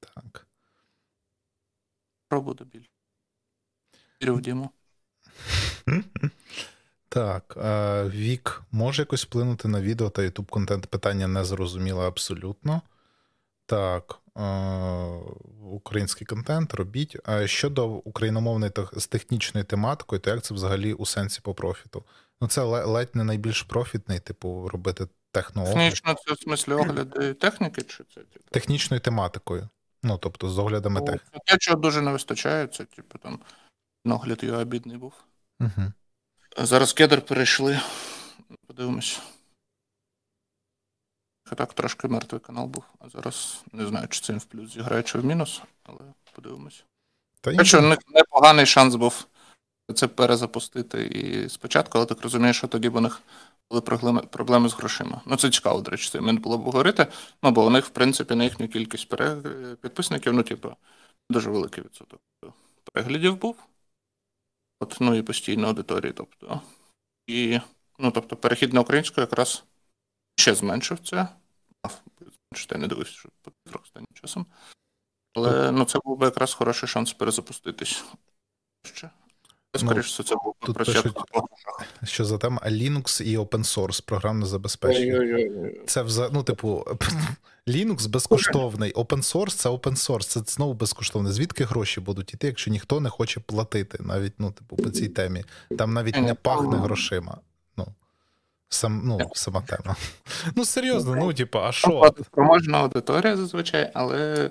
Так. 0.00 0.46
Про 2.28 2.40
буде 2.42 2.64
більше. 2.64 2.90
Вірю 4.22 4.34
в 4.34 4.40
Діму. 4.40 4.70
Так, 7.08 7.54
е, 7.56 8.08
вік 8.08 8.62
може 8.72 9.02
якось 9.02 9.24
вплинути 9.24 9.68
на 9.68 9.80
відео 9.80 10.10
та 10.10 10.22
YouTube 10.22 10.48
контент? 10.50 10.86
Питання 10.86 11.28
не 11.28 11.44
зрозуміло 11.44 12.02
абсолютно. 12.02 12.82
Так, 13.66 14.21
український 15.70 16.26
контент 16.26 16.74
робіть. 16.74 17.16
А 17.24 17.46
щодо 17.46 17.88
україномовної 17.88 18.72
з 18.92 19.06
технічною 19.06 19.64
тематикою, 19.64 20.20
то 20.20 20.30
як 20.30 20.42
це 20.42 20.54
взагалі 20.54 20.92
у 20.92 21.06
сенсі 21.06 21.40
по 21.42 21.54
профіту? 21.54 22.04
Ну, 22.40 22.48
це 22.48 22.62
ледь 22.62 23.16
не 23.16 23.24
найбільш 23.24 23.62
профітний, 23.62 24.20
типу, 24.20 24.68
робити 24.68 25.06
техноогляд. 25.32 25.74
Технічно 25.74 26.14
це 26.14 26.34
в 26.34 26.38
смислі 26.38 26.72
огляди 26.72 27.34
техніки, 27.34 27.82
чи 27.82 28.04
це 28.14 28.20
типу? 28.20 28.44
Технічною 28.50 29.00
тематикою. 29.00 29.68
Ну, 30.02 30.18
тобто, 30.18 30.48
з 30.48 30.58
оглядами 30.58 31.00
Ну, 31.00 31.06
тех. 31.06 31.20
це 31.32 31.38
Те, 31.46 31.58
чого 31.58 31.76
дуже 31.76 32.00
не 32.00 32.12
вистачає, 32.12 32.66
це 32.66 32.84
типу 32.84 33.18
там 33.18 33.38
огляд 34.04 34.44
його 34.44 34.64
бідний 34.64 34.96
був. 34.96 35.12
Угу. 35.60 35.92
Зараз 36.58 36.92
кедр 36.92 37.20
перейшли. 37.20 37.80
Подивимось. 38.66 39.20
Так, 41.54 41.74
трошки 41.74 42.08
мертвий 42.08 42.40
канал 42.40 42.66
був, 42.66 42.84
а 42.98 43.08
зараз 43.08 43.62
не 43.72 43.86
знаю, 43.86 44.08
чи 44.08 44.20
це 44.20 44.32
він 44.32 44.40
в 44.40 44.44
плюс 44.44 44.72
зіграє, 44.72 45.02
чи 45.02 45.18
в 45.18 45.24
мінус, 45.24 45.62
але 45.82 45.98
подивимось. 46.32 46.84
Хоча 47.44 47.78
у 47.78 47.82
них 47.82 47.98
непоганий 48.08 48.66
шанс 48.66 48.94
був 48.94 49.26
це 49.94 50.08
перезапустити 50.08 51.06
і 51.06 51.48
спочатку, 51.48 51.98
але 51.98 52.06
так 52.06 52.22
розумію, 52.22 52.54
що 52.54 52.68
тоді 52.68 52.88
б 52.88 52.96
у 52.96 53.00
них 53.00 53.22
були 53.70 53.80
проблеми, 54.30 54.68
з 54.68 54.74
грошима. 54.74 55.20
Ну, 55.26 55.36
це 55.36 55.50
цікаво, 55.50 55.80
до 55.80 55.90
речі, 55.90 56.10
це 56.10 56.20
мені 56.20 56.38
було 56.38 56.58
б 56.58 56.62
говорити. 56.62 57.06
Ну, 57.42 57.50
бо 57.50 57.66
у 57.66 57.70
них, 57.70 57.86
в 57.86 57.90
принципі, 57.90 58.34
на 58.34 58.44
їхню 58.44 58.68
кількість 58.68 59.08
пере... 59.08 59.36
підписників, 59.80 60.32
ну, 60.32 60.42
типу, 60.42 60.76
дуже 61.30 61.50
великий 61.50 61.84
відсоток 61.84 62.20
переглядів 62.92 63.36
був. 63.36 63.56
От, 64.80 64.96
ну 65.00 65.14
і 65.14 65.22
постійно 65.22 65.68
аудиторії, 65.68 66.12
тобто. 66.12 66.60
І, 67.26 67.60
ну, 67.98 68.10
тобто, 68.10 68.36
перехід 68.36 68.72
на 68.72 68.80
українську 68.80 69.20
якраз 69.20 69.64
ще 70.36 70.54
зменшив 70.54 70.98
це. 70.98 71.28
Мав 71.84 72.02
зменшити, 72.20 72.74
я 72.74 72.78
не 72.80 72.88
дивився, 72.88 73.12
що 73.12 73.28
по 73.44 73.78
останнім 73.82 74.08
часом. 74.14 74.46
Але 75.34 75.72
ну, 75.72 75.84
це 75.84 75.98
був 76.04 76.18
би 76.18 76.26
якраз 76.26 76.54
хороший 76.54 76.88
шанс 76.88 77.12
перезапуститись. 77.12 78.04
Ще. 78.82 79.10
Скоріше, 79.76 80.08
все, 80.08 80.22
це 80.22 80.34
був 80.44 80.54
тут 80.60 80.76
пишуть- 80.76 81.16
що 82.04 82.24
за 82.24 82.38
тема 82.38 82.60
Linux 82.64 83.22
і 83.22 83.38
open 83.38 83.64
source, 83.64 84.04
програмне 84.04 84.46
забезпечення. 84.46 85.18
Ой-ой-ой. 85.18 85.80
Це 85.86 86.02
вза... 86.02 86.30
ну, 86.32 86.42
типу, 86.42 86.84
Linux 87.66 88.08
безкоштовний, 88.08 88.92
open 88.92 89.18
source 89.18 89.50
це 89.50 89.68
open 89.68 89.92
source, 89.92 90.42
це 90.42 90.52
знову 90.52 90.74
безкоштовне. 90.74 91.32
Звідки 91.32 91.64
гроші 91.64 92.00
будуть 92.00 92.34
іти, 92.34 92.46
якщо 92.46 92.70
ніхто 92.70 93.00
не 93.00 93.10
хоче 93.10 93.40
платити, 93.40 93.98
навіть 94.00 94.34
ну, 94.38 94.52
типу, 94.52 94.76
по 94.76 94.90
цій 94.90 95.08
темі. 95.08 95.44
Там 95.78 95.92
навіть 95.92 96.16
не 96.16 96.34
пахне 96.34 96.76
грошима. 96.76 97.38
Ну, 98.72 98.76
сам, 98.76 99.02
ну, 99.04 99.30
сама 99.34 99.60
тема. 99.60 99.96
Ну, 100.56 100.64
серйозно, 100.64 101.16
ну, 101.16 101.32
типу, 101.32 101.58
а 101.58 101.72
що? 101.72 102.14
Спроможна 102.24 102.78
аудиторія 102.78 103.36
зазвичай, 103.36 103.90
але. 103.94 104.50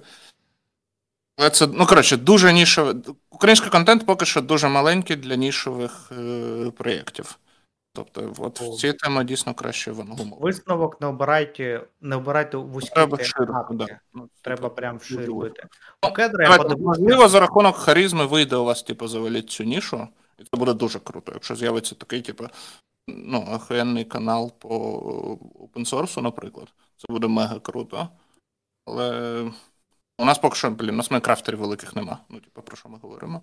Але 1.38 1.50
це, 1.50 1.68
ну, 1.68 1.86
коротше, 1.86 2.18
дуже 2.18 2.54
нішове. 2.54 2.96
Український 3.30 3.72
контент 3.72 4.06
поки 4.06 4.26
що 4.26 4.42
дуже 4.42 4.68
маленький 4.68 5.16
для 5.16 5.36
нішових 5.36 6.12
е, 6.12 6.72
проєктів. 6.78 7.40
Тобто, 7.94 8.34
от 8.38 8.62
в 8.62 8.76
цій 8.76 8.94
темі 8.94 9.24
дійсно 9.24 9.54
краще 9.54 9.92
в 9.92 10.02
англомові. 10.02 10.40
Висновок 10.42 11.02
не 11.02 11.08
обирайте, 11.08 11.82
не 12.02 12.16
обирайте 12.16 12.58
вузькі 12.58 12.96
Треба 12.96 13.24
широко, 13.24 13.74
да. 13.74 13.88
Ну, 14.14 14.30
Треба 14.42 14.70
прям 14.70 14.98
вшир 14.98 15.18
дуже 15.18 15.32
бити. 15.32 15.64
По 16.00 16.12
кедру 16.12 16.44
я 16.44 16.50
Давайте, 16.50 16.64
подивився. 16.64 17.02
можливо, 17.02 17.30
за 17.30 17.40
рахунок 17.40 17.76
харизми 17.76 18.26
вийде 18.26 18.56
у 18.56 18.64
вас, 18.66 18.84
типу, 18.84 19.08
завалити 19.08 19.48
цю 19.48 19.64
нішу, 19.64 20.08
і 20.40 20.44
це 20.44 20.58
буде 20.58 20.74
дуже 20.74 21.00
круто. 21.00 21.32
Якщо 21.32 21.56
з'явиться 21.56 21.96
такий, 21.96 22.22
типу, 22.22 22.48
ну, 23.08 23.48
охуєнний 23.52 24.06
канал 24.06 24.54
по 24.60 24.70
open-source, 25.60 26.22
наприклад, 26.22 26.74
це 26.98 27.06
буде 27.14 27.28
мега 27.28 27.60
круто. 27.60 28.10
Але 28.86 29.42
у 30.18 30.26
нас 30.26 30.38
поки 30.40 30.56
що, 30.56 30.72
блін, 30.72 30.90
у 30.90 30.98
нас 30.98 31.12
майнкрафтерів 31.12 31.60
великих 31.60 31.96
нема. 31.96 32.18
Ну, 32.30 32.40
типу, 32.40 32.62
про 32.62 32.78
що 32.78 32.90
ми 32.90 32.98
говоримо? 33.02 33.42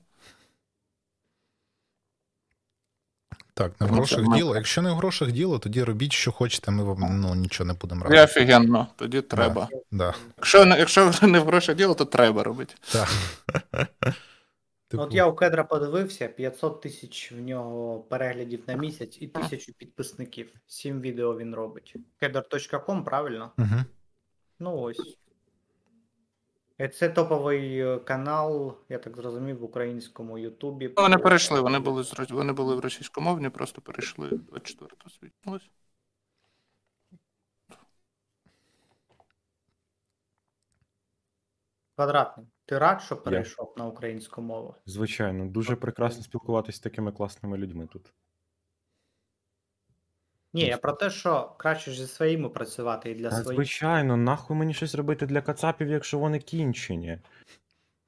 Так, 3.55 3.81
не 3.81 3.87
в 3.87 3.91
Ну, 3.91 3.97
грошах 3.97 4.21
ми- 4.27 4.37
діло. 4.37 4.57
Якщо 4.57 4.83
не 4.83 4.93
в 4.93 4.95
грошах 4.97 5.33
діло, 5.33 5.59
тоді 5.59 5.83
робіть, 5.85 6.13
що 6.13 6.33
хочете, 6.33 6.71
ми 6.71 6.85
вам 6.85 7.21
ну, 7.21 7.35
нічого 7.35 7.67
не 7.69 7.73
будемо 7.75 8.01
І 8.01 8.05
радити. 8.05 8.23
офігенно, 8.25 8.87
тоді 8.97 9.21
треба. 9.23 9.69
Да. 9.91 10.15
Якщо, 10.37 10.65
не- 10.65 10.79
якщо 10.79 11.13
не 11.23 11.41
в 11.41 11.47
грошах 11.47 11.77
діло, 11.77 11.95
то 11.95 12.05
треба 12.05 12.43
робити. 12.45 12.75
Так. 12.93 13.09
Типу, 14.89 15.03
От 15.03 15.15
я 15.15 15.27
у 15.27 15.35
кедра 15.35 15.65
подивився, 15.65 16.29
500 16.29 16.81
тисяч 16.81 17.33
в 17.33 17.41
нього 17.41 18.01
переглядів 18.01 18.65
на 18.67 18.75
місяць 18.75 19.19
і 19.21 19.29
тисячу 19.29 19.73
підписників. 19.73 20.53
Сім 20.67 21.01
відео 21.01 21.39
він 21.39 21.55
робить. 21.55 21.97
Кедр.ком, 22.21 23.05
правильно? 23.05 23.53
Угу. 23.59 23.85
Ну 24.59 24.81
ось. 24.81 25.19
Це 26.95 27.09
топовий 27.09 27.81
е, 27.81 27.99
канал, 27.99 28.79
я 28.89 28.99
так 28.99 29.17
зрозумів, 29.17 29.59
в 29.59 29.65
українському 29.65 30.39
Ютубі. 30.39 30.93
Ну, 30.97 31.03
Вони 31.03 31.19
перейшли, 31.19 31.61
вони 31.61 31.79
були 31.79 32.05
з 32.05 32.31
вони 32.31 32.53
були 32.53 32.77
в 32.77 32.81
російськомовні, 32.81 33.49
просто 33.49 33.81
перейшли 33.81 34.29
24-го 34.29 35.11
світнулось. 35.11 35.71
Квадратний. 41.95 42.47
Ти 42.69 42.79
рад, 42.79 43.03
що 43.03 43.17
перейшов 43.17 43.75
на 43.77 43.87
українську 43.87 44.43
мову? 44.43 44.75
Звичайно, 44.87 45.47
дуже 45.47 45.77
прекрасно 45.77 46.23
спілкуватися 46.23 46.77
з 46.77 46.81
такими 46.81 47.13
класними 47.13 47.59
людьми 47.59 47.89
тут. 47.93 48.13
Ні, 50.53 50.63
я 50.63 50.77
про 50.77 50.93
те, 50.93 51.11
що 51.11 51.55
краще 51.59 51.91
ж 51.91 52.01
зі 52.01 52.07
своїми 52.07 52.49
працювати 52.49 53.11
і 53.11 53.15
для 53.15 53.31
своїх. 53.31 53.55
звичайно, 53.55 54.17
нахуй 54.17 54.57
мені 54.57 54.75
щось 54.75 54.95
робити 54.95 55.27
для 55.27 55.41
кацапів, 55.41 55.89
якщо 55.89 56.19
вони 56.19 56.39
кінчені. 56.39 57.19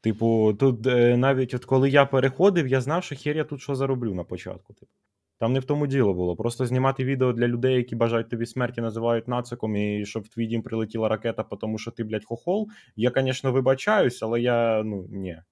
Типу, 0.00 0.54
тут 0.60 0.86
е, 0.86 1.16
навіть 1.16 1.54
от 1.54 1.64
коли 1.64 1.90
я 1.90 2.06
переходив, 2.06 2.68
я 2.68 2.80
знав, 2.80 3.04
що 3.04 3.16
хер 3.16 3.36
я 3.36 3.44
тут 3.44 3.60
що 3.60 3.74
зароблю 3.74 4.14
на 4.14 4.24
початку. 4.24 4.72
Типу. 4.72 4.92
Там 5.40 5.52
не 5.52 5.60
в 5.60 5.64
тому 5.64 5.86
діло 5.86 6.14
було. 6.14 6.36
Просто 6.36 6.66
знімати 6.66 7.04
відео 7.04 7.32
для 7.32 7.48
людей, 7.48 7.74
які 7.76 7.96
бажають 7.96 8.28
тобі 8.30 8.46
смерті, 8.46 8.80
називають 8.80 9.28
нациком, 9.28 9.76
і 9.76 10.06
щоб 10.06 10.22
в 10.22 10.28
твій 10.28 10.46
дім 10.46 10.62
прилетіла 10.62 11.08
ракета, 11.08 11.42
тому 11.42 11.78
що 11.78 11.90
ти, 11.90 12.04
блядь, 12.04 12.24
хохол. 12.24 12.68
Я, 12.96 13.12
звісно, 13.16 13.52
вибачаюсь, 13.52 14.22
але 14.22 14.40
я, 14.40 14.82
ну, 14.84 15.06
ні. 15.10 15.42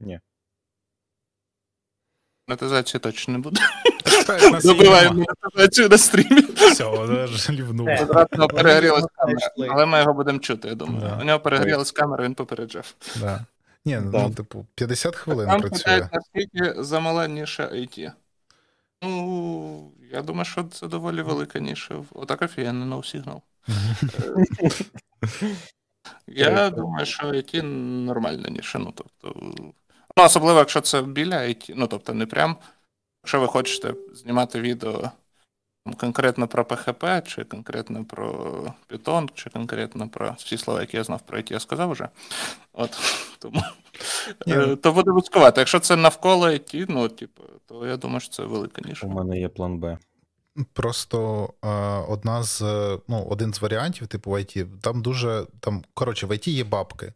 Ні. 0.00 0.20
Монетизації 2.48 3.00
точно 3.00 3.32
не 3.32 3.38
буде. 3.38 3.60
Добиваємо 4.64 5.14
монетизацію 5.14 5.88
на 5.88 5.98
стрімі. 5.98 6.40
Все, 6.40 7.24
вже 7.24 7.52
лівнув. 7.52 7.86
Перегрілась 8.54 9.06
камера, 9.16 9.50
але 9.70 9.86
ми 9.86 9.98
його 9.98 10.14
будемо 10.14 10.38
чути, 10.38 10.68
я 10.68 10.74
думаю. 10.74 11.00
Да. 11.00 11.18
У 11.22 11.24
нього 11.24 11.40
перегрілась 11.40 11.92
камера, 11.92 12.24
він 12.24 12.34
попереджав. 12.34 12.94
Да. 13.20 13.46
Ні, 13.84 13.98
ну, 14.04 14.10
Да. 14.10 14.30
типу, 14.30 14.66
50 14.74 15.16
хвилин 15.16 15.46
Там 15.48 15.60
працює. 15.60 15.78
питають, 15.78 16.12
наскільки 16.12 16.82
замала 16.82 17.28
ніша 17.28 17.62
IT. 17.72 18.12
Ну, 19.02 19.92
я 20.12 20.22
думаю, 20.22 20.44
що 20.44 20.64
це 20.64 20.86
доволі 20.88 21.22
велика 21.22 21.58
ніша. 21.58 22.04
Отак 22.12 22.42
офігенно, 22.42 22.96
no 22.96 23.02
signal. 23.02 23.40
Я 26.26 26.70
думаю, 26.70 27.06
що 27.06 27.26
IT 27.26 27.62
нормальна 28.04 28.48
ніша. 28.48 28.78
Ну, 28.78 28.92
тобто, 28.94 29.40
ну, 30.16 30.24
особливо, 30.24 30.58
якщо 30.58 30.80
це 30.80 31.02
біля 31.02 31.36
IT, 31.36 31.72
ну, 31.76 31.86
тобто, 31.86 32.14
не 32.14 32.26
прям. 32.26 32.56
Якщо 33.24 33.40
ви 33.40 33.46
хочете 33.46 33.94
знімати 34.14 34.60
відео 34.60 35.10
конкретно 35.96 36.48
про 36.48 36.62
PHP, 36.62 37.22
чи 37.26 37.44
конкретно 37.44 38.04
про 38.04 38.74
Python, 38.90 39.28
чи 39.34 39.50
конкретно 39.50 40.08
про 40.08 40.34
всі 40.38 40.58
слова, 40.58 40.80
які 40.80 40.96
я 40.96 41.04
знав 41.04 41.20
про 41.20 41.38
IT, 41.38 41.52
я 41.52 41.60
сказав 41.60 41.90
вже. 41.90 42.08
От, 42.72 42.90
тому, 43.38 43.62
е, 44.46 44.56
ну- 44.56 44.76
то 44.76 44.92
буде 44.92 45.10
вузькувати. 45.10 45.60
Якщо 45.60 45.80
це 45.80 45.96
навколо 45.96 46.46
IT, 46.46 46.86
ну, 46.88 47.08
типу, 47.08 47.42
то 47.66 47.86
я 47.86 47.96
думаю, 47.96 48.20
що 48.20 48.30
це 48.30 48.42
велика 48.42 48.82
ніша. 48.88 49.06
У 49.06 49.10
мене 49.10 49.40
є 49.40 49.48
план 49.48 49.78
Б. 49.78 49.98
Просто 50.72 51.48
е, 51.64 51.68
одна 52.08 52.42
з 52.42 52.62
е, 52.62 52.98
ну, 53.08 53.26
один 53.30 53.54
з 53.54 53.62
варіантів, 53.62 54.06
типу 54.06 54.30
в 54.30 54.34
IT, 54.34 54.66
там 54.80 55.02
дуже 55.02 55.46
там, 55.60 55.84
коротше, 55.94 56.26
в 56.26 56.30
IT 56.30 56.50
є 56.50 56.64
бабки. 56.64 57.12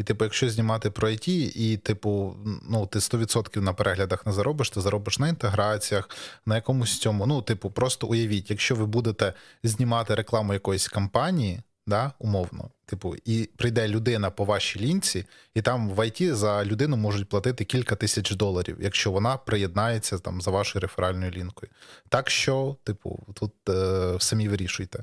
І, 0.00 0.02
типу, 0.02 0.24
якщо 0.24 0.50
знімати 0.50 0.90
про 0.90 1.08
IT, 1.08 1.28
і, 1.56 1.76
типу, 1.76 2.36
ну, 2.70 2.86
ти 2.86 2.98
100% 2.98 3.60
на 3.60 3.72
переглядах 3.72 4.26
не 4.26 4.32
заробиш, 4.32 4.70
ти 4.70 4.80
заробиш 4.80 5.18
на 5.18 5.28
інтеграціях, 5.28 6.10
на 6.46 6.54
якомусь 6.54 6.98
цьому. 6.98 7.26
Ну, 7.26 7.42
типу, 7.42 7.70
просто 7.70 8.06
уявіть, 8.06 8.50
якщо 8.50 8.74
ви 8.74 8.86
будете 8.86 9.32
знімати 9.62 10.14
рекламу 10.14 10.52
якоїсь 10.52 10.88
компанії, 10.88 11.62
да, 11.86 12.12
умовно, 12.18 12.70
типу, 12.86 13.16
і 13.24 13.48
прийде 13.56 13.88
людина 13.88 14.30
по 14.30 14.44
вашій 14.44 14.80
лінці, 14.80 15.24
і 15.54 15.62
там 15.62 15.90
в 15.90 15.98
IT 15.98 16.34
за 16.34 16.64
людину 16.64 16.96
можуть 16.96 17.28
платити 17.28 17.64
кілька 17.64 17.96
тисяч 17.96 18.30
доларів, 18.30 18.76
якщо 18.80 19.10
вона 19.10 19.36
приєднається 19.36 20.18
там 20.18 20.40
за 20.40 20.50
вашою 20.50 20.80
реферальною 20.80 21.30
лінкою. 21.30 21.72
Так 22.08 22.30
що, 22.30 22.76
типу, 22.84 23.18
тут 23.34 23.52
е, 23.68 24.16
самі 24.18 24.48
вирішуйте. 24.48 25.02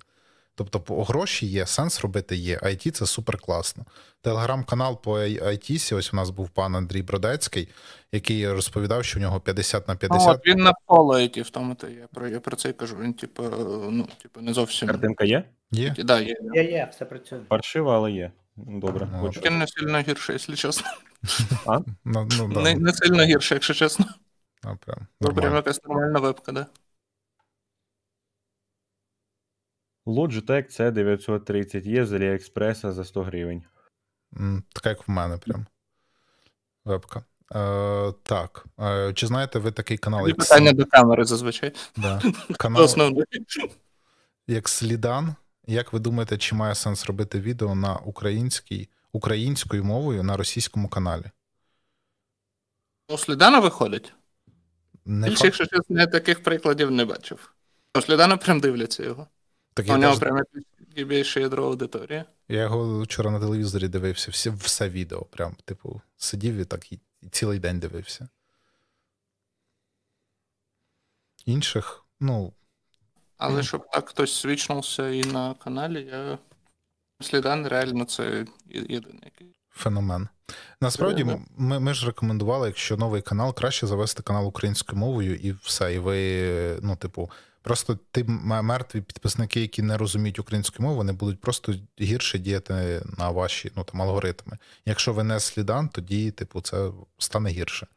Тобто, 0.57 0.79
по- 0.79 1.03
гроші 1.03 1.45
є, 1.45 1.65
сенс 1.65 2.01
робити 2.01 2.35
є. 2.35 2.57
IT 2.57 2.91
це 2.91 3.05
супер 3.05 3.37
класно. 3.37 3.85
Телеграм-канал 4.21 5.01
по 5.01 5.19
IT, 5.19 5.95
ось 5.95 6.13
у 6.13 6.15
нас 6.15 6.29
був 6.29 6.49
пан 6.49 6.75
Андрій 6.75 7.01
Бродецький, 7.01 7.69
який 8.11 8.51
розповідав, 8.51 9.05
що 9.05 9.19
у 9.19 9.21
нього 9.21 9.39
50 9.39 9.87
на 9.87 9.93
Ну, 9.93 9.97
50. 9.99 10.35
от 10.35 10.45
він 10.47 10.57
на 10.57 10.73
полеті, 10.85 11.41
в 11.41 11.49
тому 11.49 11.75
то 11.75 11.87
я 11.87 12.07
про 12.13 12.27
я 12.27 12.39
про 12.39 12.55
це 12.55 12.69
й 12.69 12.73
кажу. 12.73 12.95
Він, 13.01 13.13
типу, 13.13 13.43
ну, 13.91 14.07
типу, 14.21 14.41
не 14.41 14.53
зовсім. 14.53 14.87
Картинка 14.87 15.25
є? 15.25 15.43
Є? 15.71 15.95
Да, 15.97 16.19
є. 16.19 16.35
Є, 16.55 16.63
є, 16.63 16.89
все 16.91 17.05
працює. 17.05 17.39
Паршива, 17.39 17.95
але 17.95 18.11
є. 18.11 18.31
Добре, 18.55 19.07
Ну, 19.11 19.19
хочу. 19.19 19.41
Він 19.45 19.57
не 19.57 19.67
сильно 19.67 19.99
гірше, 19.99 20.33
якщо 20.33 20.55
чесно. 20.55 20.85
Ну, 22.05 22.27
ну, 22.37 22.47
да. 22.53 22.61
Не, 22.61 22.75
не 22.75 22.93
сильно 22.93 23.23
гірше, 23.23 23.55
якщо 23.55 23.73
чесно. 23.73 24.05
Ну, 24.63 24.77
прям, 24.85 25.07
нормально. 25.21 25.55
якась 25.55 25.83
нормальна 25.83 26.19
вебка, 26.19 26.51
да. 26.51 26.65
Logitech 30.07 30.81
C930 30.81 31.87
є 31.87 32.05
з 32.05 32.11
AliExpress 32.11 32.91
за 32.91 33.05
100 33.05 33.23
гривень. 33.23 33.63
Така, 34.73 34.89
як 34.89 35.07
в 35.07 35.11
мене, 35.11 35.37
прям. 35.37 35.65
Вебка. 36.85 37.23
Е, 37.55 38.13
так. 38.23 38.65
Е, 38.79 39.13
чи 39.13 39.27
знаєте 39.27 39.59
ви 39.59 39.71
такий 39.71 39.97
канал, 39.97 40.27
як, 40.27 40.37
питання 40.37 40.73
до 40.73 40.85
камери 40.85 41.25
зазвичай. 41.25 41.71
да. 41.97 42.21
Канал, 42.57 42.89
як 44.47 44.69
Слідан? 44.69 45.35
Як 45.67 45.93
ви 45.93 45.99
думаєте, 45.99 46.37
чи 46.37 46.55
має 46.55 46.75
сенс 46.75 47.05
робити 47.05 47.39
відео 47.39 47.75
на 47.75 47.95
українській, 47.95 48.89
українською 49.11 49.83
мовою 49.83 50.23
на 50.23 50.37
російському 50.37 50.89
каналі? 50.89 51.31
У 53.09 53.17
Слідана 53.17 53.59
виходить. 53.59 54.13
Не 55.05 55.29
Більше, 55.29 55.45
якщо 55.45 55.65
чесно, 55.65 55.99
я 55.99 56.07
таких 56.07 56.43
прикладів 56.43 56.91
не 56.91 57.05
бачив. 57.05 57.53
У 57.95 58.01
Слідана 58.01 58.37
прям 58.37 58.59
дивляться 58.59 59.03
його. 59.03 59.27
Так 59.77 59.89
У 59.89 59.97
нього 59.97 60.13
теж- 60.13 60.19
прям 60.19 60.37
якесь 60.37 61.07
більше 61.07 61.41
ядро 61.41 61.65
аудиторії. 61.65 62.23
я 62.47 62.61
його 62.61 63.01
вчора 63.03 63.31
на 63.31 63.39
телевізорі 63.39 63.87
дивився, 63.87 64.31
всі, 64.31 64.49
все 64.49 64.89
відео. 64.89 65.21
Прям, 65.21 65.55
типу, 65.65 66.01
сидів 66.17 66.55
і 66.55 66.65
так 66.65 66.91
і, 66.91 66.99
і 67.21 67.29
цілий 67.29 67.59
день 67.59 67.79
дивився. 67.79 68.29
Інших, 71.45 72.05
ну, 72.19 72.53
Але 73.37 73.63
щоб 73.63 73.89
так 73.91 74.09
хтось 74.09 74.33
свічнувся 74.35 75.09
і 75.09 75.23
на 75.23 75.53
каналі, 75.53 76.03
я. 76.11 76.37
Слідан 77.21 77.67
реально 77.67 78.05
це 78.05 78.45
єдиний. 78.69 79.21
який. 79.25 79.55
феномен. 79.69 80.27
Насправді, 80.81 81.23
ми, 81.57 81.79
ми 81.79 81.93
ж 81.93 82.05
рекомендували, 82.05 82.67
якщо 82.67 82.97
новий 82.97 83.21
канал, 83.21 83.53
краще 83.55 83.87
завести 83.87 84.23
канал 84.23 84.47
українською 84.47 84.99
мовою, 84.99 85.35
і 85.35 85.51
все. 85.51 85.93
І 85.93 85.99
ви, 85.99 86.79
ну, 86.81 86.95
типу, 86.95 87.31
просто 87.67 87.99
ти 88.11 88.23
мертві 88.23 89.01
підписники, 89.01 89.61
які 89.61 89.81
не 89.81 89.97
розуміють 89.97 90.39
українську 90.39 90.83
мову, 90.83 90.95
вони 90.95 91.13
будуть 91.13 91.41
просто 91.41 91.75
гірше 92.01 92.39
діяти 92.39 93.01
на 93.17 93.29
ваші 93.29 93.71
ну, 93.75 93.83
там, 93.83 94.01
алгоритми. 94.01 94.57
Якщо 94.85 95.13
ви 95.13 95.23
не 95.23 95.39
слідан, 95.39 95.89
тоді, 95.89 96.31
типу, 96.31 96.61
це 96.61 96.91
стане 97.17 97.49
гірше. 97.49 97.87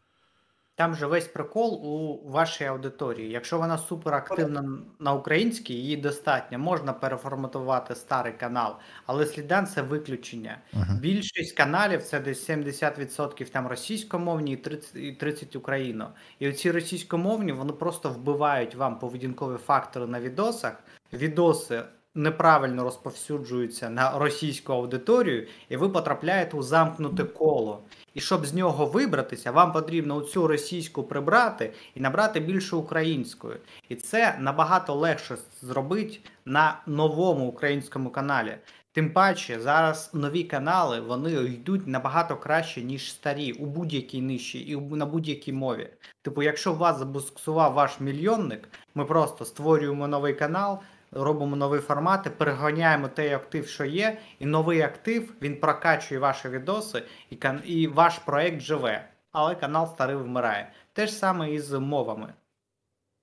Там 0.80 0.94
же 0.94 1.06
весь 1.06 1.26
прикол 1.26 1.74
у 1.74 2.20
вашій 2.30 2.64
аудиторії. 2.64 3.30
Якщо 3.30 3.58
вона 3.58 3.78
суперактивна 3.78 4.78
на 4.98 5.12
українській, 5.12 5.74
її 5.74 5.96
достатньо, 5.96 6.58
можна 6.58 6.92
переформатувати 6.92 7.94
старий 7.94 8.32
канал, 8.32 8.76
але 9.06 9.26
слідан 9.26 9.66
це 9.66 9.82
виключення. 9.82 10.58
Угу. 10.72 10.84
Більшість 11.00 11.56
каналів 11.56 12.02
це 12.02 12.20
десь 12.20 12.50
70% 12.50 13.50
там 13.50 13.66
російськомовні 13.66 14.52
і 14.52 14.56
30, 14.56 14.96
і 14.96 15.12
30 15.12 15.56
україно. 15.56 16.10
І 16.38 16.48
оці 16.48 16.70
російськомовні 16.70 17.52
вони 17.52 17.72
просто 17.72 18.10
вбивають 18.10 18.74
вам 18.74 18.98
поведінкові 18.98 19.56
фактори 19.56 20.06
на 20.06 20.20
відосах. 20.20 20.72
Відоси 21.12 21.82
неправильно 22.14 22.84
розповсюджуються 22.84 23.90
на 23.90 24.18
російську 24.18 24.72
аудиторію, 24.72 25.46
і 25.68 25.76
ви 25.76 25.88
потрапляєте 25.88 26.56
у 26.56 26.62
замкнуте 26.62 27.24
коло. 27.24 27.82
І 28.14 28.20
щоб 28.20 28.46
з 28.46 28.54
нього 28.54 28.86
вибратися, 28.86 29.50
вам 29.50 29.72
потрібно 29.72 30.16
оцю 30.16 30.46
російську 30.46 31.02
прибрати 31.02 31.72
і 31.94 32.00
набрати 32.00 32.40
більше 32.40 32.76
української. 32.76 33.56
І 33.88 33.94
це 33.94 34.36
набагато 34.40 34.94
легше 34.94 35.36
зробити 35.62 36.18
на 36.44 36.80
новому 36.86 37.48
українському 37.48 38.10
каналі. 38.10 38.56
Тим 38.92 39.12
паче, 39.12 39.60
зараз 39.60 40.10
нові 40.14 40.44
канали 40.44 41.00
вони 41.00 41.32
йдуть 41.32 41.86
набагато 41.86 42.36
краще, 42.36 42.82
ніж 42.82 43.10
старі, 43.10 43.52
у 43.52 43.66
будь-якій 43.66 44.20
ниші 44.22 44.68
і 44.68 44.76
на 44.76 45.06
будь-якій 45.06 45.52
мові. 45.52 45.88
Типу, 46.22 46.42
якщо 46.42 46.72
вас 46.72 46.98
забуксував 46.98 47.72
ваш 47.72 48.00
мільйонник, 48.00 48.68
ми 48.94 49.04
просто 49.04 49.44
створюємо 49.44 50.08
новий 50.08 50.34
канал, 50.34 50.78
робимо 51.12 51.56
новий 51.56 51.80
формат, 51.80 52.26
і 52.26 52.30
переганяємо 52.30 53.08
той 53.08 53.32
актив, 53.32 53.66
що 53.66 53.84
є, 53.84 54.18
і 54.38 54.46
новий 54.46 54.82
актив 54.82 55.34
він 55.42 55.60
прокачує 55.60 56.20
ваші 56.20 56.48
відоси, 56.48 57.02
і, 57.30 57.38
і 57.64 57.86
ваш 57.86 58.18
проект 58.18 58.60
живе. 58.60 59.08
Але 59.32 59.54
канал 59.54 59.86
старий 59.86 60.16
вмирає. 60.16 60.72
Те 60.92 61.06
ж 61.06 61.12
саме 61.12 61.52
і 61.52 61.60
з 61.60 61.78
мовами. 61.78 62.34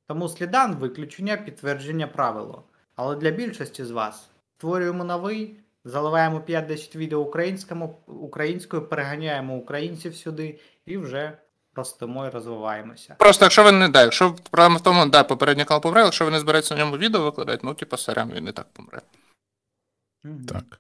Тому 0.08 0.30
слідан 0.30 0.76
виключення 0.76 1.38
підтвердження 1.38 2.08
правило. 2.08 2.64
Але 2.96 3.16
для 3.16 3.32
більшості 3.32 3.86
з 3.86 3.92
вас 3.92 4.30
створюємо 4.58 5.04
новий, 5.04 5.60
заливаємо 5.84 6.40
5-10 6.40 6.98
відео 6.98 7.20
українському, 7.20 7.98
українською, 8.08 8.88
переганяємо 8.88 9.58
українців 9.58 10.16
сюди 10.16 10.60
і 10.86 10.98
вже 10.98 11.38
ростемо 11.78 12.26
і 12.28 12.30
розвиваємося. 12.30 13.16
Просто 13.20 13.46
якщо 13.46 13.64
ви 13.64 13.72
не 13.72 13.90
да, 13.90 14.02
якщо 14.02 14.34
проблема 14.52 14.78
в 14.78 14.82
тому, 14.82 15.06
да, 15.06 15.24
попередній 15.24 15.66
канал 15.66 15.82
помре, 15.82 16.02
якщо 16.02 16.26
ви 16.26 16.32
не 16.32 16.40
збираєтеся 16.40 16.76
на 16.76 16.84
ньому 16.84 16.98
відео 16.98 17.22
викладати, 17.22 17.60
ну 17.64 17.74
типу 17.74 17.98
сорян, 17.98 18.32
він 18.32 18.48
і 18.48 18.52
так 18.52 18.68
помре. 18.74 19.02
Так. 20.48 20.80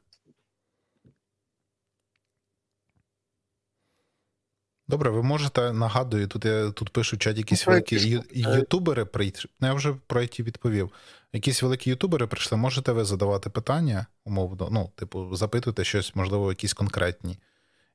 Добре, 4.89 5.09
ви 5.09 5.23
можете 5.23 5.73
нагадую, 5.73 6.27
тут 6.27 6.45
я 6.45 6.71
тут 6.71 6.89
пишуть 6.89 7.19
в 7.19 7.23
чаті 7.23 7.39
якісь 7.39 7.67
Ну, 7.67 7.71
великі 7.71 7.99
ж- 7.99 8.23
ютубери 8.31 9.05
прийшли. 9.05 9.51
Ну, 9.59 9.67
я 9.67 9.73
вже 9.73 9.93
про 10.07 10.21
IT 10.21 10.43
відповів. 10.43 10.91
Якісь 11.33 11.63
великі 11.63 11.89
ютубери 11.89 12.27
прийшли, 12.27 12.57
можете 12.57 12.91
ви 12.91 13.05
задавати 13.05 13.49
питання, 13.49 14.05
умовно, 14.25 14.69
ну, 14.71 14.91
типу, 14.95 15.35
запитуйте 15.35 15.83
щось, 15.83 16.15
можливо, 16.15 16.49
якісь 16.49 16.73
конкретні 16.73 17.37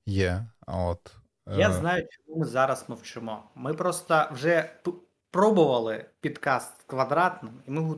є. 0.07 0.47
От. 0.67 1.22
Я 1.51 1.71
Е, 1.71 1.73
знаю, 1.73 2.07
чому 2.11 2.39
ми 2.41 2.47
зараз 2.47 2.85
мовчимо. 2.89 3.43
Ми 3.55 3.75
просто 3.75 4.25
вже 4.33 4.71
пробували 5.31 6.05
підкаст 6.21 6.83
квадратним, 6.87 7.53
і 7.67 7.71
ми 7.71 7.81
у 7.83 7.95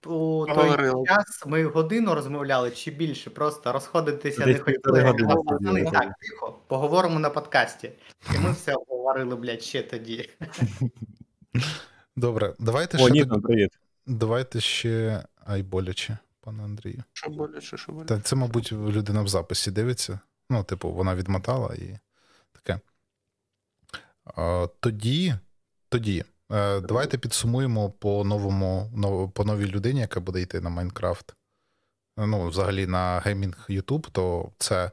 той 0.00 0.50
Говорили. 0.54 1.04
час 1.06 1.42
ми 1.46 1.64
годину 1.64 2.14
розмовляли 2.14 2.70
чи 2.70 2.90
більше, 2.90 3.30
просто 3.30 3.72
розходитися 3.72 4.38
Десь 4.38 4.46
не 4.46 4.58
хотіли. 4.58 4.72
півтори 4.78 5.02
години. 5.02 5.90
Так, 5.90 6.12
тихо, 6.20 6.58
поговоримо 6.66 7.18
на 7.18 7.30
подкасті. 7.30 7.92
І 8.34 8.38
ми 8.38 8.52
все 8.52 8.74
обговорили, 8.74 9.36
блядь, 9.36 9.62
ще 9.62 9.82
тоді. 9.82 10.30
Добре, 12.16 12.54
давайте 12.58 12.98
О, 12.98 13.00
ще, 13.00 13.10
ні, 13.10 13.24
так- 13.24 13.42
привіт. 13.42 13.78
давайте 14.06 14.60
ще. 14.60 15.24
Ай, 15.46 15.62
боляче, 15.62 16.18
пане 16.40 16.64
Андрію. 16.64 17.02
Що 17.12 17.30
боляче, 17.30 17.76
що 17.76 17.92
боляче. 17.92 18.08
Та 18.14 18.20
це, 18.20 18.36
мабуть, 18.36 18.72
людина 18.72 19.22
в 19.22 19.28
записі 19.28 19.70
дивиться. 19.70 20.18
Ну, 20.50 20.64
типу, 20.64 20.90
вона 20.92 21.14
відмотала 21.14 21.74
і 21.74 21.98
таке. 22.54 22.80
Тоді, 24.80 25.34
тоді, 25.88 26.24
е, 26.52 26.80
давайте 26.80 27.18
підсумуємо 27.18 27.90
по 27.90 28.24
новому, 28.24 29.30
по 29.34 29.44
новій 29.44 29.66
людині, 29.66 30.00
яка 30.00 30.20
буде 30.20 30.40
йти 30.40 30.60
на 30.60 30.70
Майнкрафт. 30.70 31.34
Ну, 32.16 32.48
взагалі 32.48 32.86
на 32.86 33.20
геймінг 33.20 33.66
YouTube, 33.68 34.10
то 34.10 34.52
це 34.58 34.90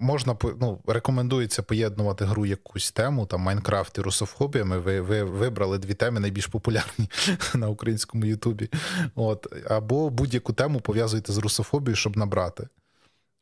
можна 0.00 0.36
ну, 0.60 0.80
рекомендується 0.86 1.62
поєднувати 1.62 2.24
гру 2.24 2.46
якусь 2.46 2.92
тему, 2.92 3.26
там 3.26 3.40
Майнкрафт 3.40 3.98
і 3.98 4.00
русофобіями. 4.00 4.78
Ви, 4.78 5.00
ви 5.00 5.24
вибрали 5.24 5.78
дві 5.78 5.94
теми 5.94 6.20
найбільш 6.20 6.46
популярні 6.46 7.10
на 7.54 7.68
українському 7.68 8.24
Ютубі. 8.24 8.70
От, 9.14 9.46
або 9.70 10.10
будь-яку 10.10 10.52
тему 10.52 10.80
пов'язуйте 10.80 11.32
з 11.32 11.38
русофобією, 11.38 11.96
щоб 11.96 12.16
набрати. 12.16 12.68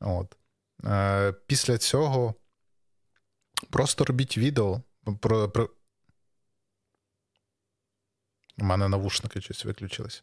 От. 0.01 0.36
Е, 0.84 1.32
після 1.47 1.78
цього 1.78 2.34
просто 3.71 4.05
робіть 4.05 4.39
відео. 4.39 4.83
Про, 5.21 5.49
про... 5.49 5.71
У 8.59 8.65
мене 8.65 8.89
навушники 8.89 9.41
щось 9.41 9.65
виключились. 9.65 10.23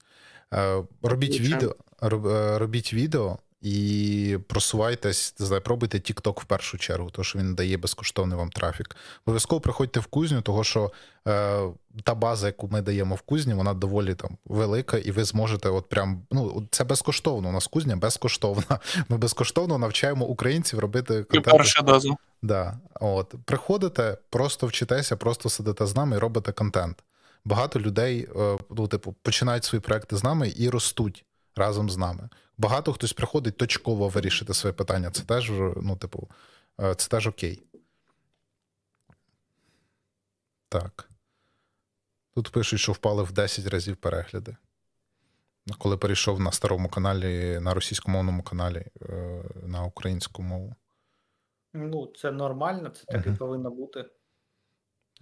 Е, 0.54 0.84
робіть 1.02 1.40
відео, 1.40 1.76
роб, 2.02 2.28
е, 2.28 2.60
робіть 2.60 2.94
відео 2.94 3.40
і 3.66 4.38
просувайтесь, 4.48 5.36
не 5.40 5.46
знаю, 5.46 5.62
пробуйте 5.62 5.98
TikTok 5.98 6.42
в 6.42 6.46
першу 6.46 6.78
чергу, 6.78 7.10
тому 7.10 7.24
що 7.24 7.40
він 7.40 7.56
дає 7.56 7.78
безкоштовний 7.78 8.38
вам 8.38 8.50
трафік. 8.50 8.96
Обов'язково 9.26 9.62
приходьте 9.62 10.00
в 10.00 10.06
кузню, 10.06 10.42
того 10.42 10.64
що 10.64 10.92
е, 11.28 11.62
та 12.04 12.16
база, 12.16 12.48
яку 12.48 12.68
ми 12.68 12.82
даємо 12.82 13.16
в 13.16 13.22
кузні, 13.22 13.54
вона 13.54 13.74
доволі 13.74 14.16
там 14.16 14.38
велика, 14.46 14.98
і 14.98 15.12
ви 15.12 15.24
зможете, 15.24 15.70
от 15.70 15.90
прям 15.90 16.22
ну 16.32 16.68
це 16.72 16.84
безкоштовно. 16.84 17.50
У 17.50 17.52
нас 17.52 17.68
кузня 17.68 17.96
безкоштовна. 17.96 18.80
Ми 19.10 19.18
безкоштовно 19.18 19.78
навчаємо 19.78 20.26
українців 20.26 20.80
робити 20.80 21.24
контент. 21.24 21.58
перша 21.58 21.82
доза. 21.82 22.16
Да, 22.42 22.80
от 23.00 23.36
приходите, 23.46 24.18
просто 24.30 24.68
вчитеся, 24.68 25.16
просто 25.16 25.50
сидите 25.50 25.86
з 25.86 25.96
нами 25.96 26.16
і 26.16 26.20
робите 26.20 26.52
контент. 26.52 27.04
Багато 27.46 27.80
людей, 27.80 28.28
е, 28.36 28.58
ну, 28.70 28.88
типу, 28.88 29.16
починають 29.22 29.64
свої 29.64 29.82
проекти 29.82 30.18
з 30.18 30.24
нами 30.24 30.54
і 30.56 30.70
ростуть 30.70 31.26
разом 31.56 31.90
з 31.90 31.98
нами. 31.98 32.30
Багато 32.58 32.94
хтось 32.94 33.14
приходить 33.14 33.58
точково 33.58 34.10
вирішити 34.10 34.54
своє 34.54 34.74
питання. 34.74 35.12
Це 35.12 35.24
теж, 35.24 35.52
ну, 35.82 35.98
типу, 35.98 36.30
е, 36.82 36.96
це 36.96 37.10
теж 37.10 37.28
окей. 37.28 37.64
Так. 40.70 41.10
Тут 42.36 42.50
пишуть, 42.50 42.80
що 42.80 42.92
впали 42.92 43.24
в 43.24 43.32
10 43.32 43.68
разів 43.68 43.98
перегляди. 43.98 44.56
Коли 45.78 45.98
перейшов 45.98 46.40
на 46.40 46.52
старому 46.52 46.90
каналі, 46.90 47.60
на 47.60 47.74
російськомовному 47.74 48.44
каналі 48.44 48.86
е, 49.02 49.44
на 49.64 49.84
українську 49.84 50.44
мову. 50.44 50.76
Ну, 51.74 52.14
це 52.16 52.32
нормально, 52.32 52.90
це 52.90 53.06
так 53.06 53.28
і 53.28 53.32
повинно 53.32 53.72
бути. 53.72 54.06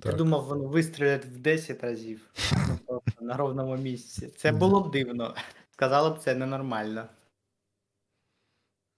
Я 0.05 0.11
думав, 0.11 0.45
вони 0.45 0.67
вистрілять 0.67 1.25
в 1.25 1.37
10 1.37 1.83
разів 1.83 2.29
на 3.21 3.37
ровному 3.37 3.77
місці. 3.77 4.27
Це 4.27 4.51
було 4.51 4.81
б 4.81 4.91
дивно. 4.91 5.35
Сказали 5.71 6.09
б, 6.09 6.19
це 6.19 6.35
ненормально. 6.35 7.07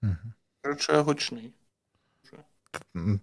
Мгм. 0.02 0.32
Гучний. 0.88 1.52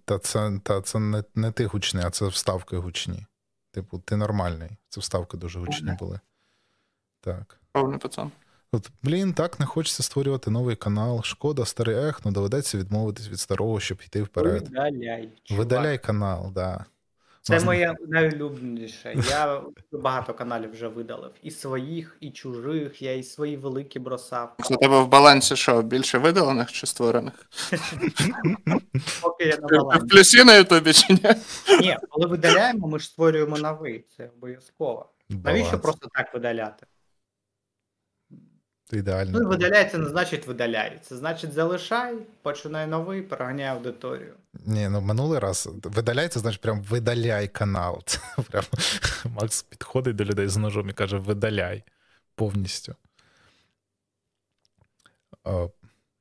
Та 0.05 0.19
це, 0.19 0.59
та 0.63 0.81
це 0.81 0.99
не, 0.99 1.23
не 1.35 1.51
ти 1.51 1.65
гучний, 1.65 2.05
а 2.05 2.09
це 2.09 2.27
вставки 2.27 2.77
гучні. 2.77 3.25
Типу, 3.71 3.99
ти 3.99 4.15
нормальний. 4.15 4.69
Це 4.89 5.01
вставки 5.01 5.37
дуже 5.37 5.59
гучні 5.59 5.91
були. 5.99 6.19
Так. 7.21 7.59
Повний 7.71 7.99
пацан. 7.99 8.31
От, 8.71 8.91
блін, 9.03 9.33
так 9.33 9.59
не 9.59 9.65
хочеться 9.65 10.03
створювати 10.03 10.51
новий 10.51 10.75
канал. 10.75 11.23
Шкода, 11.23 11.65
старий 11.65 11.95
ех, 11.95 12.25
ну 12.25 12.31
доведеться 12.31 12.77
відмовитись 12.77 13.29
від 13.29 13.39
старого, 13.39 13.79
щоб 13.79 14.01
йти 14.05 14.23
вперед. 14.23 14.63
Видаляй. 14.63 15.29
Видаляй 15.49 15.97
канал, 15.97 16.51
да. 16.55 16.85
Це 17.43 17.59
моє 17.59 17.95
найулюбленіше. 18.07 19.15
Я 19.29 19.61
багато 19.91 20.33
каналів 20.33 20.71
вже 20.71 20.87
видалив. 20.87 21.31
І 21.41 21.51
своїх, 21.51 22.17
і 22.19 22.31
чужих, 22.31 23.01
я 23.01 23.15
і 23.15 23.23
свої 23.23 23.57
великі 23.57 23.99
бросав. 23.99 24.55
У 24.71 24.75
тебе 24.75 24.99
в 24.99 25.07
балансі 25.07 25.55
що, 25.55 25.81
більше 25.81 26.17
видалених 26.17 26.71
чи 26.71 26.87
створених? 26.87 27.33
Поки 29.21 29.43
я 29.43 29.57
на 29.57 29.67
балансі. 29.67 30.05
в 30.05 30.09
плюсі 30.09 30.43
на 30.43 30.55
Ютубі 30.55 30.93
чи 30.93 31.13
ні? 31.13 31.19
Ні, 31.81 31.97
коли 32.09 32.27
видаляємо, 32.27 32.87
ми 32.87 32.99
ж 32.99 33.05
створюємо 33.05 33.57
новий. 33.57 34.05
Це 34.17 34.29
обов'язково. 34.37 35.09
Навіщо 35.29 35.79
просто 35.79 36.09
так 36.13 36.33
видаляти? 36.33 36.85
Ідеально. 38.93 39.39
Ну, 39.39 39.57
це 39.91 39.97
не 39.97 40.09
значить 40.09 40.47
видаляй. 40.47 40.99
Це 41.01 41.17
значить 41.17 41.53
залишай, 41.53 42.15
починай 42.41 42.87
новий, 42.87 43.21
переганяй 43.21 43.67
аудиторію. 43.67 44.33
Ні, 44.65 44.89
ну 44.89 45.01
минулий 45.01 45.39
раз 45.39 45.69
видаляй, 45.83 46.27
це 46.27 46.39
значить 46.39 46.61
прям 46.61 46.81
видаляй 46.81 47.47
канал. 47.47 48.03
Це 48.05 48.19
прям 48.51 48.63
Макс 49.25 49.63
підходить 49.63 50.15
до 50.15 50.25
людей 50.25 50.47
з 50.47 50.57
ножом 50.57 50.89
і 50.89 50.93
каже: 50.93 51.17
видаляй 51.17 51.83
повністю. 52.35 52.95
Е, 55.47 55.69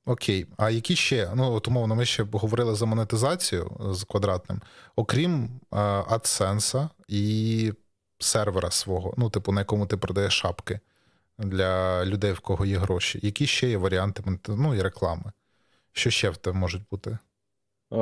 окей. 0.05 0.47
А 0.57 0.71
які 0.71 0.97
ще? 0.97 1.31
Ну, 1.35 1.53
от 1.53 1.69
умовно, 1.69 1.95
ми 1.95 2.05
ще 2.05 2.23
говорили 2.23 2.75
за 2.75 2.87
монетизацію 2.87 3.71
з 3.81 4.05
квадратним, 4.05 4.61
окрім 4.97 5.45
е, 5.73 5.77
AdSense 5.77 6.89
і 7.09 7.73
сервера 8.19 8.71
свого, 8.71 9.15
ну, 9.17 9.31
типу, 9.31 9.53
на 9.53 9.61
якому 9.61 9.87
ти 9.87 9.97
продаєш 9.97 10.39
шапки 10.39 10.81
для 11.43 12.05
людей, 12.05 12.33
в 12.33 12.41
кого 12.41 12.67
є 12.67 12.77
гроші. 12.77 13.19
Які 13.23 13.47
ще 13.47 13.69
є 13.69 13.77
варіанти 13.77 14.23
ну, 14.49 14.75
і 14.75 14.83
реклами? 14.83 15.33
Що 15.93 16.11
ще 16.11 16.31
в 16.31 16.37
тебе 16.37 16.59
можуть 16.59 16.83
бути? 16.91 17.19
Е, 17.93 17.97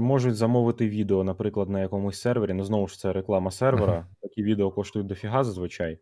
можуть 0.00 0.36
замовити 0.36 0.88
відео, 0.88 1.24
наприклад, 1.24 1.68
на 1.68 1.80
якомусь 1.80 2.20
сервері. 2.20 2.52
Ну, 2.52 2.64
знову 2.64 2.88
ж 2.88 2.98
це 2.98 3.12
реклама 3.12 3.50
сервера. 3.50 3.92
Мгм. 3.92 4.06
Такі 4.22 4.42
відео 4.42 4.70
коштують 4.70 5.08
дофіга 5.08 5.44
зазвичай. 5.44 5.98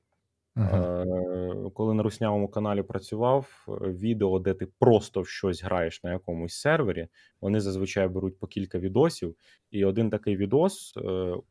Мгм. 0.56 0.74
Е, 0.74 1.70
Коли 1.74 1.94
на 1.94 2.02
руснявому 2.02 2.48
каналі 2.48 2.82
працював, 2.82 3.66
відео, 3.80 4.38
де 4.38 4.54
ти 4.54 4.66
просто 4.78 5.20
в 5.20 5.28
щось 5.28 5.62
граєш 5.62 6.04
на 6.04 6.12
якомусь 6.12 6.54
сервері, 6.54 7.08
вони 7.40 7.60
зазвичай 7.60 8.08
беруть 8.08 8.38
по 8.38 8.46
кілька 8.46 8.78
відосів. 8.78 9.36
І 9.70 9.84
один 9.84 10.10
такий 10.10 10.36
відос 10.36 10.94
е, 10.96 11.00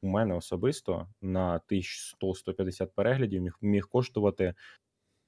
у 0.01 0.07
мене 0.07 0.36
особисто 0.36 1.07
на 1.21 1.61
1100-150 1.71 2.88
переглядів 2.95 3.41
міг, 3.41 3.57
міг 3.61 3.88
коштувати. 3.88 4.53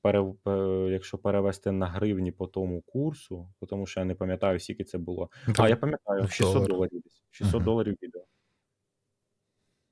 Пере- 0.01 0.89
Якщо 0.91 1.17
перевести 1.17 1.71
на 1.71 1.87
гривні 1.87 2.31
по 2.31 2.47
тому 2.47 2.81
курсу, 2.81 3.49
тому 3.69 3.85
що 3.87 3.99
я 3.99 4.05
не 4.05 4.15
пам'ятаю, 4.15 4.59
скільки 4.59 4.83
це 4.83 4.97
було. 4.97 5.29
А 5.57 5.69
я 5.69 5.75
пам'ятаю, 5.75 6.23
в 6.23 6.31
600 6.31 6.53
доларах. 6.53 6.67
доларів 6.69 7.01
десь. 7.03 7.23
600 7.31 7.55
Мгм. 7.55 7.65
доларів 7.65 7.97
відео. 8.03 8.25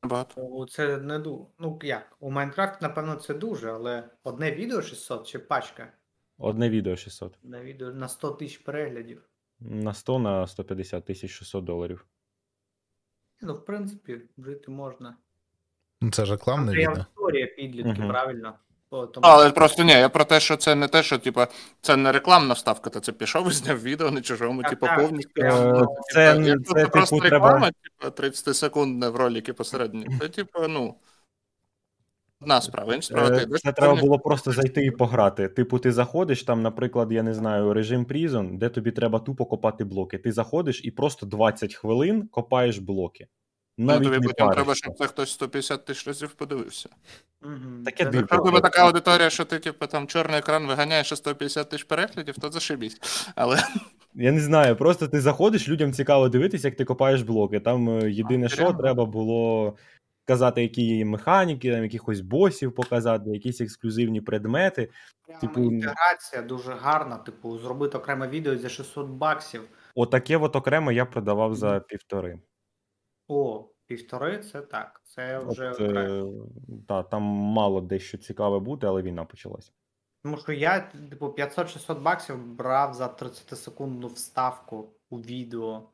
Багато. 0.03 0.33
Ну, 0.37 0.65
Це 0.67 0.97
не 0.97 1.19
ду. 1.19 1.47
Ну 1.59 1.79
як? 1.83 2.15
У 2.19 2.31
Майнкрафті, 2.31 2.77
напевно, 2.81 3.15
це 3.15 3.33
дуже, 3.33 3.71
але 3.71 4.09
одне 4.23 4.51
відео 4.51 4.81
600 4.81 5.27
чи 5.27 5.39
пачка? 5.39 5.93
Одне 6.37 6.69
відео 6.69 6.95
600. 6.95 7.37
На 7.43 7.61
відео 7.63 7.91
на 7.93 8.07
100 8.07 8.31
тисяч 8.31 8.57
переглядів. 8.57 9.29
На 9.59 9.93
100 9.93 10.19
на 10.19 10.47
150 10.47 11.05
тисяч 11.05 11.31
600 11.31 11.63
доларів. 11.63 12.05
Ну, 13.41 13.53
в 13.53 13.65
принципі, 13.65 14.21
жити 14.37 14.71
можна. 14.71 15.17
Ну, 16.01 16.11
це 16.11 16.25
ж 16.25 16.31
рекламне 16.31 16.71
Це 16.71 16.77
відео. 16.77 16.91
аудиторія 16.91 17.47
підлітки, 17.47 17.89
Мгм. 18.01 18.09
правильно? 18.09 18.59
Тому 18.89 19.07
Але 19.21 19.51
просто 19.51 19.83
ні, 19.83 19.91
я 19.91 20.09
про 20.09 20.25
те, 20.25 20.39
що 20.39 20.57
це 20.57 20.75
не 20.75 20.87
те, 20.87 21.03
що 21.03 21.17
типа 21.17 21.47
це 21.81 21.95
не 21.97 22.11
рекламна 22.11 22.53
вставка, 22.53 22.89
то 22.89 22.99
це 22.99 23.11
пішов 23.11 23.47
і 23.49 23.51
зняв 23.51 23.81
відео 23.83 24.11
на 24.11 24.21
чужому, 24.21 24.61
Так, 24.61 24.69
типу, 24.69 24.87
повністю. 24.97 25.31
Е, 25.41 25.73
ну, 25.79 25.87
це- 26.13 26.35
це, 26.43 26.57
це 26.73 26.85
просто 26.85 27.15
типу, 27.15 27.29
реклама, 27.29 27.71
типу 27.99 28.11
30 28.15 28.53
секундне 28.55 29.09
в 29.09 29.15
роліки 29.15 29.53
посередні, 29.53 30.07
то 30.19 30.27
типу, 30.29 30.67
ну. 30.67 30.95
Одна 32.41 32.61
справа, 32.61 32.95
інша 32.95 33.07
справа, 33.07 33.29
ти 33.29 33.35
Е, 33.35 33.39
Це 33.39 33.47
по 33.47 33.71
треба 33.71 33.87
повній- 33.93 34.01
було 34.01 34.19
просто 34.19 34.51
зайти 34.51 34.85
і 34.85 34.91
пограти. 34.91 35.47
Типу, 35.47 35.79
ти 35.79 35.91
заходиш 35.91 36.43
там, 36.43 36.61
наприклад, 36.61 37.11
я 37.11 37.23
не 37.23 37.33
знаю, 37.33 37.73
режим 37.73 38.05
Prison, 38.05 38.57
де 38.57 38.69
тобі 38.69 38.91
треба 38.91 39.19
тупо 39.19 39.45
копати 39.45 39.83
блоки. 39.83 40.17
Ти 40.17 40.31
заходиш 40.31 40.81
і 40.85 40.91
просто 40.91 41.25
20 41.25 41.75
хвилин 41.75 42.27
копаєш 42.27 42.77
блоки. 42.77 43.27
Ну, 43.77 43.85
Навіть 43.85 44.03
тобі 44.03 44.27
потім 44.27 44.49
треба, 44.49 44.75
щоб 44.75 44.97
це 44.97 45.07
хтось 45.07 45.31
150 45.31 45.85
тисяч 45.85 46.07
разів 46.07 46.31
подивився. 46.31 46.89
Мгм. 47.41 47.83
Таке. 47.85 48.03
Якщо 48.03 48.21
в 48.21 48.27
Тобто- 48.27 48.45
тебе 48.45 48.61
така 48.61 48.85
аудиторія, 48.85 49.29
що 49.29 49.45
ти, 49.45 49.59
типу, 49.59 49.87
там 49.87 50.07
чорний 50.07 50.39
екран 50.39 50.67
виганяєш 50.67 51.11
і 51.11 51.15
150 51.15 51.69
тисяч 51.69 51.83
переглядів, 51.83 52.35
то 52.39 52.51
зашибісь. 52.51 52.97
Але 53.35 53.57
Я 54.13 54.31
не 54.31 54.39
знаю, 54.39 54.75
просто 54.75 55.07
ти 55.07 55.21
заходиш, 55.21 55.69
людям 55.69 55.93
цікаво 55.93 56.29
дивитися, 56.29 56.67
як 56.67 56.77
ти 56.77 56.85
копаєш 56.85 57.21
блоки. 57.21 57.59
Там 57.59 57.89
е, 57.89 58.11
єдине, 58.11 58.49
що 58.49 58.57
прямо? 58.57 58.79
треба 58.79 59.05
було 59.05 59.75
казати, 60.25 60.61
які 60.61 60.97
є 60.97 61.05
механіки, 61.05 61.71
там 61.71 61.83
якихось 61.83 62.21
босів 62.21 62.75
показати, 62.75 63.29
якісь 63.29 63.61
ексклюзивні 63.61 64.21
предмети. 64.21 64.89
Прямо 65.27 65.41
типу, 65.41 65.61
інтеграція 65.61 66.41
дуже 66.41 66.73
гарна, 66.73 67.17
типу, 67.17 67.57
зробити 67.57 67.97
окреме 67.97 68.27
відео 68.27 68.57
за 68.57 68.69
600 68.69 69.07
баксів. 69.07 69.61
Отаке 69.95 70.37
от 70.37 70.55
окремо 70.55 70.91
я 70.91 71.05
продавав 71.05 71.55
за 71.55 71.79
півтори. 71.79 72.39
О, 73.27 73.69
півтори 73.85 74.39
це 74.39 74.61
так. 74.61 75.01
Це 75.03 75.39
вже 75.39 75.69
От, 75.69 75.81
окремо. 75.81 76.33
е, 76.69 76.73
та, 76.87 77.03
там 77.03 77.21
мало 77.23 77.81
дещо 77.81 78.17
цікаве 78.17 78.59
бути, 78.59 78.87
але 78.87 79.01
війна 79.01 79.25
почалась. 79.25 79.73
Тому 80.23 80.37
що 80.37 80.51
я, 80.53 80.79
типу, 81.09 81.25
500-600 81.25 82.01
баксів 82.01 82.53
брав 82.55 82.93
за 82.93 83.07
30-секундну 83.07 84.07
вставку 84.07 84.93
у 85.09 85.17
відео. 85.17 85.89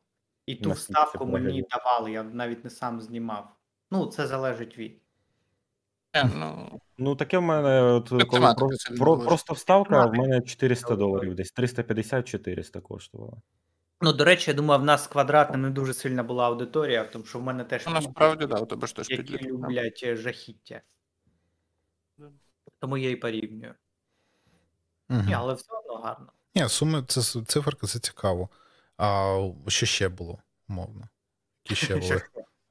І 0.46 0.56
ту 0.56 0.70
На 0.70 0.76
скільки 0.76 1.02
вставку 1.02 1.26
мені 1.26 1.34
переглядів? 1.34 1.66
давали, 1.72 2.12
я 2.12 2.24
навіть 2.24 2.64
не 2.64 2.70
сам 2.70 3.02
знімав. 3.02 3.56
Ну, 3.92 4.06
це 4.06 4.28
залежить 4.28 4.78
від. 4.78 5.02
Ні, 6.16 6.30
ну, 6.36 6.80
Ну, 6.98 7.16
таке 7.16 7.38
в 7.38 7.42
мене, 7.42 7.82
от, 7.82 8.10
коли 8.10 8.26
тематика 8.26 8.68
про, 8.98 8.98
про, 8.98 9.18
просто 9.26 9.54
вставка, 9.54 10.06
в 10.06 10.14
мене 10.14 10.42
400 10.42 10.96
доларів, 10.96 11.36
десь 11.36 11.54
350-400 11.54 12.82
коштувала. 12.82 13.42
Ну, 14.04 14.14
до 14.14 14.24
речі, 14.26 14.52
я 14.52 14.56
думаю, 14.56 14.82
в 14.82 14.84
нас 14.84 15.04
з 15.04 15.08
квадратним 15.08 15.62
не 15.62 15.70
дуже 15.70 15.94
сильна 15.94 16.24
була 16.24 16.48
аудиторія, 16.48 17.04
тому 17.04 17.26
що 17.26 17.40
в 17.40 17.44
мене 17.44 17.64
теж 17.64 17.84
ну, 17.88 17.94
насправді, 17.94 18.46
да, 18.46 18.56
у 18.60 18.66
тебе 18.66 18.88
ж 18.88 18.96
теж 18.96 19.10
які 19.10 19.24
підлітки. 19.24 19.46
да. 19.48 19.52
люблять 19.54 20.02
е, 20.04 20.16
жахіття. 20.16 20.82
Тому 22.80 22.98
я 22.98 23.10
і 23.10 23.16
порівнюю. 23.16 23.74
Мгм. 25.10 25.26
Ні, 25.28 25.34
але 25.34 25.54
все 25.54 25.74
одно 25.74 25.96
гарно. 25.96 26.28
Ні, 26.56 26.70
суми, 26.70 27.04
це 27.08 27.22
с- 27.22 27.44
циферки, 27.48 27.88
це 27.88 28.00
цікаво. 28.00 28.50
А 28.98 29.38
що 29.68 29.86
ще 29.86 30.10
було, 30.10 30.40
умовно? 30.70 31.08
Які 31.66 31.76
ще 31.86 31.96
були? 31.96 32.22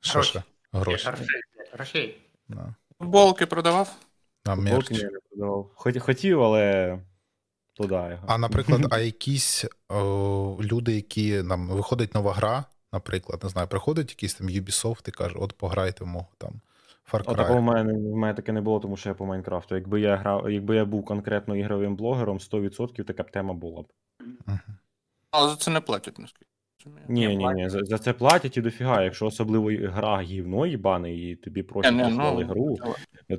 Що 0.00 0.12
Гроші. 0.12 0.30
ще? 0.30 0.42
Гроші. 0.72 1.06
Грошей, 1.08 1.26
грошей. 1.72 2.22
Да. 2.48 2.74
Футболки 2.98 3.46
продавав? 3.46 3.96
А, 4.44 4.56
Футболки 4.56 4.94
я 4.94 5.10
не 5.10 5.18
продавав. 5.30 5.70
Хоті- 5.76 5.98
Хотів, 6.00 6.42
але 6.42 6.98
туди 7.74 7.94
його. 7.94 8.24
А, 8.26 8.38
наприклад, 8.38 8.86
а 8.90 8.98
якісь 8.98 9.64
о, 9.88 10.58
люди, 10.60 10.92
які 10.92 11.42
нам 11.42 11.68
виходить 11.68 12.14
нова 12.14 12.32
гра, 12.32 12.64
наприклад, 12.92 13.40
не 13.42 13.48
знаю, 13.48 13.68
приходить 13.68 14.10
якийсь 14.10 14.34
там 14.34 14.48
Ubisoft 14.48 15.08
і 15.08 15.10
каже, 15.10 15.36
от 15.38 15.52
пограйте 15.52 16.04
в 16.04 16.06
мого 16.06 16.28
там 16.38 16.60
Far 17.12 17.22
А 17.26 17.34
такого 17.34 17.58
в 17.58 17.62
мене, 17.62 17.92
в 17.92 18.16
мене 18.16 18.34
таке 18.34 18.52
не 18.52 18.60
було, 18.60 18.80
тому 18.80 18.96
що 18.96 19.08
я 19.08 19.14
по 19.14 19.26
Майнкрафту. 19.26 19.74
Якби 19.74 20.00
я 20.00 20.16
грав, 20.16 20.50
якби 20.50 20.76
я 20.76 20.84
був 20.84 21.04
конкретно 21.04 21.56
ігровим 21.56 21.96
блогером, 21.96 22.38
100% 22.38 23.04
така 23.04 23.22
б 23.22 23.30
тема 23.30 23.54
була 23.54 23.82
б. 23.82 23.86
Мгм. 24.46 24.60
Але 25.30 25.50
за 25.50 25.56
це 25.56 25.70
не 25.70 25.80
платять, 25.80 26.18
наскільки. 26.18 26.46
я 26.86 26.92
розумію. 26.92 27.28
Ні, 27.28 27.36
ні, 27.36 27.54
ні, 27.54 27.68
за, 27.68 27.84
за 27.84 27.98
це 27.98 28.12
платять 28.12 28.56
і 28.56 28.60
дофіга. 28.60 29.02
Якщо 29.02 29.26
особливо 29.26 29.70
гра 29.90 30.22
гівно 30.22 30.66
їбане, 30.66 31.14
і 31.14 31.36
тобі 31.36 31.62
просять 31.62 31.92
Ні, 31.92 32.02
ні, 32.02 32.10
ну, 32.10 32.44
гру, 32.44 32.78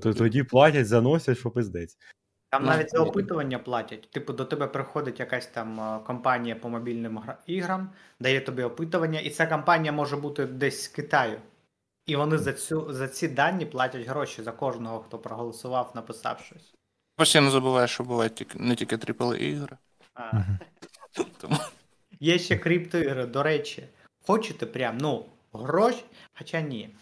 то 0.01 0.13
тоді 0.13 0.43
платять, 0.43 0.87
заносять, 0.87 1.37
що 1.37 1.51
пиздець. 1.51 1.97
Там 2.53 2.63
Ну, 2.63 2.69
навіть 2.69 2.89
за 2.89 2.99
опитування 2.99 3.59
платять. 3.59 4.09
Типу, 4.11 4.33
до 4.33 4.45
тебе 4.45 4.67
приходить 4.67 5.19
якась 5.19 5.47
там 5.47 5.79
е, 5.79 5.99
компанія 6.05 6.55
по 6.55 6.69
мобільним 6.69 7.21
іграм, 7.45 7.89
дає 8.19 8.41
тобі 8.41 8.63
опитування, 8.63 9.19
і 9.19 9.29
ця 9.29 9.47
компанія 9.47 9.91
може 9.91 10.15
бути 10.17 10.45
десь 10.45 10.83
з 10.83 10.87
Китаю. 10.87 11.41
І 12.05 12.15
вони 12.15 12.37
за 12.37 12.53
цю 12.53 12.93
за 12.93 13.07
ці 13.07 13.27
дані 13.27 13.65
платять 13.65 14.07
гроші 14.07 14.43
за 14.43 14.51
кожного, 14.51 14.99
хто 14.99 15.19
проголосував, 15.19 15.91
написав 15.95 16.39
щось. 16.39 16.73
Постійно 17.15 17.51
забуваю, 17.51 17.87
що 17.87 18.03
бувають 18.03 18.55
не 18.55 18.75
тільки 18.75 18.95
AAA 18.95 19.37
ігри. 19.37 19.77
Тому 21.41 21.57
Є 22.19 22.39
ще 22.39 22.57
криптоігри, 22.57 23.25
до 23.25 23.43
речі. 23.43 23.87
Хочете 24.25 24.65
прям, 24.65 24.97
ну, 24.97 25.25
гроші, 25.53 26.05
хоча 26.33 26.61
ні. 26.61 26.95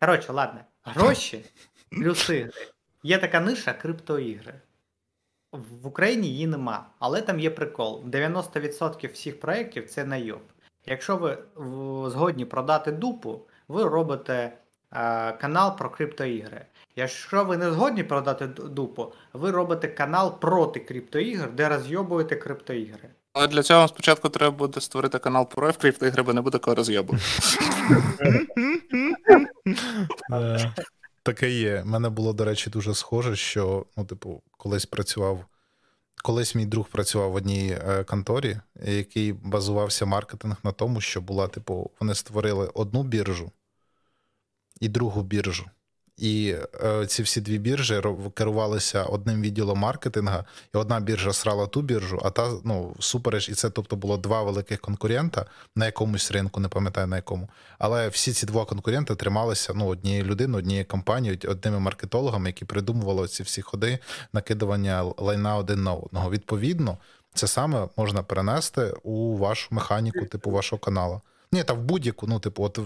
Коротше, 0.00 0.32
ладно. 0.32 0.60
Гроші 0.82 1.44
плюс 1.90 2.30
ігри. 2.30 2.52
Є 3.02 3.18
така 3.18 3.40
ниша 3.40 3.72
криптоігри. 3.72 4.54
В 5.52 5.86
Україні 5.86 6.28
її 6.28 6.46
нема, 6.46 6.86
але 6.98 7.22
там 7.22 7.40
є 7.40 7.50
прикол. 7.50 8.04
90% 8.06 9.12
всіх 9.12 9.40
проєктів 9.40 9.90
це 9.90 10.04
найоб. 10.04 10.42
Якщо 10.86 11.16
ви 11.16 11.38
згодні 12.10 12.44
продати 12.44 12.92
дупу, 12.92 13.40
ви 13.68 13.84
робите 13.84 14.52
е, 14.92 15.32
канал 15.32 15.78
про 15.78 15.90
криптоігри. 15.90 16.66
Якщо 16.96 17.44
ви 17.44 17.56
не 17.56 17.72
згодні 17.72 18.04
продати 18.04 18.46
дупу, 18.46 19.12
ви 19.32 19.50
робите 19.50 19.88
канал 19.88 20.40
проти 20.40 20.80
криптоігр, 20.80 21.50
де 21.52 21.68
розйобуєте 21.68 22.36
криптоігри. 22.36 23.08
Але 23.32 23.46
для 23.46 23.62
цього 23.62 23.88
спочатку 23.88 24.28
треба 24.28 24.56
буде 24.56 24.80
створити 24.80 25.18
канал 25.18 25.48
про 25.48 25.72
крипто-ігри, 25.72 26.22
бо 26.22 26.32
не 26.32 26.40
буде 26.40 26.58
кого 26.58 26.74
роз'єбувати. 26.74 27.24
Таке 31.22 31.50
є. 31.50 31.82
Мене 31.84 32.08
було, 32.08 32.32
до 32.32 32.44
речі, 32.44 32.70
дуже 32.70 32.94
схоже, 32.94 33.36
що, 33.36 33.86
ну, 33.96 34.04
типу, 34.04 34.42
колись 34.56 34.86
працював. 34.86 35.44
Колись 36.22 36.54
мій 36.54 36.66
друг 36.66 36.88
працював 36.88 37.30
в 37.32 37.34
одній 37.34 37.72
е, 37.72 38.04
конторі, 38.04 38.60
який 38.84 39.32
базувався 39.32 40.06
маркетинг 40.06 40.56
на 40.62 40.72
тому, 40.72 41.00
що 41.00 41.20
була, 41.20 41.48
типу, 41.48 41.90
вони 42.00 42.14
створили 42.14 42.70
одну 42.74 43.02
біржу 43.02 43.52
і 44.80 44.88
другу 44.88 45.22
біржу. 45.22 45.70
І 46.20 46.56
е, 46.84 47.06
ці 47.06 47.22
всі 47.22 47.40
дві 47.40 47.58
біржі 47.58 48.02
керувалися 48.34 49.02
одним 49.02 49.42
відділом 49.42 49.78
маркетинга, 49.78 50.44
і 50.74 50.78
одна 50.78 51.00
біржа 51.00 51.32
срала 51.32 51.66
ту 51.66 51.82
біржу, 51.82 52.20
а 52.24 52.30
та 52.30 52.50
ну, 52.64 52.96
супереч, 52.98 53.48
і 53.48 53.54
це 53.54 53.70
тобто 53.70 53.96
було 53.96 54.16
два 54.16 54.42
великих 54.42 54.80
конкурента 54.80 55.46
на 55.76 55.86
якомусь 55.86 56.32
ринку, 56.32 56.60
не 56.60 56.68
пам'ятаю 56.68 57.06
на 57.06 57.16
якому. 57.16 57.48
Але 57.78 58.08
всі 58.08 58.32
ці 58.32 58.46
два 58.46 58.64
конкуренти 58.64 59.14
трималися 59.14 59.72
ну, 59.76 59.86
однієї 59.86 60.22
людини, 60.22 60.58
однієї 60.58 60.84
компанії, 60.84 61.40
одними 61.48 61.80
маркетологами, 61.80 62.48
які 62.48 62.64
придумували 62.64 63.28
ці 63.28 63.42
всі 63.42 63.62
ходи 63.62 63.98
накидування 64.32 65.02
лайна 65.18 65.56
один 65.56 65.82
на 65.82 65.94
одного. 65.94 66.30
Відповідно, 66.30 66.98
це 67.34 67.46
саме 67.46 67.88
можна 67.96 68.22
перенести 68.22 68.94
у 69.02 69.36
вашу 69.36 69.68
механіку, 69.70 70.24
типу 70.24 70.50
вашого 70.50 70.80
каналу. 70.80 71.20
Ні, 71.52 71.64
та 71.64 71.72
в 71.72 71.78
будь-яку, 71.78 72.26
ну, 72.26 72.40
типу, 72.40 72.64
от 72.64 72.78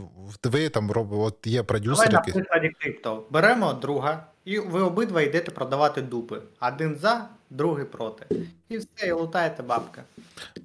ви 0.47 0.69
там 0.69 0.91
робите, 0.91 1.23
от 1.23 1.47
є 1.47 1.63
продюсер, 1.63 2.09
Давай 2.09 2.13
на 2.13 2.19
який. 2.19 2.33
прикладі 2.43 2.75
крипто. 2.81 3.27
Беремо 3.31 3.73
друга, 3.73 4.27
і 4.45 4.59
ви 4.59 4.81
обидва 4.83 5.23
йдете 5.23 5.51
продавати 5.51 6.03
дупи. 6.03 6.43
Один 6.61 6.97
за, 6.97 7.29
другий 7.55 7.85
проти. 7.85 8.27
І 8.69 8.79
все, 8.79 9.07
і 9.07 9.13
лутаєте 9.13 9.63
бабки. 9.63 10.03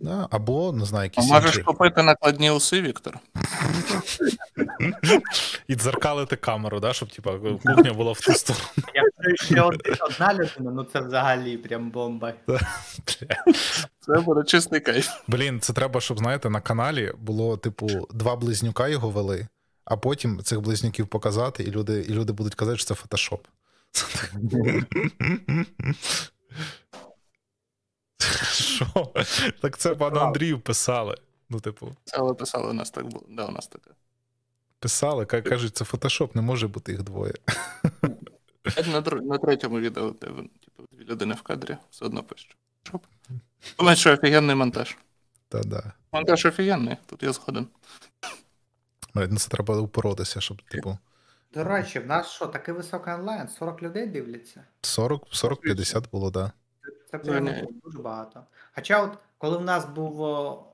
Да, 0.02 0.28
або, 0.32 0.72
не 0.72 0.86
знаю, 0.86 1.02
А 1.02 1.04
якісь 1.04 1.32
Можеш 1.32 1.52
інші. 1.52 1.64
купити 1.64 2.04
накладні 2.04 2.52
уси, 2.52 2.82
Віктор. 2.82 3.20
І 5.68 5.76
дзеркалити 5.76 6.36
камеру, 6.36 6.80
да, 6.80 6.94
щоб 6.94 7.10
типа, 7.12 7.32
кухня 7.66 7.94
була 7.94 8.12
в 8.12 8.20
ту 8.20 8.34
сторону. 8.34 8.66
Якщо 8.94 9.46
ще 9.46 9.62
одна 10.00 10.34
людина, 10.34 10.72
ну 10.72 10.84
це 10.84 11.00
взагалі 11.02 11.58
прям 11.58 11.92
бомба. 11.92 12.34
Це 14.00 14.20
буде 14.20 14.44
чистий 14.44 14.80
кайф. 14.80 15.10
Блін, 15.28 15.60
це 15.60 15.74
треба, 15.74 16.02
щоб, 16.02 16.18
знаєте, 16.18 16.50
на 16.50 16.62
каналі 16.62 17.14
було, 17.20 17.58
типу, 17.58 17.88
два 18.14 18.36
близнюка 18.36 18.88
його 18.88 19.10
вели, 19.10 19.48
а 19.86 19.98
потім 19.98 20.44
цих 20.44 20.62
близнюків 20.62 21.08
показати, 21.08 21.64
і 21.64 21.72
люди, 21.72 22.06
і 22.10 22.14
люди 22.14 22.34
будуть 22.34 22.56
казати, 22.56 22.78
що 22.78 22.86
це 22.86 22.96
фотошоп. 22.96 23.48
Що? 28.54 29.14
Так 29.62 29.78
це 29.78 29.96
пану 29.96 30.20
Андрію 30.20 30.60
писали. 30.60 31.16
Ну, 31.50 31.60
типу, 31.60 31.96
Це 32.04 32.22
ви 32.22 32.34
писали, 32.34 32.70
у 32.70 32.74
нас 32.74 32.92
так 32.92 33.06
було. 33.08 33.26
Да, 33.30 33.46
у 33.46 33.52
нас 33.52 33.68
таке. 33.68 33.92
писали, 34.80 35.26
ка- 35.26 35.42
кажуть, 35.42 35.76
це 35.78 35.86
фотошоп, 35.86 36.36
не 36.36 36.42
може 36.42 36.68
бути 36.68 36.92
їх 36.92 37.04
двоє. 37.04 37.34
На, 38.88 39.02
др- 39.02 39.22
на 39.22 39.38
третьому 39.38 39.80
відео, 39.80 40.10
де 40.10 40.28
типу, 40.28 40.42
дві 40.92 41.04
людини 41.06 41.34
в 41.36 41.42
кадрі, 41.42 41.78
все 41.92 42.06
одно 42.06 42.24
пишу. 42.24 42.48
Щоб. 42.84 43.02
Думаю, 43.78 43.98
що 43.98 44.14
офігенний 44.14 44.56
монтаж. 44.56 44.98
Та-да. 45.50 45.92
Монтаж 46.12 46.46
офігенний, 46.46 46.98
тут 47.06 47.24
я 47.24 47.34
згоден. 47.34 47.68
Блін, 49.14 49.28
Ну, 49.32 49.38
це 49.38 49.50
треба 49.50 49.78
упоротися, 49.78 50.42
щоб, 50.42 50.62
типу, 50.62 50.98
До 51.54 51.64
речі, 51.64 52.00
в 52.00 52.06
нас 52.08 52.28
що, 52.28 52.48
такий 52.48 52.74
високий 52.74 53.14
онлайн? 53.14 53.48
40 53.48 53.82
людей 53.84 54.08
дивляться. 54.08 54.64
40, 54.82 55.28
40-50 55.34 56.04
було, 56.12 56.32
да. 56.32 56.52
Це 57.12 57.18
прям 57.18 57.44
Ні, 57.46 57.52
ні. 57.52 57.68
дуже 57.84 58.00
багато. 58.00 58.44
Хоча, 58.76 59.04
от 59.04 59.18
коли 59.38 59.58
в 59.58 59.62
нас 59.62 59.86
був 59.86 60.22
о, 60.22 60.66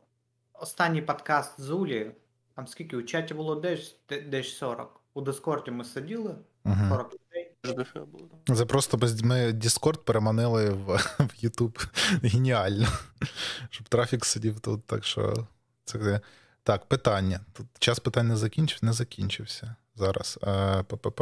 останній 0.54 1.02
подкаст 1.02 1.62
з 1.62 1.70
Улі, 1.72 2.12
там 2.56 2.68
скільки 2.68 2.98
у 2.98 3.04
чаті 3.04 3.34
було 3.34 3.56
десь, 3.56 3.96
де- 4.10 4.22
десь 4.22 4.58
40. 4.58 5.00
У 5.14 5.22
Дискорді 5.22 5.72
ми 5.72 5.84
сиділи, 5.86 6.36
Угу. 6.66 6.76
40 6.90 7.14
людей. 7.14 7.52
Це 8.58 8.66
просто 8.66 8.98
без 8.98 9.22
ми 9.22 9.36
Discord 9.52 9.98
переманили 9.98 10.70
в, 10.70 10.86
в 11.20 11.34
YouTube. 11.44 11.88
Геніально. 12.24 12.88
Щоб 13.70 13.90
трафік 13.90 14.26
сидів 14.26 14.60
тут. 14.60 14.86
Так 14.86 15.06
що 15.06 15.48
це. 15.86 16.22
Так, 16.64 16.86
питання. 16.86 17.40
Тут 17.54 17.66
час 17.80 18.00
питань 18.00 18.28
не 18.28 18.36
закінчився, 18.38 18.86
не 18.86 18.94
закінчився. 18.94 19.76
Зараз. 19.96 20.40
Е, 20.44 20.84
ППП. 20.84 21.22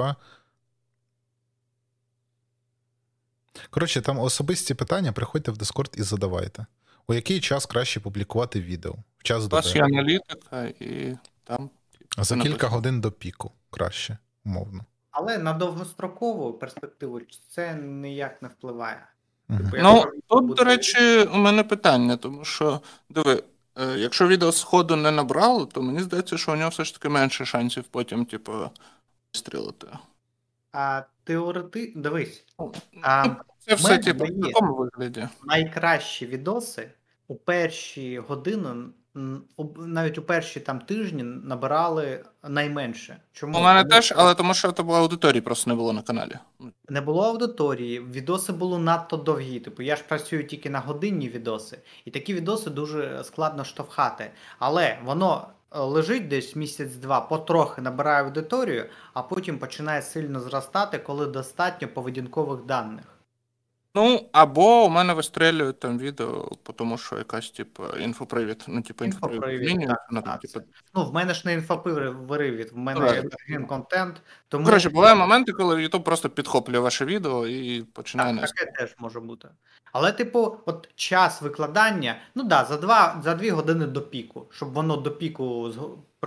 Коротше, 3.69 4.01
там 4.01 4.19
особисті 4.19 4.73
питання. 4.73 5.11
Приходьте 5.11 5.51
в 5.51 5.55
Discord 5.57 5.99
і 5.99 6.03
задавайте. 6.03 6.65
У 7.07 7.13
який 7.13 7.39
час 7.39 7.65
краще 7.65 7.99
публікувати 7.99 8.61
відео? 8.61 8.95
В 9.17 9.23
час 9.23 9.47
до 9.47 9.59
є 9.59 9.83
аналітика 9.83 10.63
і 10.79 11.15
там. 11.43 11.69
За 12.17 12.35
кілька 12.35 12.49
написано. 12.49 12.75
годин 12.75 13.01
до 13.01 13.11
піку. 13.11 13.51
Краще, 13.69 14.17
умовно. 14.45 14.85
Але 15.11 15.37
на 15.37 15.53
довгострокову 15.53 16.53
перспективу 16.53 17.21
це 17.49 17.75
ніяк 17.75 18.41
не 18.41 18.47
впливає. 18.47 19.07
Типу, 19.47 19.77
Ну, 19.83 20.05
тут, 20.27 20.45
буде- 20.45 20.63
до 20.63 20.69
речі, 20.69 21.23
у 21.23 21.37
мене 21.37 21.63
питання, 21.63 22.17
тому 22.17 22.45
що, 22.45 22.81
диви, 23.09 23.43
е, 23.75 23.95
якщо 23.97 24.27
відео 24.27 24.51
сходу 24.51 24.95
не 24.95 25.11
набрало, 25.11 25.65
то 25.65 25.81
мені 25.81 25.99
здається, 25.99 26.37
що 26.37 26.51
у 26.53 26.55
нього 26.55 26.69
все 26.69 26.83
ж 26.83 26.93
таки 26.93 27.09
менше 27.09 27.45
шансів 27.45 27.83
потім, 27.83 28.25
типу, 28.25 28.53
вистрілити. 29.33 29.87
А 30.73 31.01
теорети... 31.23 31.93
Дивись, 31.95 32.45
Ну, 32.59 32.71
а, 33.01 33.25
Це 33.59 33.75
все, 33.75 33.97
типу, 33.97 34.25
в 34.25 34.41
такому 34.41 34.75
вигляді. 34.75 35.27
найкращі 35.45 36.25
відоси 36.25 36.89
у 37.27 37.35
перші 37.35 38.19
години, 38.19 38.69
навіть 39.77 40.17
у 40.17 40.21
перші 40.21 40.59
там 40.59 40.79
тижні 40.79 41.23
набирали 41.23 42.25
найменше. 42.49 43.17
Чому? 43.33 43.59
У 43.59 43.61
мене 43.61 43.83
теж, 43.83 44.13
але 44.17 44.35
тому 44.35 44.53
що 44.53 44.71
тебе 44.71 44.93
аудиторії 44.93 45.41
просто 45.41 45.69
не 45.69 45.75
було 45.75 45.93
на 45.93 46.01
каналі. 46.01 46.31
Ну, 46.59 46.71
не 46.89 47.01
було 47.01 47.23
аудиторії, 47.23 47.99
відоси 47.99 48.53
були 48.53 48.79
надто 48.79 49.17
довгі. 49.17 49.59
Типу, 49.59 49.81
я 49.81 49.95
ж 49.95 50.03
працюю 50.07 50.47
тільки 50.47 50.69
на 50.69 50.79
годинні 50.79 51.29
відоси, 51.29 51.77
і 52.05 52.11
такі 52.11 52.33
відоси 52.33 52.69
дуже 52.69 53.23
складно 53.23 53.63
штовхати. 53.63 54.31
Але 54.59 54.97
воно 55.05 55.47
лежить 55.73 56.27
десь 56.27 56.55
місяць-два, 56.55 57.21
потрохи 57.21 57.81
набирає 57.81 58.23
аудиторію, 58.23 58.85
а 59.13 59.21
потім 59.21 59.59
починає 59.59 60.01
сильно 60.01 60.39
зростати, 60.39 60.99
коли 60.99 61.25
достатньо 61.25 61.87
поведінкових 61.87 62.63
даних. 62.63 63.12
Ну, 63.95 64.29
або 64.31 64.85
у 64.85 64.89
мене 64.89 65.13
вистрілюють 65.13 65.79
там 65.79 65.99
відео, 65.99 66.49
тому 66.75 66.97
що 66.97 67.17
якась, 67.17 67.49
типу, 67.49 67.83
інфопривід. 67.99 68.65
Ну, 68.67 68.81
типу, 68.81 69.05
інфопривід. 69.05 69.61
Інфопривід, 69.61 69.87
так, 69.87 70.07
ну, 70.11 70.21
так, 70.21 70.39
типу, 70.39 70.65
Ну, 70.93 71.05
в 71.05 71.13
мене 71.13 71.33
ж 71.33 71.41
не 71.45 71.53
інфопривід, 71.53 72.71
в 72.71 72.77
мене 72.77 73.23
ген 73.47 73.65
контент. 73.65 74.21
Тому 74.47 74.65
Коротше, 74.65 74.89
бувають 74.89 75.19
моменти, 75.19 75.51
коли 75.51 75.75
YouTube 75.75 76.03
просто 76.03 76.29
підхоплює 76.29 76.79
ваше 76.79 77.05
відео 77.05 77.47
і 77.47 77.83
починає 77.83 78.37
Так, 78.37 78.49
таке 78.49 78.71
теж 78.71 78.95
може 78.97 79.19
бути. 79.19 79.49
Але, 79.91 80.11
типу, 80.11 80.57
от 80.65 80.89
час 80.95 81.41
викладання, 81.41 82.15
ну 82.35 82.43
да, 82.43 82.65
за 82.65 82.77
два, 82.77 83.21
за 83.23 83.35
дві 83.35 83.49
години 83.49 83.85
до 83.85 84.01
піку, 84.01 84.47
щоб 84.51 84.73
воно 84.73 84.97
до 84.97 85.11
піку 85.11 85.71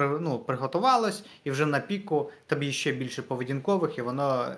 ну, 0.00 0.38
приготувалось, 0.38 1.24
і 1.44 1.50
вже 1.50 1.66
на 1.66 1.80
піку 1.80 2.30
тобі 2.46 2.72
ще 2.72 2.92
більше 2.92 3.22
поведінкових, 3.22 3.98
і 3.98 4.02
воно 4.02 4.54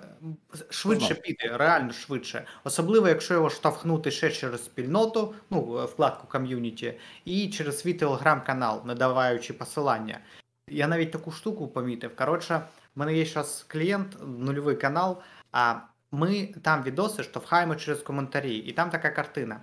швидше 0.69 1.15
піде, 1.15 1.57
реально 1.57 1.93
швидше. 1.93 2.45
Особливо, 2.63 3.07
якщо 3.07 3.33
його 3.33 3.49
штовхнути 3.49 4.11
ще 4.11 4.31
через 4.31 4.65
спільноту, 4.65 5.33
ну, 5.49 5.85
вкладку 5.85 6.27
ком'юніті, 6.27 6.93
і 7.25 7.49
через 7.49 7.79
свій 7.79 7.93
телеграм-канал, 7.93 8.81
не 8.85 8.95
даваючи 8.95 9.53
посилання. 9.53 10.19
Я 10.67 10.87
навіть 10.87 11.11
таку 11.11 11.31
штуку 11.31 11.67
помітив. 11.67 12.15
Коротше, 12.15 12.61
в 12.95 12.99
мене 12.99 13.13
є 13.13 13.25
зараз 13.25 13.65
клієнт, 13.67 14.17
нульовий 14.25 14.75
канал, 14.75 15.17
а 15.51 15.75
ми 16.11 16.49
там 16.63 16.83
відоси 16.83 17.23
штовхаємо 17.23 17.75
через 17.75 18.01
коментарі, 18.01 18.55
і 18.55 18.71
там 18.71 18.89
така 18.89 19.09
картина. 19.09 19.61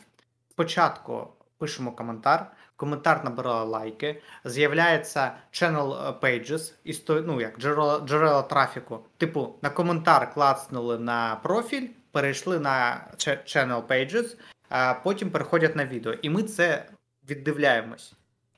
Спочатку 0.51 1.29
пишемо 1.59 1.93
коментар, 1.93 2.53
коментар 2.77 3.25
набирає 3.25 3.65
лайки, 3.65 4.23
з'являється 4.45 5.33
channel 5.53 6.09
е, 6.09 6.11
pages, 6.11 6.73
істо- 6.87 7.25
ну, 7.27 7.41
як 7.41 7.59
джерела, 7.59 8.01
джерела 8.01 8.43
трафіку. 8.43 9.01
Типу, 9.17 9.55
на 9.63 9.71
коментар 9.71 10.35
клацнули 10.35 10.99
на 10.99 11.37
профіль, 11.43 11.89
перейшли 12.13 12.59
на 12.59 13.07
channel 13.19 13.83
pages, 13.87 14.37
а 14.69 14.95
потім 14.95 15.31
переходять 15.31 15.77
на 15.77 15.85
відео. 15.87 16.13
І 16.13 16.31
ми 16.31 16.43
це 16.43 16.89
віддивляємось. 17.31 18.13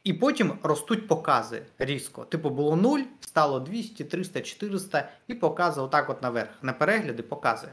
І 0.05 0.12
потім 0.12 0.59
ростуть 0.62 1.09
покази 1.09 1.62
різко. 1.78 2.24
Типу, 2.24 2.51
було 2.51 2.77
0, 2.77 3.01
стало 3.20 3.61
200, 3.61 4.05
300, 4.05 4.40
400, 4.40 5.09
і 5.27 5.35
покази 5.35 5.81
отак 5.81 6.11
от 6.11 6.23
наверх. 6.23 6.49
На 6.62 6.73
перегляди 6.73 7.23
покази. 7.23 7.69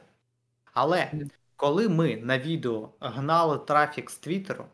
Але 0.73 1.11
коли 1.55 1.89
ми 1.89 2.17
на 2.17 2.39
відео 2.39 2.89
гнали 2.99 3.57
трафік 3.57 4.11
з 4.11 4.17
Твіттеру, 4.17 4.65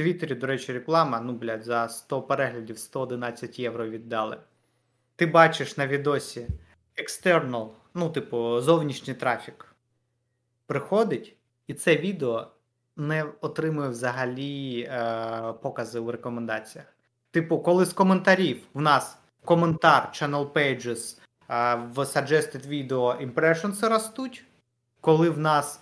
Твіттері, 0.00 0.34
до 0.34 0.46
речі, 0.46 0.72
реклама, 0.72 1.20
ну, 1.20 1.32
блядь, 1.32 1.64
за 1.64 1.88
100 1.88 2.22
переглядів 2.22 2.78
111 2.78 3.58
євро 3.58 3.88
віддали. 3.88 4.36
Ти 5.16 5.26
бачиш 5.26 5.76
на 5.76 5.86
відосі 5.86 6.46
external, 6.96 7.68
ну, 7.94 8.10
типу, 8.10 8.60
зовнішній 8.60 9.14
трафік 9.14 9.74
приходить, 10.66 11.36
і 11.66 11.74
це 11.74 11.96
відео 11.96 12.48
не 12.96 13.24
отримує 13.40 13.88
взагалі 13.88 14.80
е, 14.80 15.52
покази 15.62 16.00
у 16.00 16.10
рекомендаціях. 16.10 16.86
Типу, 17.30 17.58
коли 17.58 17.84
з 17.84 17.92
коментарів 17.92 18.62
в 18.74 18.80
нас 18.80 19.18
коментар 19.44 20.10
Channel 20.12 20.52
Pages 20.52 21.18
е, 21.18 21.74
в 21.74 21.98
Suggested 21.98 22.68
Video 22.68 23.32
Impressions 23.32 23.88
ростуть, 23.88 24.44
коли 25.00 25.30
в 25.30 25.38
нас 25.38 25.80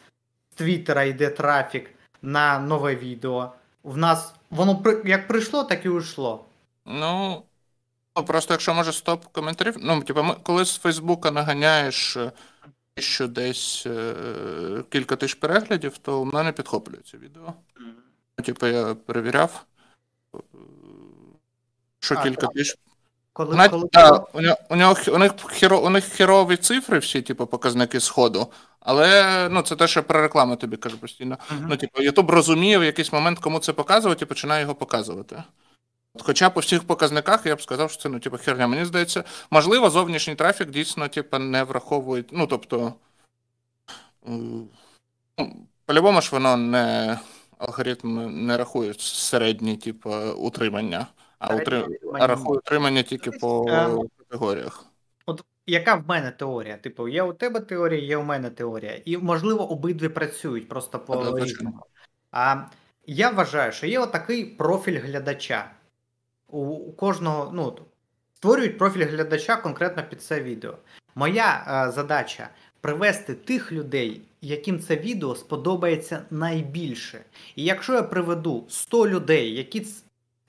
з 0.51 0.55
Твіттера 0.55 1.03
йде 1.03 1.31
трафік 1.31 1.91
на 2.23 2.59
нове 2.59 2.97
відео, 2.97 3.53
в 3.89 3.97
нас 3.97 4.35
воно 4.51 4.83
як 5.05 5.29
прийшло, 5.29 5.65
так 5.65 5.85
і 5.85 5.89
уйшло. 5.89 6.45
Ну, 6.87 7.43
ну, 8.17 8.25
просто 8.25 8.55
якщо 8.55 8.75
може 8.75 8.93
стоп 8.93 9.25
коментарів. 9.25 9.77
Ну, 9.81 10.03
типу, 10.03 10.23
ми, 10.23 10.35
коли 10.43 10.65
з 10.65 10.77
Фейсбука 10.77 11.31
наганяєш 11.31 12.17
е, 12.17 12.33
що 12.99 13.29
десь 13.29 13.87
е, 13.87 14.15
кілька 14.89 15.17
тисяч 15.17 15.35
переглядів, 15.35 15.99
то 15.99 16.23
в 16.23 16.27
мене 16.27 16.53
підхоплюється 16.53 17.19
відео. 17.19 17.55
Типу, 18.45 18.67
я 18.67 18.95
перевіряв, 18.95 19.65
е, 20.35 20.39
що 22.01 22.15
А, 22.15 22.23
кілька 22.23 22.41
так. 22.41 22.53
тисяч. 22.53 22.79
Коли, 23.39 23.57
Навіть, 23.57 23.71
коли 23.71 23.89
да, 23.93 24.25
у, 24.33 24.41
нього, 24.41 24.57
у, 24.69 24.77
нього, 24.77 24.97
у, 25.13 25.19
них 25.19 25.33
хіро, 25.53 25.81
у 25.81 25.91
них 25.91 26.05
хірові 26.05 26.57
цифри, 26.57 26.99
всі, 26.99 27.23
типу, 27.23 27.47
показники 27.47 28.01
сходу. 28.01 28.47
Але 28.81 29.49
ну, 29.51 29.63
це 29.63 29.77
те, 29.77 29.89
що 29.89 30.03
про 30.03 30.23
рекламу 30.23 30.57
тобі 30.57 30.77
кажу 30.77 30.99
постійно. 30.99 31.39
Мгм. 31.51 31.67
Ну, 31.71 31.77
типу, 31.77 32.03
Ютуб 32.03 32.31
розуміє 32.31 32.79
в 32.79 32.85
якийсь 32.85 33.13
момент, 33.13 33.39
кому 33.39 33.59
це 33.59 33.73
показувати, 33.73 34.25
і 34.25 34.29
починає 34.29 34.63
його 34.63 34.75
показувати. 34.75 35.43
Хоча 36.21 36.51
по 36.51 36.61
всіх 36.61 36.85
показниках 36.85 37.47
я 37.47 37.57
б 37.57 37.63
сказав, 37.63 37.91
що 37.91 38.03
це 38.03 38.09
ну, 38.09 38.19
типу, 38.19 38.39
херня. 38.39 38.67
Мені 38.67 38.85
здається, 38.85 39.25
можливо, 39.51 39.91
зовнішній 39.91 40.35
трафік 40.35 40.71
дійсно 40.71 41.09
типу, 41.09 41.39
не 41.39 41.63
враховують. 41.63 42.29
Ну, 42.33 42.47
тобто, 42.47 42.95
ну, 44.27 44.69
по-любому 45.87 46.21
ж 46.21 46.29
воно 46.33 46.57
не 46.57 47.19
алгоритм 47.59 48.47
не 48.47 48.57
рахує 48.57 48.95
середні, 48.99 49.77
типу, 49.77 50.11
утримання, 50.37 51.07
а, 51.39 51.47
Середнє 51.47 51.63
утри... 51.63 51.97
утримання 51.97 52.25
а 52.25 52.27
рахує 52.27 52.59
утримання 52.59 53.03
тільки 53.03 53.31
по 53.31 53.67
Ем, 53.69 54.09
категоріях. 54.19 54.87
От 55.27 55.45
яка 55.67 55.95
в 55.95 56.09
мене 56.09 56.31
теорія? 56.31 56.77
Типу, 56.77 57.09
є 57.09 57.23
у 57.23 57.33
тебе 57.33 57.61
теорія, 57.61 58.03
є 58.03 58.17
у 58.17 58.23
мене 58.23 58.51
теорія. 58.51 59.03
І, 59.05 59.19
можливо, 59.19 59.71
обидві 59.71 60.09
працюють 60.09 60.69
просто 60.69 60.99
по 60.99 61.39
різному. 61.39 61.81
А 62.33 62.57
я 63.07 63.31
вважаю, 63.31 63.73
що 63.73 63.87
є 63.87 63.99
отакий 63.99 64.45
профіль 64.45 65.01
глядача. 65.01 65.71
У, 66.49 66.93
кожного, 66.93 67.51
ну, 67.55 67.79
створюють 68.35 68.79
профіль 68.79 69.05
глядача 69.05 69.57
конкретно 69.57 70.03
під 70.11 70.23
це 70.23 70.43
відео. 70.43 70.75
Моя 71.15 71.65
е, 71.69 71.93
задача 71.93 72.49
привести 72.81 73.35
тих 73.35 73.73
людей, 73.73 74.23
яким 74.41 74.81
це 74.81 74.97
відео 74.97 75.35
сподобається 75.35 76.23
найбільше. 76.31 77.21
І 77.57 77.65
якщо 77.65 77.95
я 77.95 78.03
приведу 78.03 78.65
100 78.69 79.09
людей, 79.09 79.55
які, 79.55 79.87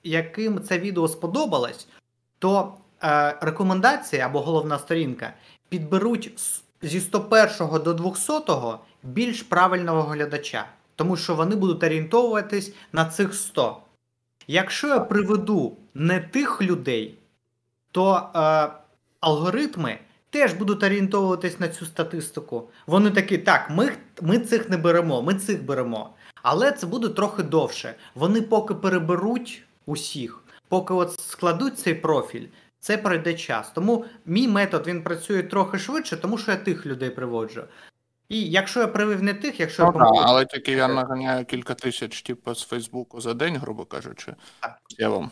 яким 0.04 0.62
це 0.62 0.78
відео 0.78 1.08
сподобалось, 1.08 1.88
то 2.38 2.74
е, 3.02 3.36
рекомендації 3.40 4.22
або 4.22 4.40
головна 4.40 4.78
сторінка 4.78 5.34
підберуть 5.68 6.32
зі 6.82 7.00
101 7.00 7.82
до 7.84 7.94
200 7.94 8.32
більш 9.02 9.42
правильного 9.42 10.02
глядача, 10.02 10.66
тому 10.96 11.16
що 11.16 11.34
вони 11.34 11.56
будуть 11.56 11.84
орієнтовуватись 11.84 12.74
на 12.92 13.04
цих 13.04 13.34
100. 13.34 13.76
Якщо 14.46 14.88
я 14.88 15.00
приведу 15.00 15.76
не 15.94 16.20
тих 16.20 16.62
людей, 16.62 17.18
то 17.92 18.30
е, 18.34 18.68
алгоритми 19.20 19.98
теж 20.30 20.52
будуть 20.52 20.82
орієнтовуватись 20.82 21.60
на 21.60 21.68
цю 21.68 21.86
статистику. 21.86 22.68
Вони 22.86 23.10
такі, 23.10 23.38
так, 23.38 23.70
ми, 23.70 23.92
ми 24.22 24.38
цих 24.38 24.70
не 24.70 24.76
беремо, 24.76 25.22
ми 25.22 25.34
цих 25.34 25.64
беремо. 25.64 26.10
Але 26.42 26.72
це 26.72 26.86
буде 26.86 27.08
трохи 27.08 27.42
довше. 27.42 27.94
Вони 28.14 28.42
поки 28.42 28.74
переберуть 28.74 29.62
усіх, 29.90 30.42
поки 30.68 30.94
от 30.94 31.20
складуть 31.20 31.78
цей 31.78 31.94
профіль, 31.94 32.46
це 32.80 32.98
пройде 32.98 33.34
час. 33.34 33.70
Тому 33.70 34.04
мій 34.26 34.48
метод 34.48 34.86
він 34.86 35.02
працює 35.02 35.42
трохи 35.42 35.78
швидше, 35.78 36.16
тому 36.16 36.38
що 36.38 36.50
я 36.50 36.56
тих 36.56 36.86
людей 36.86 37.10
приводжу. 37.10 37.62
І 38.28 38.50
якщо 38.50 38.80
я 38.80 38.86
привив 38.86 39.22
не 39.22 39.34
тих, 39.34 39.60
якщо 39.60 39.82
Ну, 39.84 39.92
я 39.94 39.98
да, 40.04 40.22
але 40.24 40.46
тільки 40.46 40.72
я 40.72 40.88
наганяю 40.88 41.44
кілька 41.44 41.74
тисяч, 41.74 42.22
типу, 42.22 42.54
з 42.54 42.64
Фейсбуку 42.64 43.20
за 43.20 43.34
день, 43.34 43.56
грубо 43.56 43.84
кажучи. 43.84 44.34
Так. 44.60 44.78
Я 44.98 45.08
вам. 45.08 45.30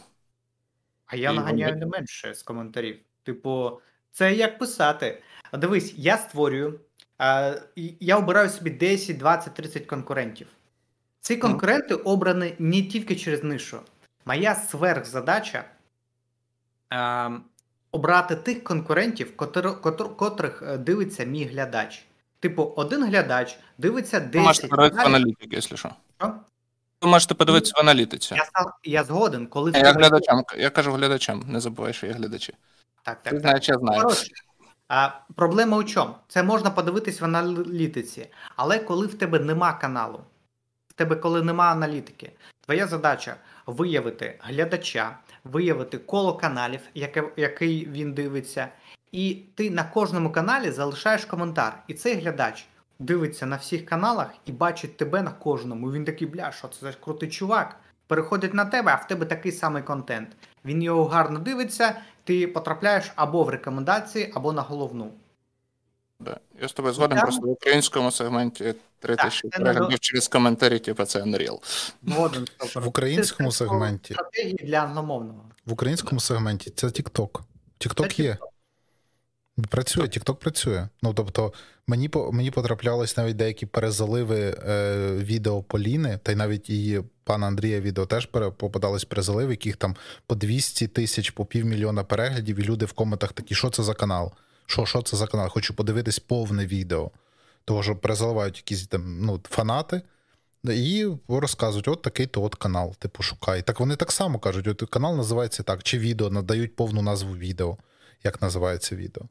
А 1.06 1.16
я 1.16 1.30
І 1.32 1.36
наганяю 1.36 1.72
вони- 1.72 1.80
не 1.80 1.86
менше 1.86 2.35
з 2.35 2.43
коментарів. 2.43 2.98
Типу, 3.22 3.80
це 4.12 4.35
як 4.35 4.59
писати. 4.59 5.22
Дивись, 5.52 5.94
я 5.97 6.18
створюю, 6.18 6.80
а, 7.18 7.55
я 8.01 8.16
обираю 8.16 8.51
собі 8.51 8.70
10, 8.70 9.18
20, 9.18 9.55
30 9.55 9.86
конкурентів. 9.86 10.47
Ці 11.20 11.36
конкуренти 11.36 11.94
обрані 11.94 12.55
не 12.59 12.82
тільки 12.82 13.16
через 13.16 13.44
нишу. 13.44 13.80
Моя 14.28 14.55
сверхзадача 14.55 15.64
а, 16.90 17.30
обрати 17.92 18.36
тих 18.36 18.64
конкурентів, 18.64 19.36
котр, 19.36 19.80
котр, 19.80 20.16
котрих 20.16 20.62
е, 20.62 20.78
дивиться 20.78 21.24
мій 21.24 21.44
глядач. 21.44 22.05
Типу, 22.40 22.72
один 22.76 23.05
глядач 23.05 23.59
дивиться 23.78 24.20
Ви 24.20 24.26
10 24.26 24.46
можете 24.46 24.68
подивитися 24.68 25.02
в 25.02 25.06
аналітики, 25.06 25.48
якщо 25.50 25.76
що. 25.76 25.90
Що? 26.18 26.34
Ви 27.00 27.09
можете 27.09 27.34
подивитися 27.34 27.72
в 27.76 27.80
аналітиці. 27.80 28.34
Я, 28.34 28.44
я 28.84 29.05
згоден, 29.05 29.46
коли 29.46 29.72
Я 29.74 29.92
глядачам, 29.92 30.44
я 30.59 30.70
кажу 30.70 30.92
глядачам, 30.92 31.44
не 31.46 31.60
забувай, 31.60 31.92
що 31.92 32.06
я 32.06 32.12
глядачі. 32.12 32.55
Так, 33.02 33.22
так, 33.22 33.22
Ти 33.22 33.30
так. 33.30 33.40
знаєш, 33.40 33.68
я 33.68 33.78
знаю. 33.78 34.02
Коротше, 34.02 34.32
а, 34.88 35.10
проблема 35.34 35.76
у 35.76 35.84
чому? 35.84 36.14
Це 36.28 36.42
можна 36.42 36.70
подивитись 36.70 37.20
в 37.20 37.24
аналітиці, 37.24 38.30
але 38.56 38.78
коли 38.78 39.06
в 39.06 39.14
тебе 39.14 39.38
нема 39.38 39.72
каналу, 39.72 40.20
в 40.88 40.92
тебе 40.92 41.16
коли 41.16 41.42
нема 41.42 41.64
аналітики, 41.64 42.32
твоя 42.69 42.86
задача 42.86 43.36
виявити 43.66 44.39
глядача, 44.40 45.19
виявити 45.45 45.99
коло 45.99 46.36
каналів, 46.36 46.81
яке, 46.95 47.24
який 47.36 47.89
він 47.89 48.12
дивиться, 48.12 48.69
і 49.12 49.43
ти 49.55 49.70
на 49.70 49.85
кожному 49.85 50.32
каналі 50.32 50.70
залишаєш 50.70 51.24
коментар. 51.24 51.82
І 51.86 51.95
цей 51.95 52.15
глядач 52.15 52.66
дивиться 52.99 53.47
на 53.47 53.57
всіх 53.57 53.86
каналах 53.86 54.35
і 54.47 54.53
бачить 54.53 54.97
тебе 54.97 55.23
на 55.23 55.31
кожному. 55.31 55.93
Він 55.93 56.05
такий, 56.05 56.28
бля, 56.28 56.53
що 56.53 56.69
це 56.69 56.78
за 56.81 56.93
крутий 56.93 57.28
чувак. 57.28 57.77
Переходить 58.07 58.55
на 58.55 58.65
тебе, 58.65 58.93
а 58.93 59.05
в 59.05 59.07
тебе 59.07 59.27
такий 59.27 59.53
самий 59.53 59.82
контент. 59.82 60.28
Він 60.65 60.82
його 60.82 61.05
гарно 61.05 61.39
дивиться, 61.39 62.01
ти 62.24 62.47
потрапляєш 62.47 63.12
або 63.16 63.45
в 63.45 63.49
рекомендації, 63.49 64.32
або 64.35 64.53
на 64.53 64.62
головну. 64.62 65.12
Да. 66.20 66.36
Я 66.62 66.69
з 66.69 66.73
тобою 66.73 66.95
згоден, 66.95 67.19
просто 67.20 67.47
в 67.47 67.51
українському 67.51 68.11
сегменті 68.11 68.74
3 68.99 69.16
тисячі 69.16 69.49
переглядів 69.49 69.99
через 70.01 70.28
коментарі, 70.28 70.78
типу, 70.78 71.05
це 71.05 71.23
Unreal. 71.23 71.59
Згоден. 72.03 72.47
В 72.74 72.89
українському 72.89 73.53
сегменті. 73.53 74.15
стратегії 74.15 74.55
для 74.65 74.77
англомовного. 74.77 75.45
В 75.66 75.73
українському 75.73 76.20
сегменті 76.20 76.70
це 76.70 76.86
TikTok. 76.86 77.40
TikTok 77.81 78.20
є. 78.20 78.36
Працює, 79.69 80.05
TikTok 80.05 80.35
працює. 80.35 80.89
Ну 81.03 81.15
тобто, 81.15 81.53
мені 81.86 82.09
по- 82.09 82.32
мені 82.32 82.51
потраплялись 82.51 83.16
навіть 83.16 83.36
деякі 83.36 83.66
перезаливи 83.66 84.57
е, 84.69 84.97
відео 85.16 85.62
Поліни, 85.62 86.19
та 86.23 86.32
й 86.32 86.35
навіть 86.35 86.70
і 86.70 87.03
пана 87.24 87.47
Андрія 87.47 87.81
відео 87.81 88.07
теж 88.07 88.27
попадались 88.57 89.05
перезаливи, 89.05 89.51
яких 89.53 89.77
там 89.77 89.97
по 90.27 90.35
200 90.35 90.86
тисяч, 90.86 91.31
по 91.31 91.45
півмільйона 91.47 92.05
переглядів, 92.05 92.59
і 92.59 92.62
люди 92.62 92.85
в 92.86 92.93
коментах 92.93 93.32
такі, 93.32 93.55
що 93.55 93.70
це 93.70 93.82
за 93.82 93.95
канал? 93.95 94.32
Що, 94.69 94.86
що 94.86 95.03
це 95.03 95.16
за 95.16 95.27
канал? 95.27 95.49
Хочу 95.49 95.74
подивитись 95.74 96.19
повне 96.19 96.66
відео. 96.66 97.11
Того, 97.65 97.82
що 97.82 97.97
перезаливають 97.97 98.57
якісь 98.57 98.86
там 98.86 99.20
ну, 99.20 99.40
фанати. 99.45 100.03
І 100.65 101.07
розказують, 101.28 101.89
от 101.89 102.03
такий 102.03 102.27
то 102.27 102.43
от 102.43 102.55
канал, 102.55 102.95
типу, 102.99 103.23
шукай. 103.23 103.62
Так 103.62 103.81
вони 103.81 103.97
так 103.97 104.12
само 104.12 104.39
кажуть, 104.39 104.69
от 104.69 104.90
канал 104.90 105.16
називається 105.16 105.62
так, 105.62 105.82
чи 105.82 105.99
відео 105.99 106.31
надають 106.31 106.77
повну 106.77 107.03
назву 107.03 107.36
відео, 107.36 107.77
як 108.24 108.43
називається 108.43 108.97
відео. 108.97 109.23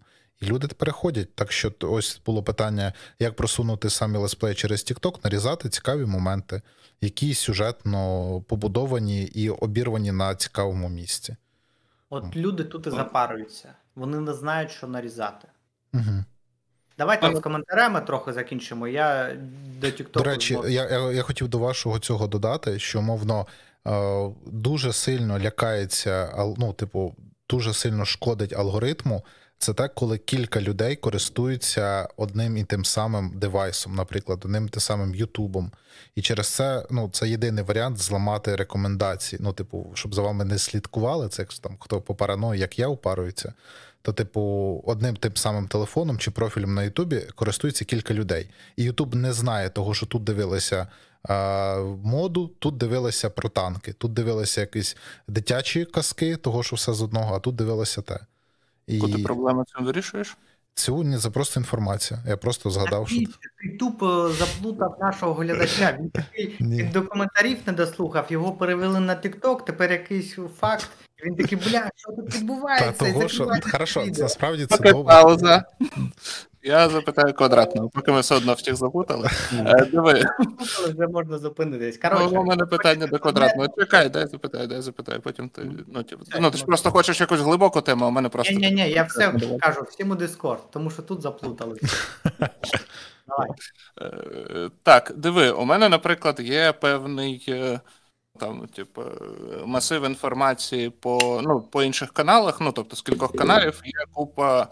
І 0.42 0.46
люди 0.46 0.68
переходять. 0.68 1.36
Так 1.36 1.52
що 1.52 1.74
ось 1.82 2.22
було 2.26 2.44
питання, 2.44 2.94
як 3.20 3.36
просунути 3.36 3.90
самі 3.90 4.18
летсплеї 4.18 4.56
через 4.56 4.80
TikTok, 4.80 5.20
нарізати 5.24 5.70
цікаві 5.70 6.06
моменти, 6.06 6.62
які 7.02 7.34
сюжетно 7.34 8.42
побудовані 8.48 9.24
і 9.24 9.50
обірвані 9.50 10.12
на 10.12 10.36
цікавому 10.36 10.90
місці. 10.90 11.36
От 12.10 12.36
люди 12.36 12.64
тут 12.64 12.88
і 12.88 12.90
запарюються. 12.90 13.74
Вони 13.98 14.20
не 14.20 14.34
знають, 14.34 14.72
що 14.72 14.88
нарізати. 14.88 15.48
Угу. 15.94 16.24
Давайте 16.98 17.26
Але- 17.26 17.36
з 17.36 17.40
коментарями 17.40 18.02
трохи 18.02 18.34
закінчимо. 18.34 18.88
Я 18.88 19.36
до 19.82 19.88
TikTok. 19.88 20.12
До 20.12 20.24
речі, 20.24 20.60
я, 20.68 20.90
я, 20.90 21.12
я 21.12 21.22
хотів 21.22 21.48
до 21.48 21.60
вашого 21.60 22.00
цього 22.00 22.28
додати, 22.28 22.80
що, 22.80 23.02
мовно, 23.02 23.48
е, 23.88 24.30
дуже 24.46 24.94
сильно 24.94 25.40
лякається, 25.40 26.34
ну, 26.58 26.74
типу, 26.74 27.16
дуже 27.50 27.74
сильно 27.74 28.06
шкодить 28.06 28.54
алгоритму. 28.54 29.24
Це 29.60 29.74
так, 29.74 29.96
коли 29.96 30.18
кілька 30.18 30.62
людей 30.62 30.96
користуються 30.96 32.08
одним 32.18 32.58
і 32.58 32.64
тим 32.64 32.86
самим 32.86 33.32
девайсом, 33.36 33.96
наприклад, 33.96 34.42
одним 34.46 34.66
і 34.66 34.70
тим 34.70 34.82
самим 34.82 35.16
Ютубом. 35.16 35.72
І 36.16 36.22
через 36.22 36.48
це 36.48 36.86
ну, 36.92 37.10
це 37.14 37.30
єдиний 37.30 37.64
варіант 37.64 37.98
зламати 37.98 38.56
рекомендації. 38.56 39.40
Ну, 39.44 39.54
типу, 39.54 39.92
щоб 39.94 40.16
за 40.16 40.22
вами 40.22 40.46
не 40.46 40.58
слідкували, 40.58 41.30
це 41.30 41.42
як 41.42 41.54
там 41.54 41.78
хто 41.80 42.02
по 42.02 42.16
параної, 42.16 42.62
як 42.62 42.80
я 42.80 42.88
упарується, 42.88 43.54
то, 44.08 44.14
типу, 44.14 44.84
одним 44.86 45.16
тим 45.16 45.36
самим 45.36 45.68
телефоном 45.68 46.18
чи 46.18 46.32
профілем 46.32 46.74
на 46.74 46.84
Ютубі 46.84 47.22
користується 47.36 47.86
кілька 47.86 48.14
людей. 48.14 48.50
І 48.76 48.84
Ютуб 48.84 49.16
не 49.16 49.34
знає 49.34 49.70
того, 49.70 49.94
що 49.94 50.06
тут 50.06 50.24
дивилися 50.24 50.88
а, 51.24 51.76
моду, 52.04 52.52
тут 52.60 52.78
дивилися 52.78 53.30
про 53.30 53.50
танки, 53.50 53.94
тут 53.94 54.14
дивилися 54.14 54.62
якісь 54.62 54.98
дитячі 55.28 55.86
казки, 55.86 56.36
того, 56.36 56.64
що 56.64 56.76
все 56.76 56.94
з 56.94 57.02
одного, 57.02 57.36
а 57.36 57.40
тут 57.40 57.56
дивилися 57.56 58.02
те. 58.02 58.20
І 58.88 59.00
ти 59.00 59.24
проблему 59.24 59.66
цим 59.76 59.86
вирішуєш? 59.86 60.38
сьогодні 60.76 61.18
це 61.18 61.30
просто 61.30 61.60
інформація. 61.60 62.20
Я 62.28 62.38
просто 62.38 62.70
згадав, 62.70 63.10
що 63.10 63.20
Ти, 63.20 63.78
тупо 63.80 64.30
заплутав 64.30 64.98
нашого 65.02 65.34
глядача. 65.34 65.98
Він 66.00 66.10
такий 66.60 66.84
до 66.94 67.02
коментарів 67.02 67.58
не 67.68 67.74
дослухав, 67.74 68.26
його 68.30 68.52
перевели 68.52 69.00
на 69.00 69.16
TikTok, 69.16 69.66
тепер 69.66 69.92
якийсь 69.92 70.36
факт. 70.60 70.90
Він 71.26 71.36
такий, 71.36 71.58
бля, 71.58 71.90
що 71.96 72.12
тут 72.12 72.36
відбувається? 72.36 73.08
І 73.08 73.14
того, 73.14 73.28
що 73.28 73.52
хорошо, 73.72 74.04
відео. 74.04 74.24
насправді 74.24 74.66
це 74.66 74.78
Поки 74.78 74.92
добре. 74.92 75.14
пауза. 75.14 75.66
Я 76.64 76.90
запитаю 76.90 77.34
квадратного, 77.34 77.90
поки 77.90 78.12
ми 78.12 78.20
все 78.20 78.36
одно 78.36 78.54
всіх 78.54 78.76
запутали. 78.76 79.30
Е, 79.54 79.86
Диви, 79.86 80.24
вже 80.88 81.08
можна 81.08 81.38
зупинитись. 81.38 82.00
ну, 82.04 82.10
Коротше, 82.10 82.38
у 82.38 82.44
мене 82.44 82.66
питання 82.66 83.08
до 83.08 83.20
квадратного. 83.20 83.70
Чекай, 83.78 84.10
дай 84.10 84.28
запитаю, 84.28 84.68
дай 84.68 84.82
запитаю. 84.82 85.22
Потім 85.22 85.50
ти. 85.50 85.62
Ну, 85.88 86.04
типу, 86.04 86.24
ну 86.40 86.52
ти 86.52 86.58
ж 86.58 86.66
просто 86.66 86.92
хочеш 86.92 87.22
якусь 87.22 87.40
глибоку 87.40 87.82
тему, 87.82 88.06
а 88.06 88.08
у 88.08 88.12
мене 88.12 88.30
просто. 88.30 88.54
ні, 88.54 88.60
ні, 88.60 88.72
ні, 88.72 88.90
я 88.90 89.04
все 89.04 89.34
кажу, 89.60 89.82
всім 89.90 90.12
у 90.12 90.16
Discord, 90.16 90.60
тому 90.72 90.90
що 90.90 91.02
тут 91.02 91.22
заплутали. 91.22 91.80
Давай. 93.28 93.50
Е, 94.02 94.70
Так, 94.84 95.14
диви, 95.16 95.52
у 95.52 95.66
мене, 95.66 95.90
наприклад, 95.90 96.40
є 96.40 96.72
певний 96.72 97.46
е, 97.50 97.80
там, 98.40 98.68
типу, 98.68 99.02
е, 99.02 99.66
масив 99.66 100.06
інформації 100.06 100.90
по, 100.90 101.42
ну, 101.44 101.62
по 101.62 101.84
інших 101.84 102.12
каналах. 102.12 102.62
Ну, 102.62 102.72
тобто, 102.72 102.96
з 102.96 103.02
кількох 103.02 103.36
каналів 103.36 103.82
є 103.86 104.06
купа 104.14 104.68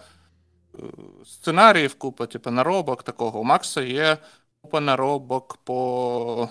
е, 0.75 0.77
сценаріїв, 1.25 1.93
купа, 1.93 2.25
типу, 2.25 2.51
наробок 2.51 3.03
такого. 3.03 3.39
У 3.39 3.43
Макса 3.43 3.81
є 3.81 4.17
купа 4.61 4.79
наробок 4.79 5.57
по 5.63 6.49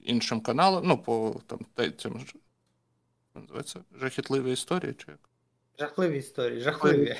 іншим 0.00 0.40
каналам, 0.40 0.82
ну, 0.86 0.98
по 0.98 1.40
там, 1.46 1.92
цим 1.98 2.20
називається 3.34 3.80
жахітливі 4.00 4.52
історії, 4.52 4.94
чи 4.98 5.04
як? 5.08 5.18
Жахливі 5.78 6.18
історії, 6.18 6.60
жахливі. 6.60 7.16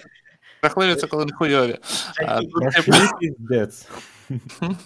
Жахливі 0.62 0.94
це 0.94 1.06
коли 1.06 1.24
не 1.24 1.32
хуйові. 1.32 1.78
Тут, 2.52 2.72
типу, 2.74 2.92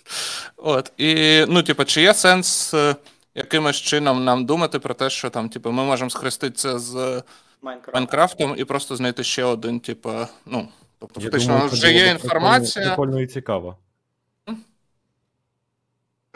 От, 0.56 0.92
і, 0.96 1.44
ну, 1.48 1.62
типу, 1.62 1.84
чи 1.84 2.02
є 2.02 2.14
сенс 2.14 2.74
е, 2.74 2.96
якимось 3.34 3.76
чином 3.76 4.24
нам 4.24 4.46
думати 4.46 4.78
про 4.78 4.94
те, 4.94 5.10
що 5.10 5.30
там, 5.30 5.48
типу, 5.48 5.72
ми 5.72 5.84
можемо 5.84 6.10
схреститися 6.10 6.78
з 6.78 7.22
Майнкрафт. 7.62 7.94
Майнкрафтом 7.94 8.54
і 8.58 8.64
просто 8.64 8.96
знайти 8.96 9.24
ще 9.24 9.44
один, 9.44 9.80
типу, 9.80 10.10
ну, 10.46 10.68
тобто, 10.98 11.20
Я 11.20 11.26
фактично, 11.26 11.52
думаю, 11.52 11.70
це 11.70 11.76
вже 11.76 11.92
є 11.92 12.06
інформація. 12.06 12.84
Прикольно, 12.84 13.06
прикольно 13.06 13.20
і 13.20 13.26
цікаво. 13.26 13.76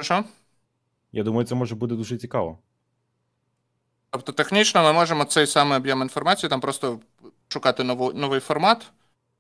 Що? 0.01 0.25
Я 1.13 1.23
думаю, 1.23 1.47
це 1.47 1.55
може 1.55 1.75
бути 1.75 1.95
дуже 1.95 2.19
цікаво. 2.19 2.59
Тобто, 4.11 4.33
технічно 4.33 4.83
ми 4.83 4.93
можемо 4.93 5.25
цей 5.25 5.47
самий 5.47 5.79
об'єм 5.79 6.03
інформації 6.03 6.51
там 6.51 6.61
просто 6.61 6.99
шукати 7.49 7.85
нову, 7.85 8.13
новий 8.13 8.41
формат, 8.41 8.87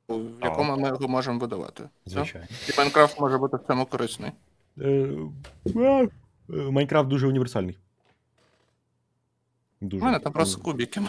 в 0.09 0.44
якому 0.44 0.76
ми 0.76 0.89
його 0.89 1.09
можемо 1.09 1.39
видавати. 1.39 1.89
Звичайно. 2.06 2.47
І 2.68 2.72
Майнкрафт 2.78 3.20
може 3.20 3.39
бути 3.39 3.56
в 3.56 3.60
цьому 3.66 3.86
корисний. 3.86 4.32
Е, 6.51 6.57
е, 6.57 6.71
Майнкрафт 6.71 7.09
дуже 7.09 7.27
універсальний. 7.27 7.79
У 9.81 9.97
мене 9.97 10.19
там 10.19 10.33
просто 10.33 10.62
кубики. 10.62 11.01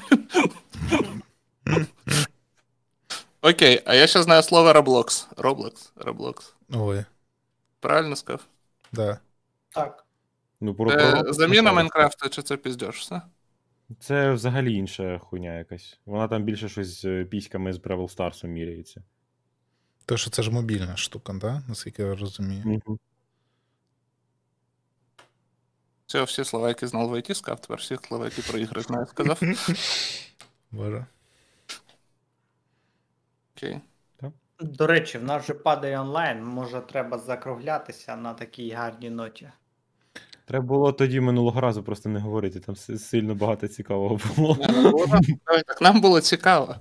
Окей, 3.42 3.82
а 3.86 3.96
я 3.96 4.08
ще 4.08 4.24
знаю 4.24 4.44
слово 4.44 4.72
Roblox. 4.72 5.28
Roblox. 5.36 5.92
Roblox. 5.96 6.54
Ой, 6.74 7.06
Правильно 7.80 8.16
сказав? 8.16 8.46
да. 8.92 9.20
Так. 9.70 10.06
Ну, 10.62 10.76
про, 10.76 10.92
Це 10.92 11.22
про 11.22 11.34
заміна. 11.34 11.74
Майнкрафта, 11.74 12.30
чи 12.30 12.42
це 12.42 12.58
піздєш 12.58 13.00
все? 13.00 13.22
Це 14.00 14.32
взагалі 14.32 14.74
інша 14.74 15.20
хуйня 15.20 15.58
якась. 15.58 16.00
Вона 16.06 16.28
там 16.28 16.44
більше 16.44 16.70
щось 16.70 17.02
з 17.02 17.26
піськами 17.26 17.74
з 17.74 17.78
Бравл 17.78 18.10
Старсом 18.10 18.50
міряється. 18.50 19.04
То, 20.06 20.18
що 20.18 20.30
це 20.30 20.44
ж 20.44 20.52
мобільна 20.52 20.98
штука, 20.98 21.34
да? 21.34 21.64
наскільки 21.68 22.02
я 22.04 22.16
розумію. 22.16 22.62
Мгм. 22.66 23.00
Це 26.08 26.24
всі 26.24 26.44
слова, 26.44 26.68
які 26.68 26.88
знав 26.88 27.10
в 27.10 27.20
ІТ, 27.20 27.38
сказав, 27.38 27.60
тепер 27.60 27.78
всі 27.78 27.98
слова, 28.08 28.26
які 28.26 28.42
про 28.42 28.60
ігри 28.60 28.82
знаю, 28.82 29.06
сказав. 29.06 29.42
Боже. 30.72 31.06
Окей. 33.58 33.82
До 34.60 34.88
речі, 34.88 35.18
в 35.18 35.24
нас 35.24 35.44
вже 35.44 35.54
падає 35.54 36.00
онлайн, 36.00 36.44
може 36.44 36.82
треба 36.82 37.18
закруглятися 37.18 38.16
на 38.16 38.34
такій 38.34 38.72
гарній 38.72 39.10
ноті. 39.10 39.50
Треба 40.46 40.66
було 40.66 40.92
тоді 40.92 41.20
минулого 41.20 41.62
разу 41.62 41.84
просто 41.84 42.10
не 42.10 42.20
говорити, 42.20 42.60
там 42.60 42.76
сильно 42.76 43.36
багато 43.36 43.68
цікавого 43.68 44.20
було. 44.38 44.58
Ну, 44.70 45.06
так, 45.46 45.82
нам 45.82 46.02
було 46.02 46.22
цікаво. 46.22 46.76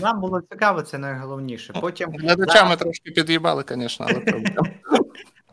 Нам 0.00 0.20
було 0.20 0.40
цікаво, 0.40 0.82
це 0.82 0.98
найголовніше. 0.98 1.72
Потім 1.80 2.10
Глядачами 2.10 2.76
трошки 2.76 3.10
під'їбали, 3.10 3.64
звісно, 3.68 4.06
але. 4.08 4.20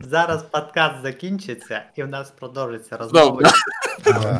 зараз 0.00 0.42
подкаст 0.42 1.02
закінчиться 1.02 1.82
і 1.96 2.02
в 2.02 2.08
нас 2.08 2.30
продовжиться 2.30 2.96
розмова. 2.96 3.52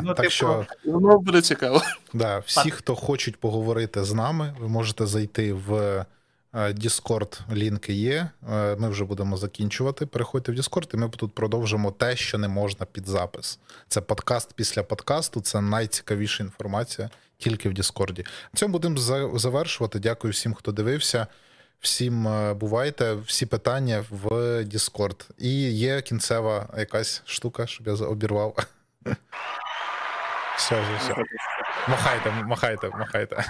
Ну, 0.03 0.07
так 0.07 0.15
типу, 0.15 0.29
що, 0.29 0.65
Воно 0.85 1.19
буде 1.19 1.41
цікаво. 1.41 1.81
да, 2.13 2.39
всі, 2.39 2.71
хто 2.71 2.95
хочуть 2.95 3.39
поговорити 3.39 4.03
з 4.03 4.13
нами, 4.13 4.55
ви 4.59 4.67
можете 4.67 5.05
зайти 5.05 5.53
в 5.53 5.73
е, 5.73 6.05
Discord, 6.53 7.39
лінки 7.53 7.93
є. 7.93 8.29
Е, 8.51 8.75
Ми 8.79 8.89
вже 8.89 9.05
будемо 9.05 9.37
закінчувати. 9.37 10.05
Переходьте 10.05 10.51
в 10.51 10.55
Discord, 10.55 10.93
і 10.93 10.97
ми 10.97 11.09
тут 11.09 11.35
продовжимо 11.35 11.91
те, 11.91 12.15
що 12.15 12.37
не 12.37 12.47
можна 12.47 12.85
під 12.85 13.07
запис. 13.07 13.59
Це 13.87 14.01
подкаст 14.01 14.53
після 14.55 14.83
подкасту, 14.83 15.41
це 15.41 15.61
найцікавіша 15.61 16.43
інформація 16.43 17.09
тільки 17.37 17.69
в 17.69 17.73
Discord. 17.73 18.27
Цьому 18.53 18.71
будемо 18.71 18.97
завершувати. 19.39 19.99
Дякую 19.99 20.31
всім, 20.33 20.53
хто 20.53 20.71
дивився. 20.71 21.27
Всім 21.81 22.27
е, 22.27 22.53
бувайте, 22.53 23.13
всі 23.13 23.45
питання 23.45 24.05
в 24.09 24.27
Discord. 24.63 25.29
І 25.37 25.71
є 25.71 26.01
кінцева 26.01 26.69
якась 26.77 27.21
штука, 27.25 27.67
щоб 27.67 27.87
я 27.87 27.93
обірвав. 27.93 28.55
Все, 30.57 30.83
все. 30.99 31.15
Махайте, 31.87 32.31
махайте, 32.31 32.89
махайте. 32.89 33.45